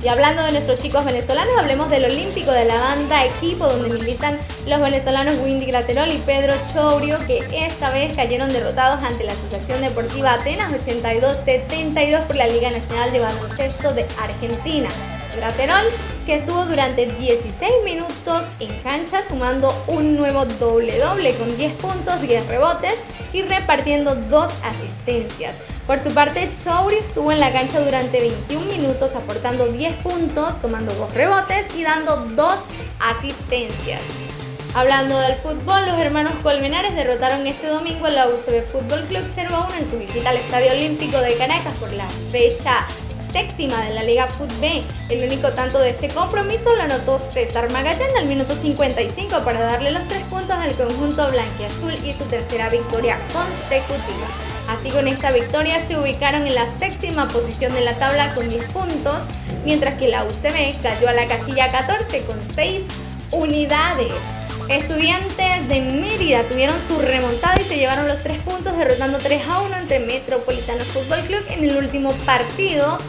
Y 0.03 0.09
hablando 0.09 0.43
de 0.43 0.53
nuestros 0.53 0.79
chicos 0.79 1.05
venezolanos, 1.05 1.53
hablemos 1.59 1.91
del 1.91 2.07
Olímpico 2.07 2.51
de 2.53 2.65
la 2.65 2.79
banda 2.79 3.25
equipo 3.27 3.67
donde 3.67 3.91
militan 3.91 4.39
los 4.67 4.81
venezolanos 4.81 5.35
Windy 5.45 5.67
Graterol 5.67 6.11
y 6.11 6.19
Pedro 6.19 6.55
Chourio 6.73 7.19
que 7.27 7.41
esta 7.67 7.91
vez 7.91 8.13
cayeron 8.15 8.51
derrotados 8.51 9.05
ante 9.05 9.25
la 9.25 9.33
Asociación 9.33 9.83
Deportiva 9.83 10.35
Atenas 10.35 10.73
82-72 10.73 12.23
por 12.23 12.37
la 12.37 12.47
Liga 12.47 12.71
Nacional 12.71 13.13
de 13.13 13.21
Baloncesto 13.21 13.93
de 13.93 14.07
Argentina. 14.23 14.89
Graterol 15.37 15.85
que 16.31 16.37
estuvo 16.37 16.65
durante 16.65 17.07
16 17.07 17.73
minutos 17.85 18.45
en 18.61 18.69
cancha 18.85 19.27
sumando 19.29 19.75
un 19.89 20.15
nuevo 20.15 20.45
doble 20.45 20.97
doble 20.97 21.35
con 21.35 21.57
10 21.57 21.73
puntos, 21.73 22.21
10 22.21 22.47
rebotes 22.47 22.95
y 23.33 23.43
repartiendo 23.43 24.15
dos 24.15 24.49
asistencias. 24.63 25.57
Por 25.89 25.99
su 25.99 26.15
parte, 26.15 26.49
Chouri 26.63 26.99
estuvo 26.99 27.33
en 27.33 27.41
la 27.41 27.51
cancha 27.51 27.81
durante 27.81 28.21
21 28.21 28.65
minutos 28.67 29.17
aportando 29.17 29.67
10 29.67 29.93
puntos, 30.05 30.63
tomando 30.63 30.95
2 30.95 31.15
rebotes 31.15 31.67
y 31.75 31.83
dando 31.83 32.19
2 32.19 32.55
asistencias. 33.01 34.01
Hablando 34.77 35.19
del 35.19 35.35
fútbol, 35.35 35.85
los 35.85 35.99
hermanos 35.99 36.35
Colmenares 36.45 36.95
derrotaron 36.95 37.45
este 37.49 37.67
domingo 37.67 38.07
a 38.07 38.11
la 38.11 38.29
UCB 38.29 38.71
Fútbol 38.71 39.01
Club 39.09 39.25
0 39.35 39.51
a 39.53 39.67
1 39.67 39.77
en 39.79 39.91
su 39.91 39.99
visita 39.99 40.31
al 40.31 40.37
Estadio 40.37 40.71
Olímpico 40.71 41.19
de 41.19 41.35
Caracas 41.35 41.75
por 41.81 41.93
la 41.93 42.07
fecha 42.31 42.87
séptima 43.33 43.81
de 43.83 43.95
la 43.95 44.03
Liga 44.03 44.27
Fútbol. 44.27 44.83
El 45.09 45.27
único 45.27 45.49
tanto 45.51 45.79
de 45.79 45.91
este 45.91 46.09
compromiso 46.09 46.75
lo 46.75 46.83
anotó 46.83 47.19
César 47.19 47.71
Magallán 47.71 48.11
al 48.19 48.27
minuto 48.27 48.57
55 48.57 49.43
para 49.45 49.61
darle 49.61 49.91
los 49.91 50.07
tres 50.09 50.23
puntos 50.25 50.57
al 50.57 50.75
conjunto 50.75 51.31
blanquiazul 51.31 51.95
y 52.05 52.13
su 52.13 52.25
tercera 52.25 52.69
victoria 52.69 53.19
consecutiva. 53.33 54.27
Así 54.69 54.91
con 54.91 55.09
esta 55.09 55.33
victoria 55.33 55.85
se 55.87 55.99
ubicaron 55.99 56.47
en 56.47 56.55
la 56.55 56.67
séptima 56.79 57.29
posición 57.29 57.75
de 57.75 57.81
la 57.81 57.95
tabla 57.95 58.33
con 58.35 58.49
10 58.49 58.67
puntos, 58.67 59.19
mientras 59.65 59.95
que 59.95 60.09
la 60.09 60.25
UCB 60.25 60.81
cayó 60.81 61.09
a 61.09 61.13
la 61.13 61.27
casilla 61.27 61.73
14 61.73 62.23
con 62.23 62.39
6 62.55 62.85
unidades. 63.33 64.13
Estudiantes 64.69 65.69
de 65.69 65.81
Mérida 65.81 66.45
tuvieron 66.45 66.77
su 66.87 67.01
remontada 67.01 67.61
y 67.61 67.65
se 67.65 67.77
llevaron 67.77 68.07
los 68.07 68.23
3 68.23 68.41
puntos 68.45 68.77
derrotando 68.77 69.19
3 69.19 69.43
a 69.49 69.61
1 69.63 69.75
ante 69.75 69.99
Metropolitano 69.99 70.85
Fútbol 70.85 71.23
Club 71.23 71.45
en 71.49 71.65
el 71.65 71.77
último 71.77 72.13
partido 72.25 73.01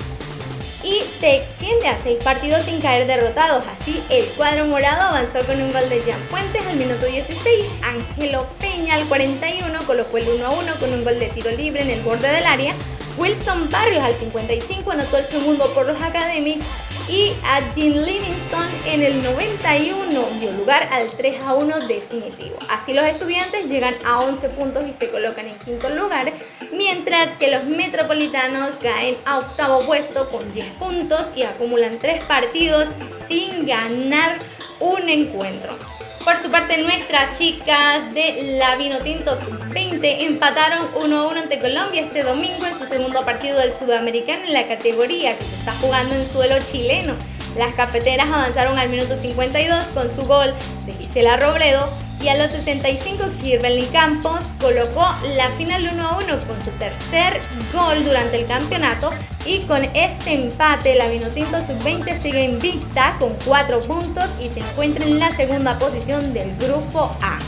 y 0.84 1.04
se 1.20 1.38
extiende 1.38 1.88
a 1.88 2.02
seis 2.02 2.18
partidos 2.24 2.66
sin 2.66 2.82
caer 2.82 3.08
derrotados. 3.08 3.64
Así, 3.68 4.04
el 4.10 4.26
cuadro 4.30 4.66
morado 4.66 5.02
avanzó 5.02 5.46
con 5.46 5.62
un 5.62 5.72
gol 5.72 5.88
de 5.90 6.02
Jan 6.02 6.20
Fuentes 6.30 6.66
al 6.66 6.78
minuto 6.78 7.06
16. 7.06 7.66
Ángelo 7.84 8.48
Peña 8.60 8.96
al 8.96 9.06
41 9.06 9.84
colocó 9.86 10.18
el 10.18 10.30
1 10.30 10.46
a 10.46 10.50
1 10.50 10.76
con 10.80 10.94
un 10.94 11.04
gol 11.04 11.20
de 11.20 11.28
tiro 11.28 11.52
libre 11.52 11.82
en 11.82 11.90
el 11.90 12.02
borde 12.02 12.28
del 12.28 12.46
área. 12.46 12.74
Wilson 13.18 13.70
Barrios 13.70 14.04
al 14.04 14.16
55 14.16 14.92
anotó 14.92 15.18
el 15.18 15.26
segundo 15.26 15.74
por 15.74 15.86
los 15.86 16.02
Academics 16.02 16.66
y 17.12 17.34
a 17.44 17.60
Jean 17.76 18.06
Livingston 18.06 18.66
en 18.86 19.04
el 19.04 19.22
91 19.22 20.22
dio 20.40 20.52
lugar 20.54 20.88
al 20.94 21.10
3 21.12 21.42
a 21.44 21.56
1 21.56 21.88
definitivo. 21.88 22.58
Así 22.70 22.94
los 22.94 23.04
estudiantes 23.04 23.66
llegan 23.70 23.94
a 24.06 24.22
11 24.22 24.48
puntos 24.50 24.86
y 24.90 24.94
se 24.94 25.10
colocan 25.10 25.46
en 25.46 25.60
quinto 25.60 25.90
lugar, 25.90 26.32
mientras 26.72 27.28
que 27.38 27.52
los 27.52 27.66
metropolitanos 27.66 28.78
caen 28.78 29.18
a 29.26 29.40
octavo 29.40 29.86
puesto 29.86 30.30
con 30.30 30.54
10 30.54 30.66
puntos 30.76 31.34
y 31.36 31.44
acumulan 31.44 32.00
3 32.00 32.24
partidos 32.24 32.88
sin 33.28 33.66
ganar 33.66 34.40
un 34.82 35.08
encuentro. 35.10 35.78
Por 36.24 36.38
su 36.42 36.52
parte, 36.52 36.82
nuestras 36.84 37.38
chicas 37.38 38.14
de 38.14 38.58
la 38.60 38.76
Vinotinto 38.76 39.36
Sub-20 39.36 40.26
empataron 40.26 40.88
1 41.04 41.18
a 41.18 41.28
1 41.28 41.40
ante 41.40 41.60
Colombia 41.60 42.02
este 42.02 42.24
domingo 42.24 42.66
en 42.66 42.78
su 42.78 42.86
segundo 42.86 43.26
partido 43.26 43.58
del 43.58 43.74
Sudamericano 43.74 44.44
en 44.46 44.54
la 44.54 44.68
categoría 44.68 45.36
que 45.36 45.44
se 45.44 45.56
está 45.56 45.74
jugando 45.82 46.14
en 46.14 46.28
suelo 46.28 46.56
chileno. 46.72 47.16
Las 47.58 47.76
cafeteras 47.76 48.28
avanzaron 48.28 48.78
al 48.78 48.90
minuto 48.90 49.16
52 49.16 49.86
con 49.94 50.14
su 50.16 50.26
gol 50.26 50.54
de 50.86 50.94
Gisela 50.94 51.38
Robledo 51.38 51.88
y 52.22 52.30
a 52.30 52.38
los 52.38 52.52
65 52.52 53.24
Kirby 53.42 53.86
Campos 53.92 54.40
colocó 54.60 55.06
la 55.36 55.50
final 55.58 55.90
1 55.92 56.08
a 56.08 56.18
1 56.18 56.28
con 56.48 56.64
su 56.64 56.70
tercer 56.78 57.42
gol 57.74 58.04
durante 58.06 58.40
el 58.40 58.48
campeonato 58.48 59.10
y 59.46 59.62
con 59.62 59.84
este 59.96 60.34
empate 60.34 60.96
la 60.96 61.10
Vinotinto 61.10 61.58
Sub-20 61.58 62.22
sigue 62.22 62.44
invicta 62.44 63.18
con 63.20 63.36
4 63.46 63.80
puntos 63.82 64.30
y 64.40 64.50
se 64.50 64.60
encuentra 64.60 65.06
en 65.06 65.20
la 65.20 65.36
segunda 65.36 65.78
posición 65.80 66.34
del 66.34 66.56
grupo 66.58 67.16
A. 67.22 67.40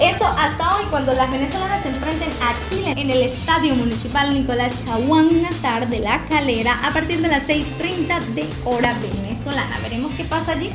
Eso 0.00 0.26
hasta 0.26 0.76
hoy 0.76 0.84
cuando 0.90 1.12
las 1.12 1.30
venezolanas 1.30 1.82
se 1.82 1.90
enfrenten 1.90 2.30
a 2.40 2.68
Chile 2.68 2.94
en 2.96 3.10
el 3.10 3.22
Estadio 3.22 3.74
Municipal 3.76 4.34
Nicolás 4.34 4.72
Chaguán 4.84 5.42
Nazar 5.42 5.88
de 5.88 6.00
La 6.00 6.24
Calera 6.26 6.80
a 6.82 6.92
partir 6.92 7.20
de 7.20 7.28
las 7.28 7.46
6.30 7.46 8.20
de 8.34 8.48
hora 8.64 8.94
venezolana. 8.94 9.78
Veremos 9.80 10.12
qué 10.14 10.24
pasa 10.24 10.52
allí. 10.52 10.70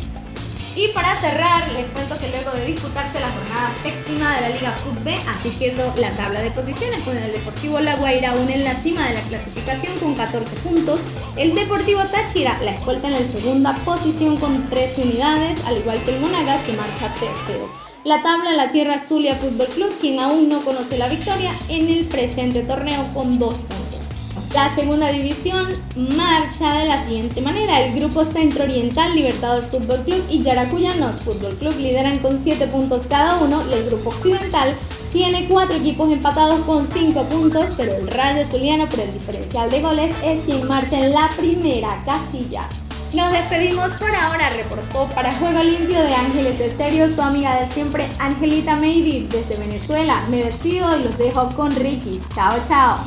Y 0.75 0.89
para 0.89 1.15
cerrar, 1.15 1.67
les 1.71 1.87
cuento 1.87 2.19
que 2.19 2.29
luego 2.29 2.51
de 2.51 2.65
disputarse 2.65 3.19
la 3.19 3.31
jornada 3.31 3.71
séptima 3.81 4.35
de 4.35 4.41
la 4.41 4.49
Liga 4.49 4.71
Fútbol, 4.83 5.15
así 5.27 5.49
quedó 5.49 5.91
la 5.97 6.11
tabla 6.11 6.39
de 6.39 6.51
posiciones 6.51 7.01
con 7.01 7.17
el 7.17 7.31
Deportivo 7.31 7.79
La 7.79 7.95
Guaira 7.95 8.33
aún 8.33 8.47
en 8.51 8.63
la 8.63 8.75
cima 8.75 9.07
de 9.07 9.15
la 9.15 9.21
clasificación 9.21 9.97
con 9.97 10.13
14 10.13 10.55
puntos, 10.57 11.01
el 11.35 11.55
Deportivo 11.55 12.05
Táchira 12.05 12.59
la 12.61 12.73
escolta 12.73 13.07
en 13.07 13.13
la 13.13 13.31
segunda 13.31 13.73
posición 13.83 14.37
con 14.37 14.69
13 14.69 15.01
unidades, 15.01 15.57
al 15.65 15.77
igual 15.77 15.99
que 16.03 16.13
el 16.13 16.21
Monagas 16.21 16.63
que 16.63 16.73
marcha 16.73 17.11
tercero. 17.15 17.86
La 18.07 18.23
tabla 18.23 18.53
la 18.53 18.69
cierra 18.69 19.03
Zulia 19.05 19.35
Fútbol 19.35 19.67
Club, 19.67 19.91
quien 19.99 20.17
aún 20.19 20.47
no 20.47 20.61
conoce 20.61 20.97
la 20.97 21.09
victoria 21.09 21.51
en 21.67 21.89
el 21.89 22.05
presente 22.05 22.61
torneo 22.61 23.05
con 23.13 23.37
2 23.37 23.53
puntos. 23.53 24.53
La 24.53 24.73
segunda 24.73 25.09
división 25.09 25.75
marcha 25.97 26.75
de 26.75 26.85
la 26.85 27.03
siguiente 27.03 27.41
manera. 27.41 27.81
El 27.81 27.99
grupo 27.99 28.23
Centro 28.23 28.63
Oriental, 28.63 29.13
Libertador 29.13 29.61
Fútbol 29.65 30.05
Club 30.05 30.23
y 30.29 30.41
Yaracuyanos 30.41 31.15
Fútbol 31.15 31.53
Club 31.57 31.77
lideran 31.79 32.19
con 32.19 32.41
7 32.41 32.67
puntos 32.67 33.01
cada 33.09 33.43
uno 33.43 33.61
el 33.73 33.83
grupo 33.87 34.11
Occidental 34.11 34.73
tiene 35.11 35.49
4 35.49 35.75
equipos 35.75 36.13
empatados 36.13 36.61
con 36.61 36.87
5 36.87 37.23
puntos, 37.25 37.73
pero 37.75 37.93
el 37.93 38.07
Rayo 38.07 38.45
Zuliano 38.45 38.87
por 38.87 39.01
el 39.01 39.11
diferencial 39.11 39.69
de 39.69 39.81
goles 39.81 40.15
es 40.23 40.45
quien 40.45 40.65
marcha 40.65 40.97
en 40.97 41.13
la 41.13 41.29
primera 41.35 42.01
casilla. 42.05 42.69
Nos 43.13 43.31
despedimos 43.31 43.91
por 43.93 44.13
ahora, 44.13 44.49
reportó 44.49 45.07
para 45.15 45.31
Juego 45.33 45.63
Limpio 45.63 45.97
de 45.97 46.13
Ángeles 46.13 46.59
Estéreo 46.59 47.07
su 47.07 47.21
amiga 47.21 47.61
de 47.61 47.73
siempre 47.73 48.05
Angelita 48.19 48.75
Maybe 48.75 49.27
desde 49.31 49.55
Venezuela. 49.55 50.21
Me 50.29 50.43
despido 50.43 50.99
y 50.99 51.03
los 51.05 51.17
dejo 51.17 51.47
con 51.55 51.73
Ricky. 51.73 52.19
Chao, 52.35 52.57
chao. 52.67 52.97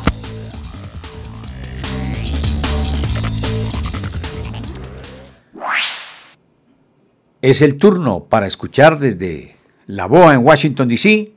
Es 7.43 7.63
el 7.63 7.77
turno 7.77 8.25
para 8.25 8.47
escuchar 8.47 8.99
desde 8.99 9.57
La 9.87 10.07
Boa 10.07 10.35
en 10.35 10.45
Washington, 10.45 10.89
D.C. 10.89 11.33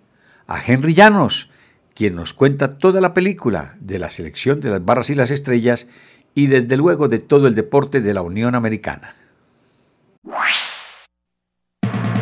a 0.47 0.61
Henry 0.65 0.93
Llanos, 0.93 1.49
quien 1.95 2.15
nos 2.15 2.33
cuenta 2.33 2.77
toda 2.77 2.99
la 2.99 3.13
película 3.13 3.75
de 3.79 3.99
la 3.99 4.09
selección 4.09 4.59
de 4.59 4.69
las 4.69 4.83
barras 4.83 5.09
y 5.09 5.15
las 5.15 5.31
estrellas 5.31 5.87
y 6.35 6.47
desde 6.47 6.77
luego 6.77 7.07
de 7.07 7.19
todo 7.19 7.47
el 7.47 7.55
deporte 7.55 8.01
de 8.01 8.13
la 8.13 8.21
Unión 8.21 8.55
Americana. 8.55 9.13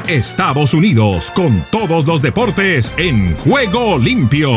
Estados 0.08 0.74
Unidos 0.74 1.32
con 1.32 1.64
todos 1.72 2.06
los 2.06 2.22
deportes 2.22 2.94
en 2.98 3.36
juego 3.38 3.98
limpio. 3.98 4.52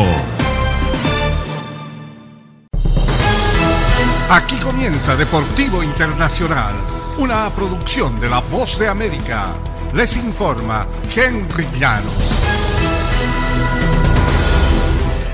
Aquí 4.31 4.57
comienza 4.57 5.15
Deportivo 5.17 5.83
Internacional 5.83 6.75
una 7.19 7.49
producción 7.51 8.19
de 8.21 8.29
La 8.29 8.41
Voz 8.41 8.79
de 8.79 8.89
América. 8.89 9.55
Les 9.95 10.17
informa 10.17 10.87
Henry 11.15 11.67
Llanos. 11.79 12.74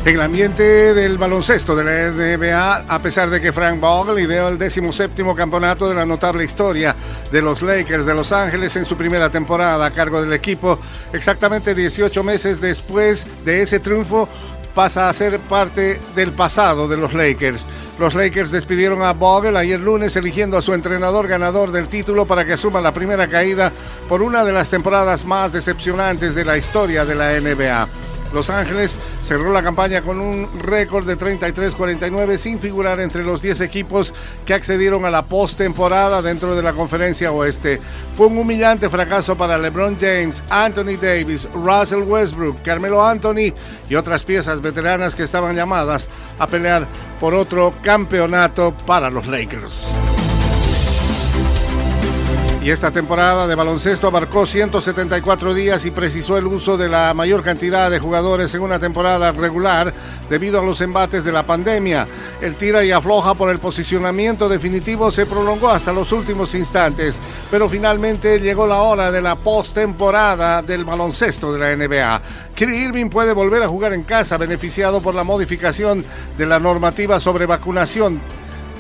En 0.02 0.14
el 0.14 0.22
ambiente 0.22 0.94
del 0.94 1.18
baloncesto 1.18 1.76
de 1.76 1.84
la 1.84 2.10
NBA, 2.10 2.86
a 2.88 3.02
pesar 3.02 3.28
de 3.28 3.38
que 3.38 3.52
Frank 3.52 3.78
Vogel 3.80 4.18
ideó 4.18 4.48
el 4.48 4.58
17 4.58 5.22
campeonato 5.36 5.86
de 5.90 5.94
la 5.94 6.06
notable 6.06 6.42
historia 6.42 6.96
de 7.30 7.42
los 7.42 7.60
Lakers 7.60 8.06
de 8.06 8.14
Los 8.14 8.32
Ángeles 8.32 8.74
en 8.76 8.86
su 8.86 8.96
primera 8.96 9.28
temporada 9.28 9.84
a 9.84 9.90
cargo 9.90 10.22
del 10.22 10.32
equipo, 10.32 10.78
exactamente 11.12 11.74
18 11.74 12.24
meses 12.24 12.62
después 12.62 13.26
de 13.44 13.60
ese 13.60 13.78
triunfo, 13.78 14.26
pasa 14.74 15.10
a 15.10 15.12
ser 15.12 15.38
parte 15.38 16.00
del 16.14 16.32
pasado 16.32 16.88
de 16.88 16.96
los 16.96 17.12
Lakers. 17.12 17.66
Los 17.98 18.14
Lakers 18.14 18.50
despidieron 18.50 19.02
a 19.02 19.12
Vogel 19.12 19.58
ayer 19.58 19.78
lunes 19.78 20.16
eligiendo 20.16 20.56
a 20.56 20.62
su 20.62 20.72
entrenador 20.72 21.28
ganador 21.28 21.72
del 21.72 21.88
título 21.88 22.24
para 22.24 22.46
que 22.46 22.54
asuma 22.54 22.80
la 22.80 22.94
primera 22.94 23.28
caída 23.28 23.70
por 24.08 24.22
una 24.22 24.44
de 24.44 24.52
las 24.52 24.70
temporadas 24.70 25.26
más 25.26 25.52
decepcionantes 25.52 26.34
de 26.34 26.46
la 26.46 26.56
historia 26.56 27.04
de 27.04 27.14
la 27.14 27.38
NBA. 27.38 28.09
Los 28.32 28.48
Ángeles 28.50 28.96
cerró 29.22 29.52
la 29.52 29.62
campaña 29.62 30.02
con 30.02 30.20
un 30.20 30.60
récord 30.60 31.06
de 31.06 31.18
33-49 31.18 32.36
sin 32.36 32.60
figurar 32.60 33.00
entre 33.00 33.24
los 33.24 33.42
10 33.42 33.60
equipos 33.60 34.14
que 34.46 34.54
accedieron 34.54 35.04
a 35.04 35.10
la 35.10 35.22
postemporada 35.22 36.22
dentro 36.22 36.54
de 36.54 36.62
la 36.62 36.72
conferencia 36.72 37.32
oeste. 37.32 37.80
Fue 38.16 38.28
un 38.28 38.38
humillante 38.38 38.88
fracaso 38.88 39.36
para 39.36 39.58
LeBron 39.58 39.96
James, 40.00 40.42
Anthony 40.48 40.96
Davis, 41.00 41.48
Russell 41.52 42.02
Westbrook, 42.02 42.62
Carmelo 42.62 43.04
Anthony 43.04 43.52
y 43.88 43.94
otras 43.96 44.24
piezas 44.24 44.60
veteranas 44.60 45.16
que 45.16 45.24
estaban 45.24 45.56
llamadas 45.56 46.08
a 46.38 46.46
pelear 46.46 46.86
por 47.18 47.34
otro 47.34 47.74
campeonato 47.82 48.74
para 48.86 49.10
los 49.10 49.26
Lakers. 49.26 49.98
Y 52.62 52.68
esta 52.68 52.90
temporada 52.90 53.46
de 53.46 53.54
baloncesto 53.54 54.06
abarcó 54.06 54.44
174 54.44 55.54
días 55.54 55.86
y 55.86 55.90
precisó 55.90 56.36
el 56.36 56.46
uso 56.46 56.76
de 56.76 56.90
la 56.90 57.14
mayor 57.14 57.42
cantidad 57.42 57.90
de 57.90 57.98
jugadores 57.98 58.54
en 58.54 58.60
una 58.60 58.78
temporada 58.78 59.32
regular 59.32 59.94
debido 60.28 60.60
a 60.60 60.64
los 60.64 60.82
embates 60.82 61.24
de 61.24 61.32
la 61.32 61.42
pandemia. 61.42 62.06
El 62.42 62.56
tira 62.56 62.84
y 62.84 62.90
afloja 62.90 63.32
por 63.32 63.50
el 63.50 63.60
posicionamiento 63.60 64.46
definitivo 64.46 65.10
se 65.10 65.24
prolongó 65.24 65.70
hasta 65.70 65.94
los 65.94 66.12
últimos 66.12 66.54
instantes, 66.54 67.18
pero 67.50 67.66
finalmente 67.66 68.38
llegó 68.40 68.66
la 68.66 68.82
hora 68.82 69.10
de 69.10 69.22
la 69.22 69.36
postemporada 69.36 70.60
del 70.60 70.84
baloncesto 70.84 71.54
de 71.54 71.58
la 71.58 71.74
NBA. 71.74 72.22
Kyrie 72.54 72.84
Irving 72.84 73.08
puede 73.08 73.32
volver 73.32 73.62
a 73.62 73.68
jugar 73.68 73.94
en 73.94 74.02
casa 74.02 74.36
beneficiado 74.36 75.00
por 75.00 75.14
la 75.14 75.24
modificación 75.24 76.04
de 76.36 76.44
la 76.44 76.60
normativa 76.60 77.20
sobre 77.20 77.46
vacunación 77.46 78.20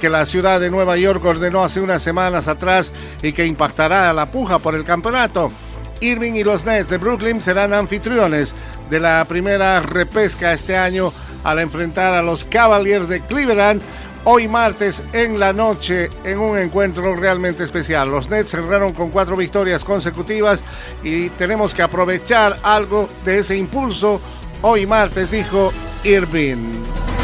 que 0.00 0.10
la 0.10 0.26
ciudad 0.26 0.58
de 0.58 0.70
Nueva 0.70 0.96
York 0.96 1.24
ordenó 1.24 1.62
hace 1.62 1.80
unas 1.80 2.02
semanas 2.02 2.48
atrás 2.48 2.90
y 3.22 3.32
que 3.32 3.46
impactará 3.46 4.10
a 4.10 4.12
la 4.12 4.30
puja 4.30 4.58
por 4.58 4.74
el 4.74 4.82
campeonato. 4.82 5.52
Irving 6.00 6.32
y 6.32 6.42
los 6.42 6.64
Nets 6.64 6.88
de 6.88 6.96
Brooklyn 6.96 7.42
serán 7.42 7.74
anfitriones 7.74 8.54
de 8.88 8.98
la 8.98 9.24
primera 9.26 9.80
repesca 9.80 10.52
este 10.52 10.76
año 10.76 11.12
al 11.44 11.58
enfrentar 11.58 12.14
a 12.14 12.22
los 12.22 12.46
Cavaliers 12.46 13.08
de 13.08 13.20
Cleveland 13.20 13.82
hoy 14.24 14.48
martes 14.48 15.02
en 15.12 15.38
la 15.38 15.52
noche 15.52 16.08
en 16.24 16.38
un 16.38 16.58
encuentro 16.58 17.14
realmente 17.14 17.64
especial. 17.64 18.10
Los 18.10 18.30
Nets 18.30 18.50
cerraron 18.50 18.92
con 18.92 19.10
cuatro 19.10 19.36
victorias 19.36 19.84
consecutivas 19.84 20.64
y 21.02 21.28
tenemos 21.30 21.74
que 21.74 21.82
aprovechar 21.82 22.58
algo 22.62 23.08
de 23.24 23.40
ese 23.40 23.56
impulso. 23.56 24.20
Hoy 24.62 24.86
martes 24.86 25.30
dijo 25.30 25.72
Irving. 26.04 27.19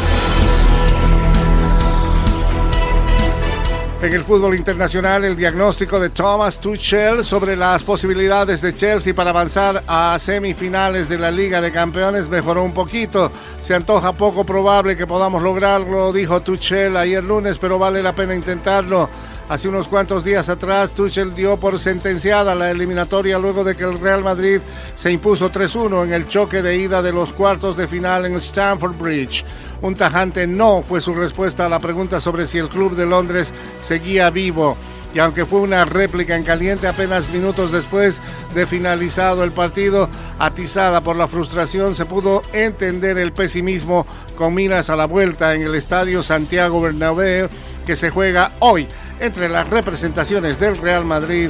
En 3.99 4.13
el 4.13 4.23
fútbol 4.23 4.53
internacional, 4.53 5.25
el 5.25 5.35
diagnóstico 5.35 5.99
de 5.99 6.11
Thomas 6.11 6.59
Tuchel 6.59 7.25
sobre 7.25 7.55
las 7.55 7.81
posibilidades 7.81 8.61
de 8.61 8.75
Chelsea 8.75 9.15
para 9.15 9.31
avanzar 9.31 9.83
a 9.87 10.19
semifinales 10.19 11.09
de 11.09 11.17
la 11.17 11.31
Liga 11.31 11.61
de 11.61 11.71
Campeones 11.71 12.29
mejoró 12.29 12.63
un 12.63 12.75
poquito. 12.75 13.31
Se 13.63 13.73
antoja 13.73 14.13
poco 14.13 14.45
probable 14.45 14.95
que 14.95 15.07
podamos 15.07 15.41
lograrlo, 15.41 16.13
dijo 16.13 16.43
Tuchel 16.43 16.95
ayer 16.95 17.23
lunes, 17.23 17.57
pero 17.57 17.79
vale 17.79 18.03
la 18.03 18.13
pena 18.13 18.35
intentarlo. 18.35 19.09
Hace 19.49 19.69
unos 19.69 19.87
cuantos 19.87 20.25
días 20.25 20.49
atrás, 20.49 20.93
Tuchel 20.93 21.33
dio 21.33 21.55
por 21.55 21.79
sentenciada 21.79 22.53
la 22.53 22.69
eliminatoria 22.69 23.39
luego 23.39 23.63
de 23.63 23.77
que 23.77 23.85
el 23.85 23.97
Real 23.97 24.21
Madrid 24.21 24.59
se 24.97 25.09
impuso 25.09 25.49
3-1 25.49 26.03
en 26.03 26.11
el 26.11 26.27
choque 26.27 26.61
de 26.61 26.75
ida 26.75 27.01
de 27.01 27.13
los 27.13 27.31
cuartos 27.31 27.77
de 27.77 27.87
final 27.87 28.25
en 28.25 28.35
Stamford 28.35 28.97
Bridge. 28.97 29.45
Un 29.81 29.95
tajante 29.95 30.47
no 30.47 30.81
fue 30.81 30.99
su 30.99 31.15
respuesta 31.15 31.65
a 31.65 31.69
la 31.69 31.79
pregunta 31.79 32.19
sobre 32.19 32.45
si 32.45 32.57
el 32.57 32.67
club 32.67 32.97
de 32.97 33.05
Londres 33.05 33.53
seguía 33.81 34.29
vivo. 34.31 34.75
Y 35.13 35.19
aunque 35.19 35.45
fue 35.45 35.61
una 35.61 35.85
réplica 35.85 36.35
en 36.35 36.43
caliente 36.43 36.85
apenas 36.85 37.29
minutos 37.29 37.71
después 37.71 38.19
de 38.53 38.67
finalizado 38.67 39.45
el 39.45 39.53
partido, 39.53 40.09
atizada 40.39 41.01
por 41.01 41.15
la 41.15 41.29
frustración, 41.29 41.95
se 41.95 42.05
pudo 42.05 42.43
entender 42.51 43.17
el 43.17 43.31
pesimismo 43.31 44.05
con 44.35 44.53
miras 44.53 44.89
a 44.89 44.97
la 44.97 45.05
vuelta 45.05 45.55
en 45.55 45.61
el 45.61 45.73
estadio 45.73 46.21
Santiago 46.21 46.81
Bernabéu 46.81 47.47
que 47.85 47.95
se 47.95 48.09
juega 48.09 48.51
hoy 48.59 48.85
entre 49.19 49.49
las 49.49 49.69
representaciones 49.69 50.59
del 50.59 50.77
Real 50.77 51.05
Madrid 51.05 51.49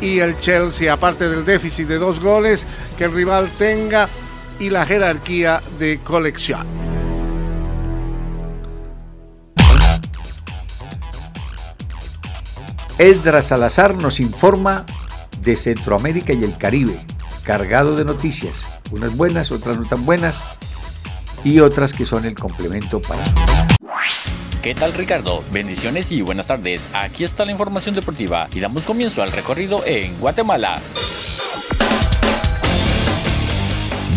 y 0.00 0.20
el 0.20 0.38
Chelsea, 0.38 0.92
aparte 0.92 1.28
del 1.28 1.44
déficit 1.44 1.88
de 1.88 1.98
dos 1.98 2.20
goles 2.20 2.66
que 2.96 3.04
el 3.04 3.12
rival 3.12 3.50
tenga 3.58 4.08
y 4.58 4.70
la 4.70 4.86
jerarquía 4.86 5.60
de 5.78 5.98
colección. 5.98 6.66
Esdras 12.98 13.46
Salazar 13.46 13.94
nos 13.94 14.18
informa 14.18 14.84
de 15.42 15.54
Centroamérica 15.54 16.32
y 16.32 16.42
el 16.42 16.56
Caribe, 16.58 16.98
cargado 17.44 17.94
de 17.94 18.04
noticias, 18.04 18.82
unas 18.90 19.16
buenas, 19.16 19.52
otras 19.52 19.78
no 19.78 19.84
tan 19.84 20.04
buenas 20.04 20.40
y 21.44 21.60
otras 21.60 21.92
que 21.92 22.04
son 22.04 22.24
el 22.24 22.34
complemento 22.34 23.00
para... 23.00 23.22
¿Qué 24.62 24.74
tal 24.74 24.92
Ricardo? 24.92 25.44
Bendiciones 25.52 26.10
y 26.10 26.20
buenas 26.20 26.48
tardes. 26.48 26.88
Aquí 26.92 27.22
está 27.22 27.44
la 27.44 27.52
información 27.52 27.94
deportiva 27.94 28.48
y 28.52 28.58
damos 28.58 28.86
comienzo 28.86 29.22
al 29.22 29.30
recorrido 29.30 29.86
en 29.86 30.18
Guatemala. 30.18 30.80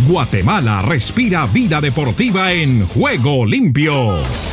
Guatemala 0.07 0.81
respira 0.81 1.45
vida 1.45 1.79
deportiva 1.79 2.51
en 2.53 2.87
juego 2.87 3.45
limpio. 3.45 4.50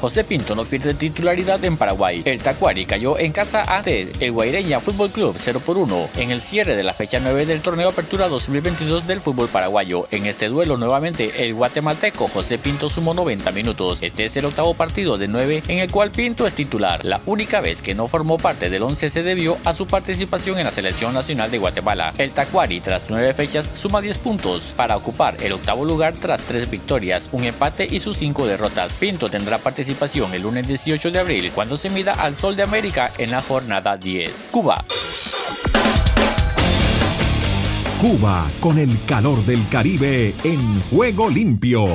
José 0.00 0.24
Pinto 0.24 0.54
no 0.54 0.64
pierde 0.64 0.94
titularidad 0.94 1.62
en 1.62 1.76
Paraguay. 1.76 2.22
El 2.24 2.38
Tacuari 2.38 2.86
cayó 2.86 3.18
en 3.18 3.32
casa 3.32 3.64
ante 3.64 4.10
el 4.18 4.32
Guaireña 4.32 4.80
Fútbol 4.80 5.10
Club 5.10 5.34
0 5.36 5.60
por 5.64 5.76
1 5.76 6.08
en 6.16 6.30
el 6.30 6.40
cierre 6.40 6.74
de 6.74 6.82
la 6.82 6.94
fecha 6.94 7.20
9 7.20 7.44
del 7.44 7.60
torneo 7.60 7.90
Apertura 7.90 8.28
2022 8.28 9.06
del 9.06 9.20
fútbol 9.20 9.48
paraguayo. 9.48 10.08
En 10.10 10.24
este 10.24 10.48
duelo 10.48 10.78
nuevamente 10.78 11.44
el 11.44 11.52
guatemalteco 11.52 12.28
José 12.28 12.56
Pinto 12.56 12.88
sumó 12.88 13.12
90 13.12 13.50
minutos. 13.50 14.00
Este 14.00 14.24
es 14.24 14.34
el 14.38 14.46
octavo 14.46 14.72
partido 14.72 15.18
de 15.18 15.28
9 15.28 15.64
en 15.68 15.78
el 15.80 15.90
cual 15.90 16.12
Pinto 16.12 16.46
es 16.46 16.54
titular. 16.54 17.04
La 17.04 17.20
única 17.26 17.60
vez 17.60 17.82
que 17.82 17.94
no 17.94 18.08
formó 18.08 18.38
parte 18.38 18.70
del 18.70 18.82
11 18.82 19.10
se 19.10 19.22
debió 19.22 19.58
a 19.66 19.74
su 19.74 19.86
participación 19.86 20.58
en 20.58 20.64
la 20.64 20.72
selección 20.72 21.12
nacional 21.12 21.50
de 21.50 21.58
Guatemala. 21.58 22.14
El 22.16 22.30
Tacuari 22.30 22.80
tras 22.80 23.10
9 23.10 23.34
fechas 23.34 23.68
suma 23.74 24.00
10 24.00 24.16
puntos 24.16 24.72
para 24.74 24.96
ocupar 24.96 25.36
el 25.42 25.52
octavo 25.52 25.84
lugar 25.84 26.14
tras 26.14 26.40
3 26.40 26.70
victorias, 26.70 27.28
un 27.32 27.44
empate 27.44 27.86
y 27.90 28.00
sus 28.00 28.16
5 28.16 28.46
derrotas. 28.46 28.94
Pinto 28.94 29.28
tendrá 29.28 29.58
participación 29.58 29.89
el 30.32 30.42
lunes 30.42 30.66
18 30.68 31.10
de 31.10 31.18
abril 31.18 31.50
cuando 31.54 31.76
se 31.76 31.90
mida 31.90 32.12
al 32.12 32.36
Sol 32.36 32.54
de 32.54 32.62
América 32.62 33.10
en 33.18 33.30
la 33.30 33.42
jornada 33.42 33.96
10. 33.96 34.48
Cuba. 34.50 34.84
Cuba 38.00 38.48
con 38.60 38.78
el 38.78 38.98
calor 39.06 39.44
del 39.44 39.68
Caribe 39.68 40.34
en 40.44 40.80
juego 40.90 41.28
limpio. 41.28 41.86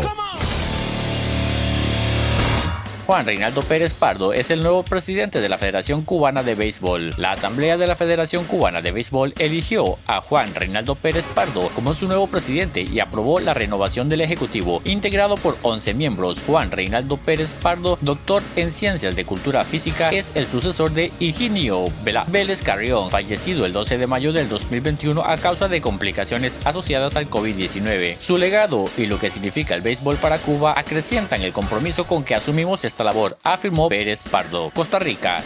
Juan 3.06 3.24
Reinaldo 3.24 3.62
Pérez 3.62 3.94
Pardo 3.94 4.34
es 4.34 4.50
el 4.50 4.64
nuevo 4.64 4.82
presidente 4.82 5.40
de 5.40 5.48
la 5.48 5.60
Federación 5.60 6.02
Cubana 6.02 6.42
de 6.42 6.56
Béisbol. 6.56 7.14
La 7.18 7.34
Asamblea 7.34 7.78
de 7.78 7.86
la 7.86 7.96
Federación 7.96 8.46
Cubana 8.46 8.82
de 8.82 8.92
Béisbol 8.92 9.36
eligió 9.38 10.00
a 10.08 10.22
Juan 10.22 10.56
Reinaldo 10.56 10.96
Pérez 10.96 11.30
Pardo 11.30 11.70
como 11.76 11.94
su 11.94 12.08
nuevo 12.08 12.26
presidente 12.26 12.82
y 12.82 13.00
aprobó 13.00 13.40
la 13.40 13.54
renovación 13.54 14.10
del 14.10 14.22
Ejecutivo, 14.22 14.82
integrado 14.86 15.36
por 15.38 15.56
11 15.62 15.94
miembros. 15.94 16.42
Juan 16.48 16.72
Reinaldo 16.72 17.18
Pérez 17.18 17.54
Pardo, 17.54 18.00
doctor 18.02 18.42
en 18.56 18.72
Ciencias 18.72 19.16
de 19.16 19.24
Cultura 19.24 19.64
Física, 19.66 20.10
es 20.10 20.32
el 20.34 20.48
sucesor 20.48 20.92
de 20.92 21.12
Higinio 21.20 21.86
Vélez 22.28 22.64
Carrión, 22.64 23.12
fallecido 23.12 23.68
el 23.68 23.74
12 23.74 24.00
de 24.00 24.08
mayo 24.08 24.34
del 24.34 24.50
2021 24.50 25.24
a 25.24 25.38
causa 25.38 25.68
de 25.68 25.80
complicaciones 25.80 26.60
asociadas 26.66 27.16
al 27.18 27.30
COVID-19. 27.30 28.18
Su 28.18 28.40
legado 28.40 28.86
y 28.98 29.06
lo 29.06 29.20
que 29.20 29.30
significa 29.30 29.76
el 29.76 29.82
béisbol 29.82 30.16
para 30.16 30.40
Cuba 30.40 30.74
acrecientan 30.76 31.44
el 31.44 31.54
compromiso 31.54 32.08
con 32.08 32.24
que 32.24 32.34
asumimos 32.34 32.84
esta 32.96 33.04
labor, 33.04 33.38
afirmó 33.44 33.90
Pérez 33.90 34.26
Pardo. 34.30 34.72
Costa 34.74 35.00
Rica. 35.00 35.44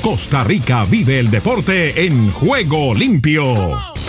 Costa 0.00 0.42
Rica 0.42 0.86
vive 0.86 1.18
el 1.18 1.30
deporte 1.30 2.06
en 2.06 2.32
juego 2.32 2.94
limpio. 2.94 3.99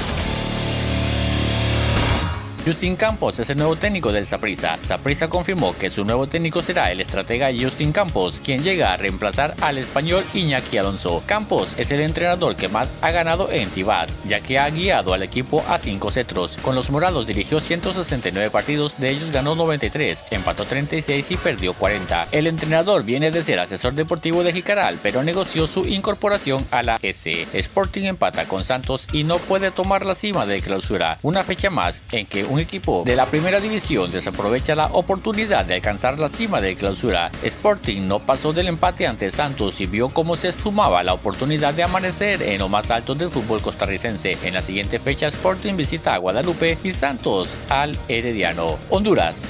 Justin 2.63 2.95
Campos 2.95 3.39
es 3.39 3.49
el 3.49 3.57
nuevo 3.57 3.75
técnico 3.75 4.11
del 4.11 4.27
Saprissa. 4.27 4.77
Saprissa 4.83 5.27
confirmó 5.27 5.75
que 5.75 5.89
su 5.89 6.05
nuevo 6.05 6.27
técnico 6.27 6.61
será 6.61 6.91
el 6.91 7.01
estratega 7.01 7.49
Justin 7.59 7.91
Campos, 7.91 8.39
quien 8.39 8.61
llega 8.63 8.93
a 8.93 8.97
reemplazar 8.97 9.55
al 9.61 9.79
español 9.79 10.23
Iñaki 10.35 10.77
Alonso. 10.77 11.23
Campos 11.25 11.73
es 11.77 11.91
el 11.91 12.01
entrenador 12.01 12.55
que 12.55 12.67
más 12.67 12.93
ha 13.01 13.09
ganado 13.09 13.51
en 13.51 13.71
Tibás, 13.71 14.15
ya 14.25 14.41
que 14.41 14.59
ha 14.59 14.69
guiado 14.69 15.15
al 15.15 15.23
equipo 15.23 15.63
a 15.67 15.79
cinco 15.79 16.11
cetros. 16.11 16.57
Con 16.57 16.75
los 16.75 16.91
morados 16.91 17.25
dirigió 17.25 17.59
169 17.59 18.51
partidos, 18.51 18.99
de 18.99 19.09
ellos 19.09 19.31
ganó 19.31 19.55
93, 19.55 20.25
empató 20.29 20.65
36 20.65 21.31
y 21.31 21.37
perdió 21.37 21.73
40. 21.73 22.27
El 22.31 22.45
entrenador 22.45 23.03
viene 23.03 23.31
de 23.31 23.41
ser 23.41 23.57
asesor 23.57 23.93
deportivo 23.93 24.43
de 24.43 24.53
Jicaral, 24.53 24.99
pero 25.01 25.23
negoció 25.23 25.65
su 25.65 25.87
incorporación 25.87 26.67
a 26.69 26.83
la 26.83 26.99
S. 27.01 27.47
Sporting 27.53 28.03
empata 28.03 28.45
con 28.45 28.63
Santos 28.63 29.07
y 29.11 29.23
no 29.23 29.39
puede 29.39 29.71
tomar 29.71 30.05
la 30.05 30.13
cima 30.13 30.45
de 30.45 30.61
clausura, 30.61 31.17
una 31.23 31.43
fecha 31.43 31.71
más 31.71 32.03
en 32.11 32.27
que 32.27 32.50
un 32.51 32.59
equipo 32.59 33.03
de 33.05 33.15
la 33.15 33.25
primera 33.25 33.59
división 33.59 34.11
desaprovecha 34.11 34.75
la 34.75 34.87
oportunidad 34.87 35.65
de 35.65 35.75
alcanzar 35.75 36.19
la 36.19 36.27
cima 36.27 36.61
de 36.61 36.75
clausura. 36.75 37.31
Sporting 37.43 38.07
no 38.07 38.19
pasó 38.19 38.53
del 38.53 38.67
empate 38.67 39.07
ante 39.07 39.31
Santos 39.31 39.79
y 39.81 39.85
vio 39.85 40.09
cómo 40.09 40.35
se 40.35 40.49
esfumaba 40.49 41.01
la 41.03 41.13
oportunidad 41.13 41.73
de 41.73 41.83
amanecer 41.83 42.41
en 42.41 42.59
lo 42.59 42.69
más 42.69 42.91
alto 42.91 43.15
del 43.15 43.29
fútbol 43.29 43.61
costarricense. 43.61 44.37
En 44.43 44.53
la 44.53 44.61
siguiente 44.61 44.99
fecha 44.99 45.27
Sporting 45.27 45.75
visita 45.75 46.13
a 46.13 46.17
Guadalupe 46.17 46.77
y 46.83 46.91
Santos 46.91 47.55
al 47.69 47.97
Herediano. 48.07 48.77
Honduras. 48.89 49.47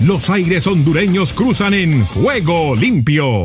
Los 0.00 0.30
aires 0.30 0.66
hondureños 0.66 1.32
cruzan 1.34 1.74
en 1.74 2.04
juego 2.06 2.74
limpio. 2.74 3.44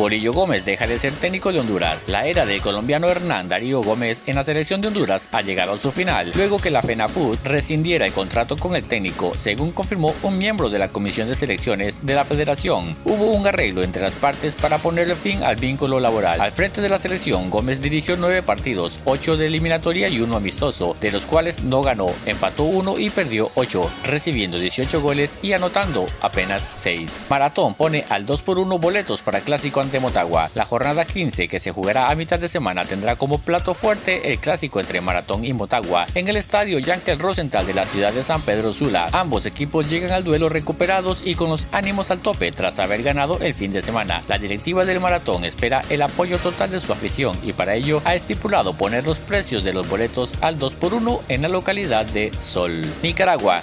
Borillo 0.00 0.32
Gómez 0.32 0.64
deja 0.64 0.86
de 0.86 0.98
ser 0.98 1.12
técnico 1.12 1.52
de 1.52 1.60
Honduras. 1.60 2.06
La 2.06 2.24
era 2.24 2.46
del 2.46 2.62
colombiano 2.62 3.10
Hernán 3.10 3.50
Darío 3.50 3.82
Gómez 3.82 4.22
en 4.24 4.36
la 4.36 4.42
selección 4.42 4.80
de 4.80 4.88
Honduras 4.88 5.28
ha 5.30 5.42
llegado 5.42 5.74
a 5.74 5.78
su 5.78 5.92
final, 5.92 6.32
luego 6.34 6.58
que 6.58 6.70
la 6.70 6.80
FENAFUT 6.80 7.44
rescindiera 7.44 8.06
el 8.06 8.14
contrato 8.14 8.56
con 8.56 8.74
el 8.74 8.84
técnico, 8.84 9.34
según 9.36 9.72
confirmó 9.72 10.14
un 10.22 10.38
miembro 10.38 10.70
de 10.70 10.78
la 10.78 10.88
Comisión 10.88 11.28
de 11.28 11.34
Selecciones 11.34 11.98
de 12.06 12.14
la 12.14 12.24
Federación. 12.24 12.96
Hubo 13.04 13.26
un 13.26 13.46
arreglo 13.46 13.82
entre 13.82 14.00
las 14.00 14.14
partes 14.14 14.54
para 14.54 14.78
ponerle 14.78 15.16
fin 15.16 15.42
al 15.42 15.56
vínculo 15.56 16.00
laboral. 16.00 16.40
Al 16.40 16.50
frente 16.50 16.80
de 16.80 16.88
la 16.88 16.96
selección, 16.96 17.50
Gómez 17.50 17.82
dirigió 17.82 18.16
nueve 18.16 18.42
partidos, 18.42 19.00
ocho 19.04 19.36
de 19.36 19.48
eliminatoria 19.48 20.08
y 20.08 20.20
uno 20.22 20.36
amistoso, 20.36 20.96
de 20.98 21.12
los 21.12 21.26
cuales 21.26 21.62
no 21.62 21.82
ganó, 21.82 22.08
empató 22.24 22.62
uno 22.62 22.98
y 22.98 23.10
perdió 23.10 23.50
ocho, 23.54 23.90
recibiendo 24.04 24.58
18 24.58 25.02
goles 25.02 25.38
y 25.42 25.52
anotando 25.52 26.06
apenas 26.22 26.62
6. 26.62 27.26
Maratón 27.28 27.74
pone 27.74 28.06
al 28.08 28.24
2 28.24 28.40
por 28.40 28.58
1 28.58 28.78
boletos 28.78 29.20
para 29.20 29.40
clásico 29.40 29.89
de 29.90 30.00
Motagua. 30.00 30.50
La 30.54 30.64
jornada 30.64 31.04
15 31.04 31.48
que 31.48 31.58
se 31.58 31.72
jugará 31.72 32.10
a 32.10 32.14
mitad 32.14 32.38
de 32.38 32.48
semana 32.48 32.84
tendrá 32.84 33.16
como 33.16 33.38
plato 33.38 33.74
fuerte 33.74 34.32
el 34.32 34.38
clásico 34.38 34.80
entre 34.80 35.00
Maratón 35.00 35.44
y 35.44 35.52
Motagua 35.52 36.06
en 36.14 36.28
el 36.28 36.36
estadio 36.36 36.78
Yankel 36.78 37.18
Rosenthal 37.18 37.66
de 37.66 37.74
la 37.74 37.86
ciudad 37.86 38.12
de 38.12 38.24
San 38.24 38.42
Pedro 38.42 38.72
Sula. 38.72 39.08
Ambos 39.12 39.46
equipos 39.46 39.88
llegan 39.88 40.12
al 40.12 40.24
duelo 40.24 40.48
recuperados 40.48 41.22
y 41.24 41.34
con 41.34 41.50
los 41.50 41.66
ánimos 41.72 42.10
al 42.10 42.20
tope 42.20 42.52
tras 42.52 42.78
haber 42.78 43.02
ganado 43.02 43.38
el 43.40 43.54
fin 43.54 43.72
de 43.72 43.82
semana. 43.82 44.22
La 44.28 44.38
directiva 44.38 44.84
del 44.84 45.00
Maratón 45.00 45.44
espera 45.44 45.82
el 45.88 46.02
apoyo 46.02 46.38
total 46.38 46.70
de 46.70 46.80
su 46.80 46.92
afición 46.92 47.38
y 47.42 47.52
para 47.52 47.74
ello 47.74 48.02
ha 48.04 48.14
estipulado 48.14 48.74
poner 48.74 49.06
los 49.06 49.20
precios 49.20 49.64
de 49.64 49.72
los 49.72 49.88
boletos 49.88 50.36
al 50.40 50.58
2 50.58 50.74
por 50.74 50.94
1 50.94 51.20
en 51.28 51.42
la 51.42 51.48
localidad 51.48 52.06
de 52.06 52.32
Sol. 52.38 52.84
Nicaragua. 53.02 53.62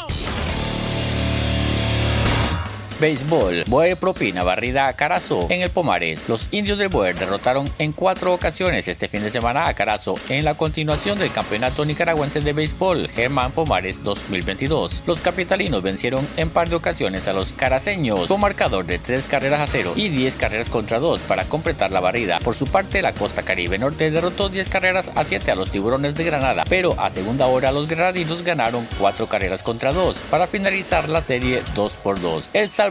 Béisbol. 3.01 3.63
Boer 3.65 3.97
propina 3.97 4.43
barrida 4.43 4.87
a 4.87 4.93
Carazo 4.93 5.47
en 5.49 5.63
el 5.63 5.71
Pomares. 5.71 6.29
Los 6.29 6.47
indios 6.51 6.77
de 6.77 6.85
Boer 6.85 7.17
derrotaron 7.17 7.67
en 7.79 7.93
cuatro 7.93 8.31
ocasiones 8.31 8.87
este 8.87 9.07
fin 9.07 9.23
de 9.23 9.31
semana 9.31 9.67
a 9.67 9.73
Carazo 9.73 10.13
en 10.29 10.45
la 10.45 10.53
continuación 10.53 11.17
del 11.17 11.31
campeonato 11.31 11.83
nicaragüense 11.83 12.41
de 12.41 12.53
béisbol 12.53 13.09
Germán 13.09 13.53
Pomares 13.53 14.03
2022. 14.03 15.01
Los 15.07 15.19
capitalinos 15.19 15.81
vencieron 15.81 16.27
en 16.37 16.51
par 16.51 16.69
de 16.69 16.75
ocasiones 16.75 17.27
a 17.27 17.33
los 17.33 17.53
caraceños 17.53 18.27
con 18.27 18.39
marcador 18.39 18.85
de 18.85 18.99
3 18.99 19.27
carreras 19.27 19.61
a 19.61 19.65
0 19.65 19.93
y 19.95 20.09
10 20.09 20.35
carreras 20.35 20.69
contra 20.69 20.99
2 20.99 21.21
para 21.21 21.45
completar 21.45 21.89
la 21.89 22.01
barrida. 22.01 22.37
Por 22.37 22.53
su 22.53 22.67
parte, 22.67 23.01
la 23.01 23.13
costa 23.13 23.41
caribe 23.41 23.79
norte 23.79 24.11
derrotó 24.11 24.47
10 24.47 24.69
carreras 24.69 25.11
a 25.15 25.23
7 25.23 25.49
a 25.49 25.55
los 25.55 25.71
tiburones 25.71 26.13
de 26.13 26.23
Granada, 26.23 26.65
pero 26.69 26.93
a 26.99 27.09
segunda 27.09 27.47
hora 27.47 27.71
los 27.71 27.87
granadinos 27.87 28.43
ganaron 28.43 28.87
4 28.99 29.25
carreras 29.25 29.63
contra 29.63 29.91
2 29.91 30.17
para 30.29 30.45
finalizar 30.45 31.09
la 31.09 31.21
serie 31.21 31.63
2 31.73 31.93
por 31.95 32.21
2. 32.21 32.51
El 32.53 32.69
Salvador. 32.69 32.90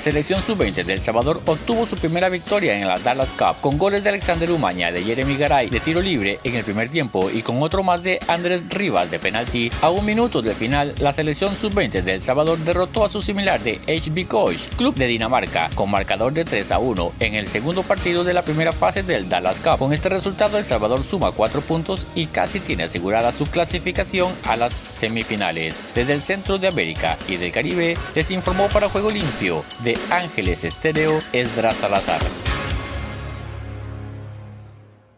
Selección 0.00 0.40
sub-20 0.40 0.84
de 0.84 0.94
El 0.94 1.02
Salvador 1.02 1.42
obtuvo 1.44 1.84
su 1.84 1.94
primera 1.94 2.30
victoria 2.30 2.74
en 2.74 2.88
la 2.88 2.98
Dallas 2.98 3.34
Cup 3.34 3.60
con 3.60 3.76
goles 3.76 4.02
de 4.02 4.08
Alexander 4.08 4.50
Umaña, 4.50 4.90
de 4.90 5.02
Jeremy 5.02 5.36
Garay 5.36 5.68
de 5.68 5.78
tiro 5.78 6.00
libre 6.00 6.40
en 6.42 6.54
el 6.54 6.64
primer 6.64 6.88
tiempo 6.88 7.28
y 7.28 7.42
con 7.42 7.62
otro 7.62 7.82
más 7.82 8.02
de 8.02 8.18
Andrés 8.26 8.64
Rivas 8.70 9.10
de 9.10 9.18
penalti. 9.18 9.70
A 9.82 9.90
un 9.90 10.06
minuto 10.06 10.40
del 10.40 10.54
final, 10.54 10.94
la 11.00 11.12
selección 11.12 11.54
sub-20 11.54 12.02
de 12.02 12.14
El 12.14 12.22
Salvador 12.22 12.58
derrotó 12.60 13.04
a 13.04 13.10
su 13.10 13.20
similar 13.20 13.62
de 13.62 13.78
HB 13.86 14.26
Coach, 14.26 14.68
club 14.78 14.94
de 14.94 15.06
Dinamarca, 15.06 15.68
con 15.74 15.90
marcador 15.90 16.32
de 16.32 16.46
3 16.46 16.72
a 16.72 16.78
1 16.78 17.12
en 17.20 17.34
el 17.34 17.46
segundo 17.46 17.82
partido 17.82 18.24
de 18.24 18.32
la 18.32 18.40
primera 18.40 18.72
fase 18.72 19.02
del 19.02 19.28
Dallas 19.28 19.60
Cup. 19.60 19.76
Con 19.76 19.92
este 19.92 20.08
resultado, 20.08 20.56
El 20.56 20.64
Salvador 20.64 21.04
suma 21.04 21.32
4 21.32 21.60
puntos 21.60 22.06
y 22.14 22.24
casi 22.24 22.60
tiene 22.60 22.84
asegurada 22.84 23.32
su 23.32 23.44
clasificación 23.44 24.32
a 24.44 24.56
las 24.56 24.72
semifinales. 24.72 25.84
Desde 25.94 26.14
el 26.14 26.22
centro 26.22 26.56
de 26.56 26.68
América 26.68 27.18
y 27.28 27.36
del 27.36 27.52
Caribe, 27.52 27.98
les 28.14 28.30
informó 28.30 28.68
para 28.70 28.88
Juego 28.88 29.10
Limpio 29.10 29.62
de 29.84 29.89
Ángeles 30.10 30.64
Estéreo 30.64 31.18
Esdras 31.32 31.76
Salazar. 31.76 32.20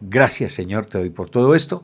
Gracias, 0.01 0.53
Señor, 0.53 0.85
te 0.85 0.97
doy 0.97 1.09
por 1.09 1.29
todo 1.29 1.55
esto. 1.55 1.83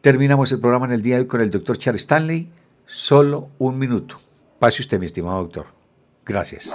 Terminamos 0.00 0.52
el 0.52 0.60
programa 0.60 0.86
en 0.86 0.92
el 0.92 1.02
día 1.02 1.16
de 1.16 1.22
hoy 1.22 1.26
con 1.26 1.40
el 1.40 1.50
doctor 1.50 1.78
Charles 1.78 2.02
Stanley. 2.02 2.50
Solo 2.86 3.48
un 3.58 3.78
minuto. 3.78 4.20
Pase 4.58 4.82
usted, 4.82 4.98
mi 4.98 5.06
estimado 5.06 5.38
doctor. 5.38 5.66
Gracias. 6.24 6.70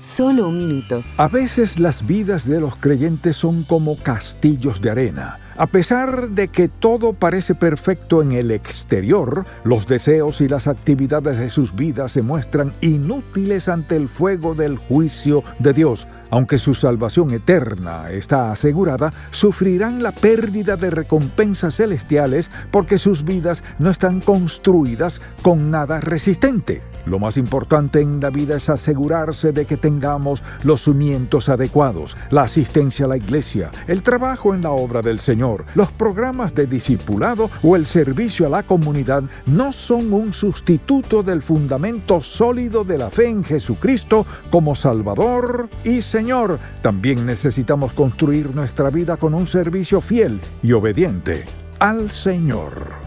Solo 0.00 0.48
un 0.48 0.58
minuto. 0.58 1.02
A 1.16 1.28
veces 1.28 1.78
las 1.78 2.06
vidas 2.06 2.46
de 2.46 2.60
los 2.60 2.76
creyentes 2.76 3.36
son 3.36 3.64
como 3.64 3.96
castillos 3.96 4.80
de 4.80 4.90
arena. 4.90 5.43
A 5.56 5.68
pesar 5.68 6.30
de 6.30 6.48
que 6.48 6.66
todo 6.66 7.12
parece 7.12 7.54
perfecto 7.54 8.22
en 8.22 8.32
el 8.32 8.50
exterior, 8.50 9.44
los 9.62 9.86
deseos 9.86 10.40
y 10.40 10.48
las 10.48 10.66
actividades 10.66 11.38
de 11.38 11.48
sus 11.48 11.76
vidas 11.76 12.10
se 12.10 12.22
muestran 12.22 12.72
inútiles 12.80 13.68
ante 13.68 13.94
el 13.94 14.08
fuego 14.08 14.56
del 14.56 14.78
juicio 14.78 15.44
de 15.60 15.72
Dios. 15.72 16.08
Aunque 16.30 16.58
su 16.58 16.74
salvación 16.74 17.30
eterna 17.30 18.10
está 18.10 18.50
asegurada, 18.50 19.12
sufrirán 19.30 20.02
la 20.02 20.10
pérdida 20.10 20.74
de 20.74 20.90
recompensas 20.90 21.76
celestiales 21.76 22.50
porque 22.72 22.98
sus 22.98 23.24
vidas 23.24 23.62
no 23.78 23.90
están 23.90 24.20
construidas 24.20 25.20
con 25.42 25.70
nada 25.70 26.00
resistente. 26.00 26.82
Lo 27.06 27.18
más 27.18 27.36
importante 27.36 28.00
en 28.00 28.20
la 28.20 28.30
vida 28.30 28.56
es 28.56 28.68
asegurarse 28.68 29.52
de 29.52 29.66
que 29.66 29.76
tengamos 29.76 30.42
los 30.62 30.84
cimientos 30.84 31.48
adecuados, 31.48 32.16
la 32.30 32.42
asistencia 32.42 33.06
a 33.06 33.08
la 33.08 33.16
iglesia, 33.16 33.70
el 33.86 34.02
trabajo 34.02 34.54
en 34.54 34.62
la 34.62 34.70
obra 34.70 35.02
del 35.02 35.20
Señor, 35.20 35.64
los 35.74 35.90
programas 35.92 36.54
de 36.54 36.66
discipulado 36.66 37.50
o 37.62 37.76
el 37.76 37.86
servicio 37.86 38.46
a 38.46 38.50
la 38.50 38.62
comunidad 38.62 39.24
no 39.46 39.72
son 39.72 40.12
un 40.12 40.32
sustituto 40.32 41.22
del 41.22 41.42
fundamento 41.42 42.20
sólido 42.20 42.84
de 42.84 42.98
la 42.98 43.10
fe 43.10 43.28
en 43.28 43.44
Jesucristo 43.44 44.26
como 44.50 44.74
Salvador 44.74 45.68
y 45.84 46.00
Señor. 46.00 46.58
También 46.82 47.26
necesitamos 47.26 47.92
construir 47.92 48.54
nuestra 48.54 48.90
vida 48.90 49.16
con 49.16 49.34
un 49.34 49.46
servicio 49.46 50.00
fiel 50.00 50.40
y 50.62 50.72
obediente 50.72 51.44
al 51.78 52.10
Señor. 52.10 53.03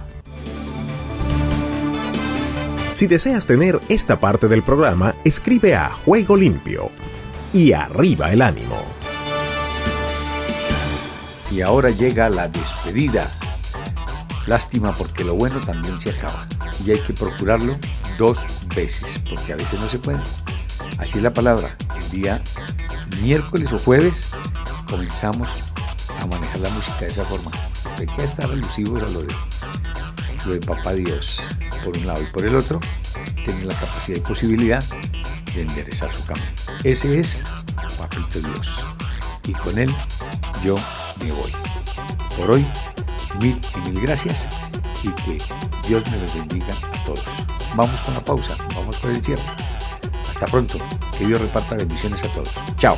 Si 2.98 3.06
deseas 3.06 3.46
tener 3.46 3.80
esta 3.90 4.20
parte 4.20 4.48
del 4.48 4.64
programa, 4.64 5.14
escribe 5.24 5.76
a 5.76 5.92
Juego 5.92 6.36
Limpio 6.36 6.90
y 7.54 7.72
arriba 7.72 8.32
el 8.32 8.42
ánimo. 8.42 8.82
Y 11.52 11.62
ahora 11.62 11.92
llega 11.92 12.28
la 12.32 12.48
despedida. 12.48 13.30
Lástima 14.48 14.96
porque 14.96 15.24
lo 15.24 15.36
bueno 15.36 15.60
también 15.60 15.96
se 16.00 16.10
acaba. 16.10 16.48
Y 16.84 16.90
hay 16.90 17.00
que 17.02 17.14
procurarlo 17.14 17.72
dos 18.18 18.40
veces, 18.76 19.22
porque 19.30 19.54
a 19.54 19.58
veces 19.58 19.80
no 19.80 19.88
se 19.88 20.00
puede. 20.00 20.22
Así 20.98 21.18
es 21.18 21.22
la 21.22 21.32
palabra. 21.32 21.68
El 22.00 22.10
día 22.10 22.42
miércoles 23.22 23.72
o 23.74 23.78
jueves 23.78 24.32
comenzamos 24.90 25.48
a 26.20 26.26
manejar 26.26 26.62
la 26.62 26.70
música 26.72 27.02
de 27.02 27.08
esa 27.10 27.26
forma. 27.26 27.52
Hay 28.00 28.08
que 28.08 28.24
estar 28.24 28.50
alusivo 28.50 28.98
era 28.98 29.08
lo 29.10 29.22
de, 29.22 29.36
lo 30.48 30.54
de 30.54 30.60
Papá 30.62 30.94
Dios 30.94 31.44
por 31.88 31.98
un 31.98 32.06
lado 32.06 32.22
y 32.22 32.26
por 32.26 32.46
el 32.46 32.54
otro, 32.54 32.82
tiene 33.46 33.64
la 33.64 33.80
capacidad 33.80 34.18
y 34.18 34.20
posibilidad 34.20 34.84
de 35.54 35.62
enderezar 35.62 36.12
su 36.12 36.26
camino. 36.26 36.46
Ese 36.84 37.22
es 37.22 37.42
Papito 37.98 38.40
Dios. 38.40 38.68
Y 39.48 39.54
con 39.54 39.80
él 39.80 39.90
yo 40.66 40.78
me 41.22 41.32
voy. 41.32 41.52
Por 42.36 42.52
hoy, 42.52 42.66
mil 43.40 43.58
y 43.78 43.90
mil 43.90 44.02
gracias 44.02 44.46
y 45.02 45.10
que 45.22 45.42
Dios 45.88 46.04
me 46.12 46.18
los 46.18 46.36
bendiga 46.36 46.74
a 46.74 47.04
todos. 47.06 47.24
Vamos 47.76 48.02
con 48.02 48.14
la 48.14 48.20
pausa, 48.20 48.58
vamos 48.76 48.98
con 48.98 49.16
el 49.16 49.24
cierre. 49.24 49.44
Hasta 50.30 50.46
pronto, 50.48 50.78
que 51.18 51.26
Dios 51.26 51.40
reparta 51.40 51.78
bendiciones 51.78 52.22
a 52.22 52.28
todos. 52.34 52.50
Chao. 52.80 52.98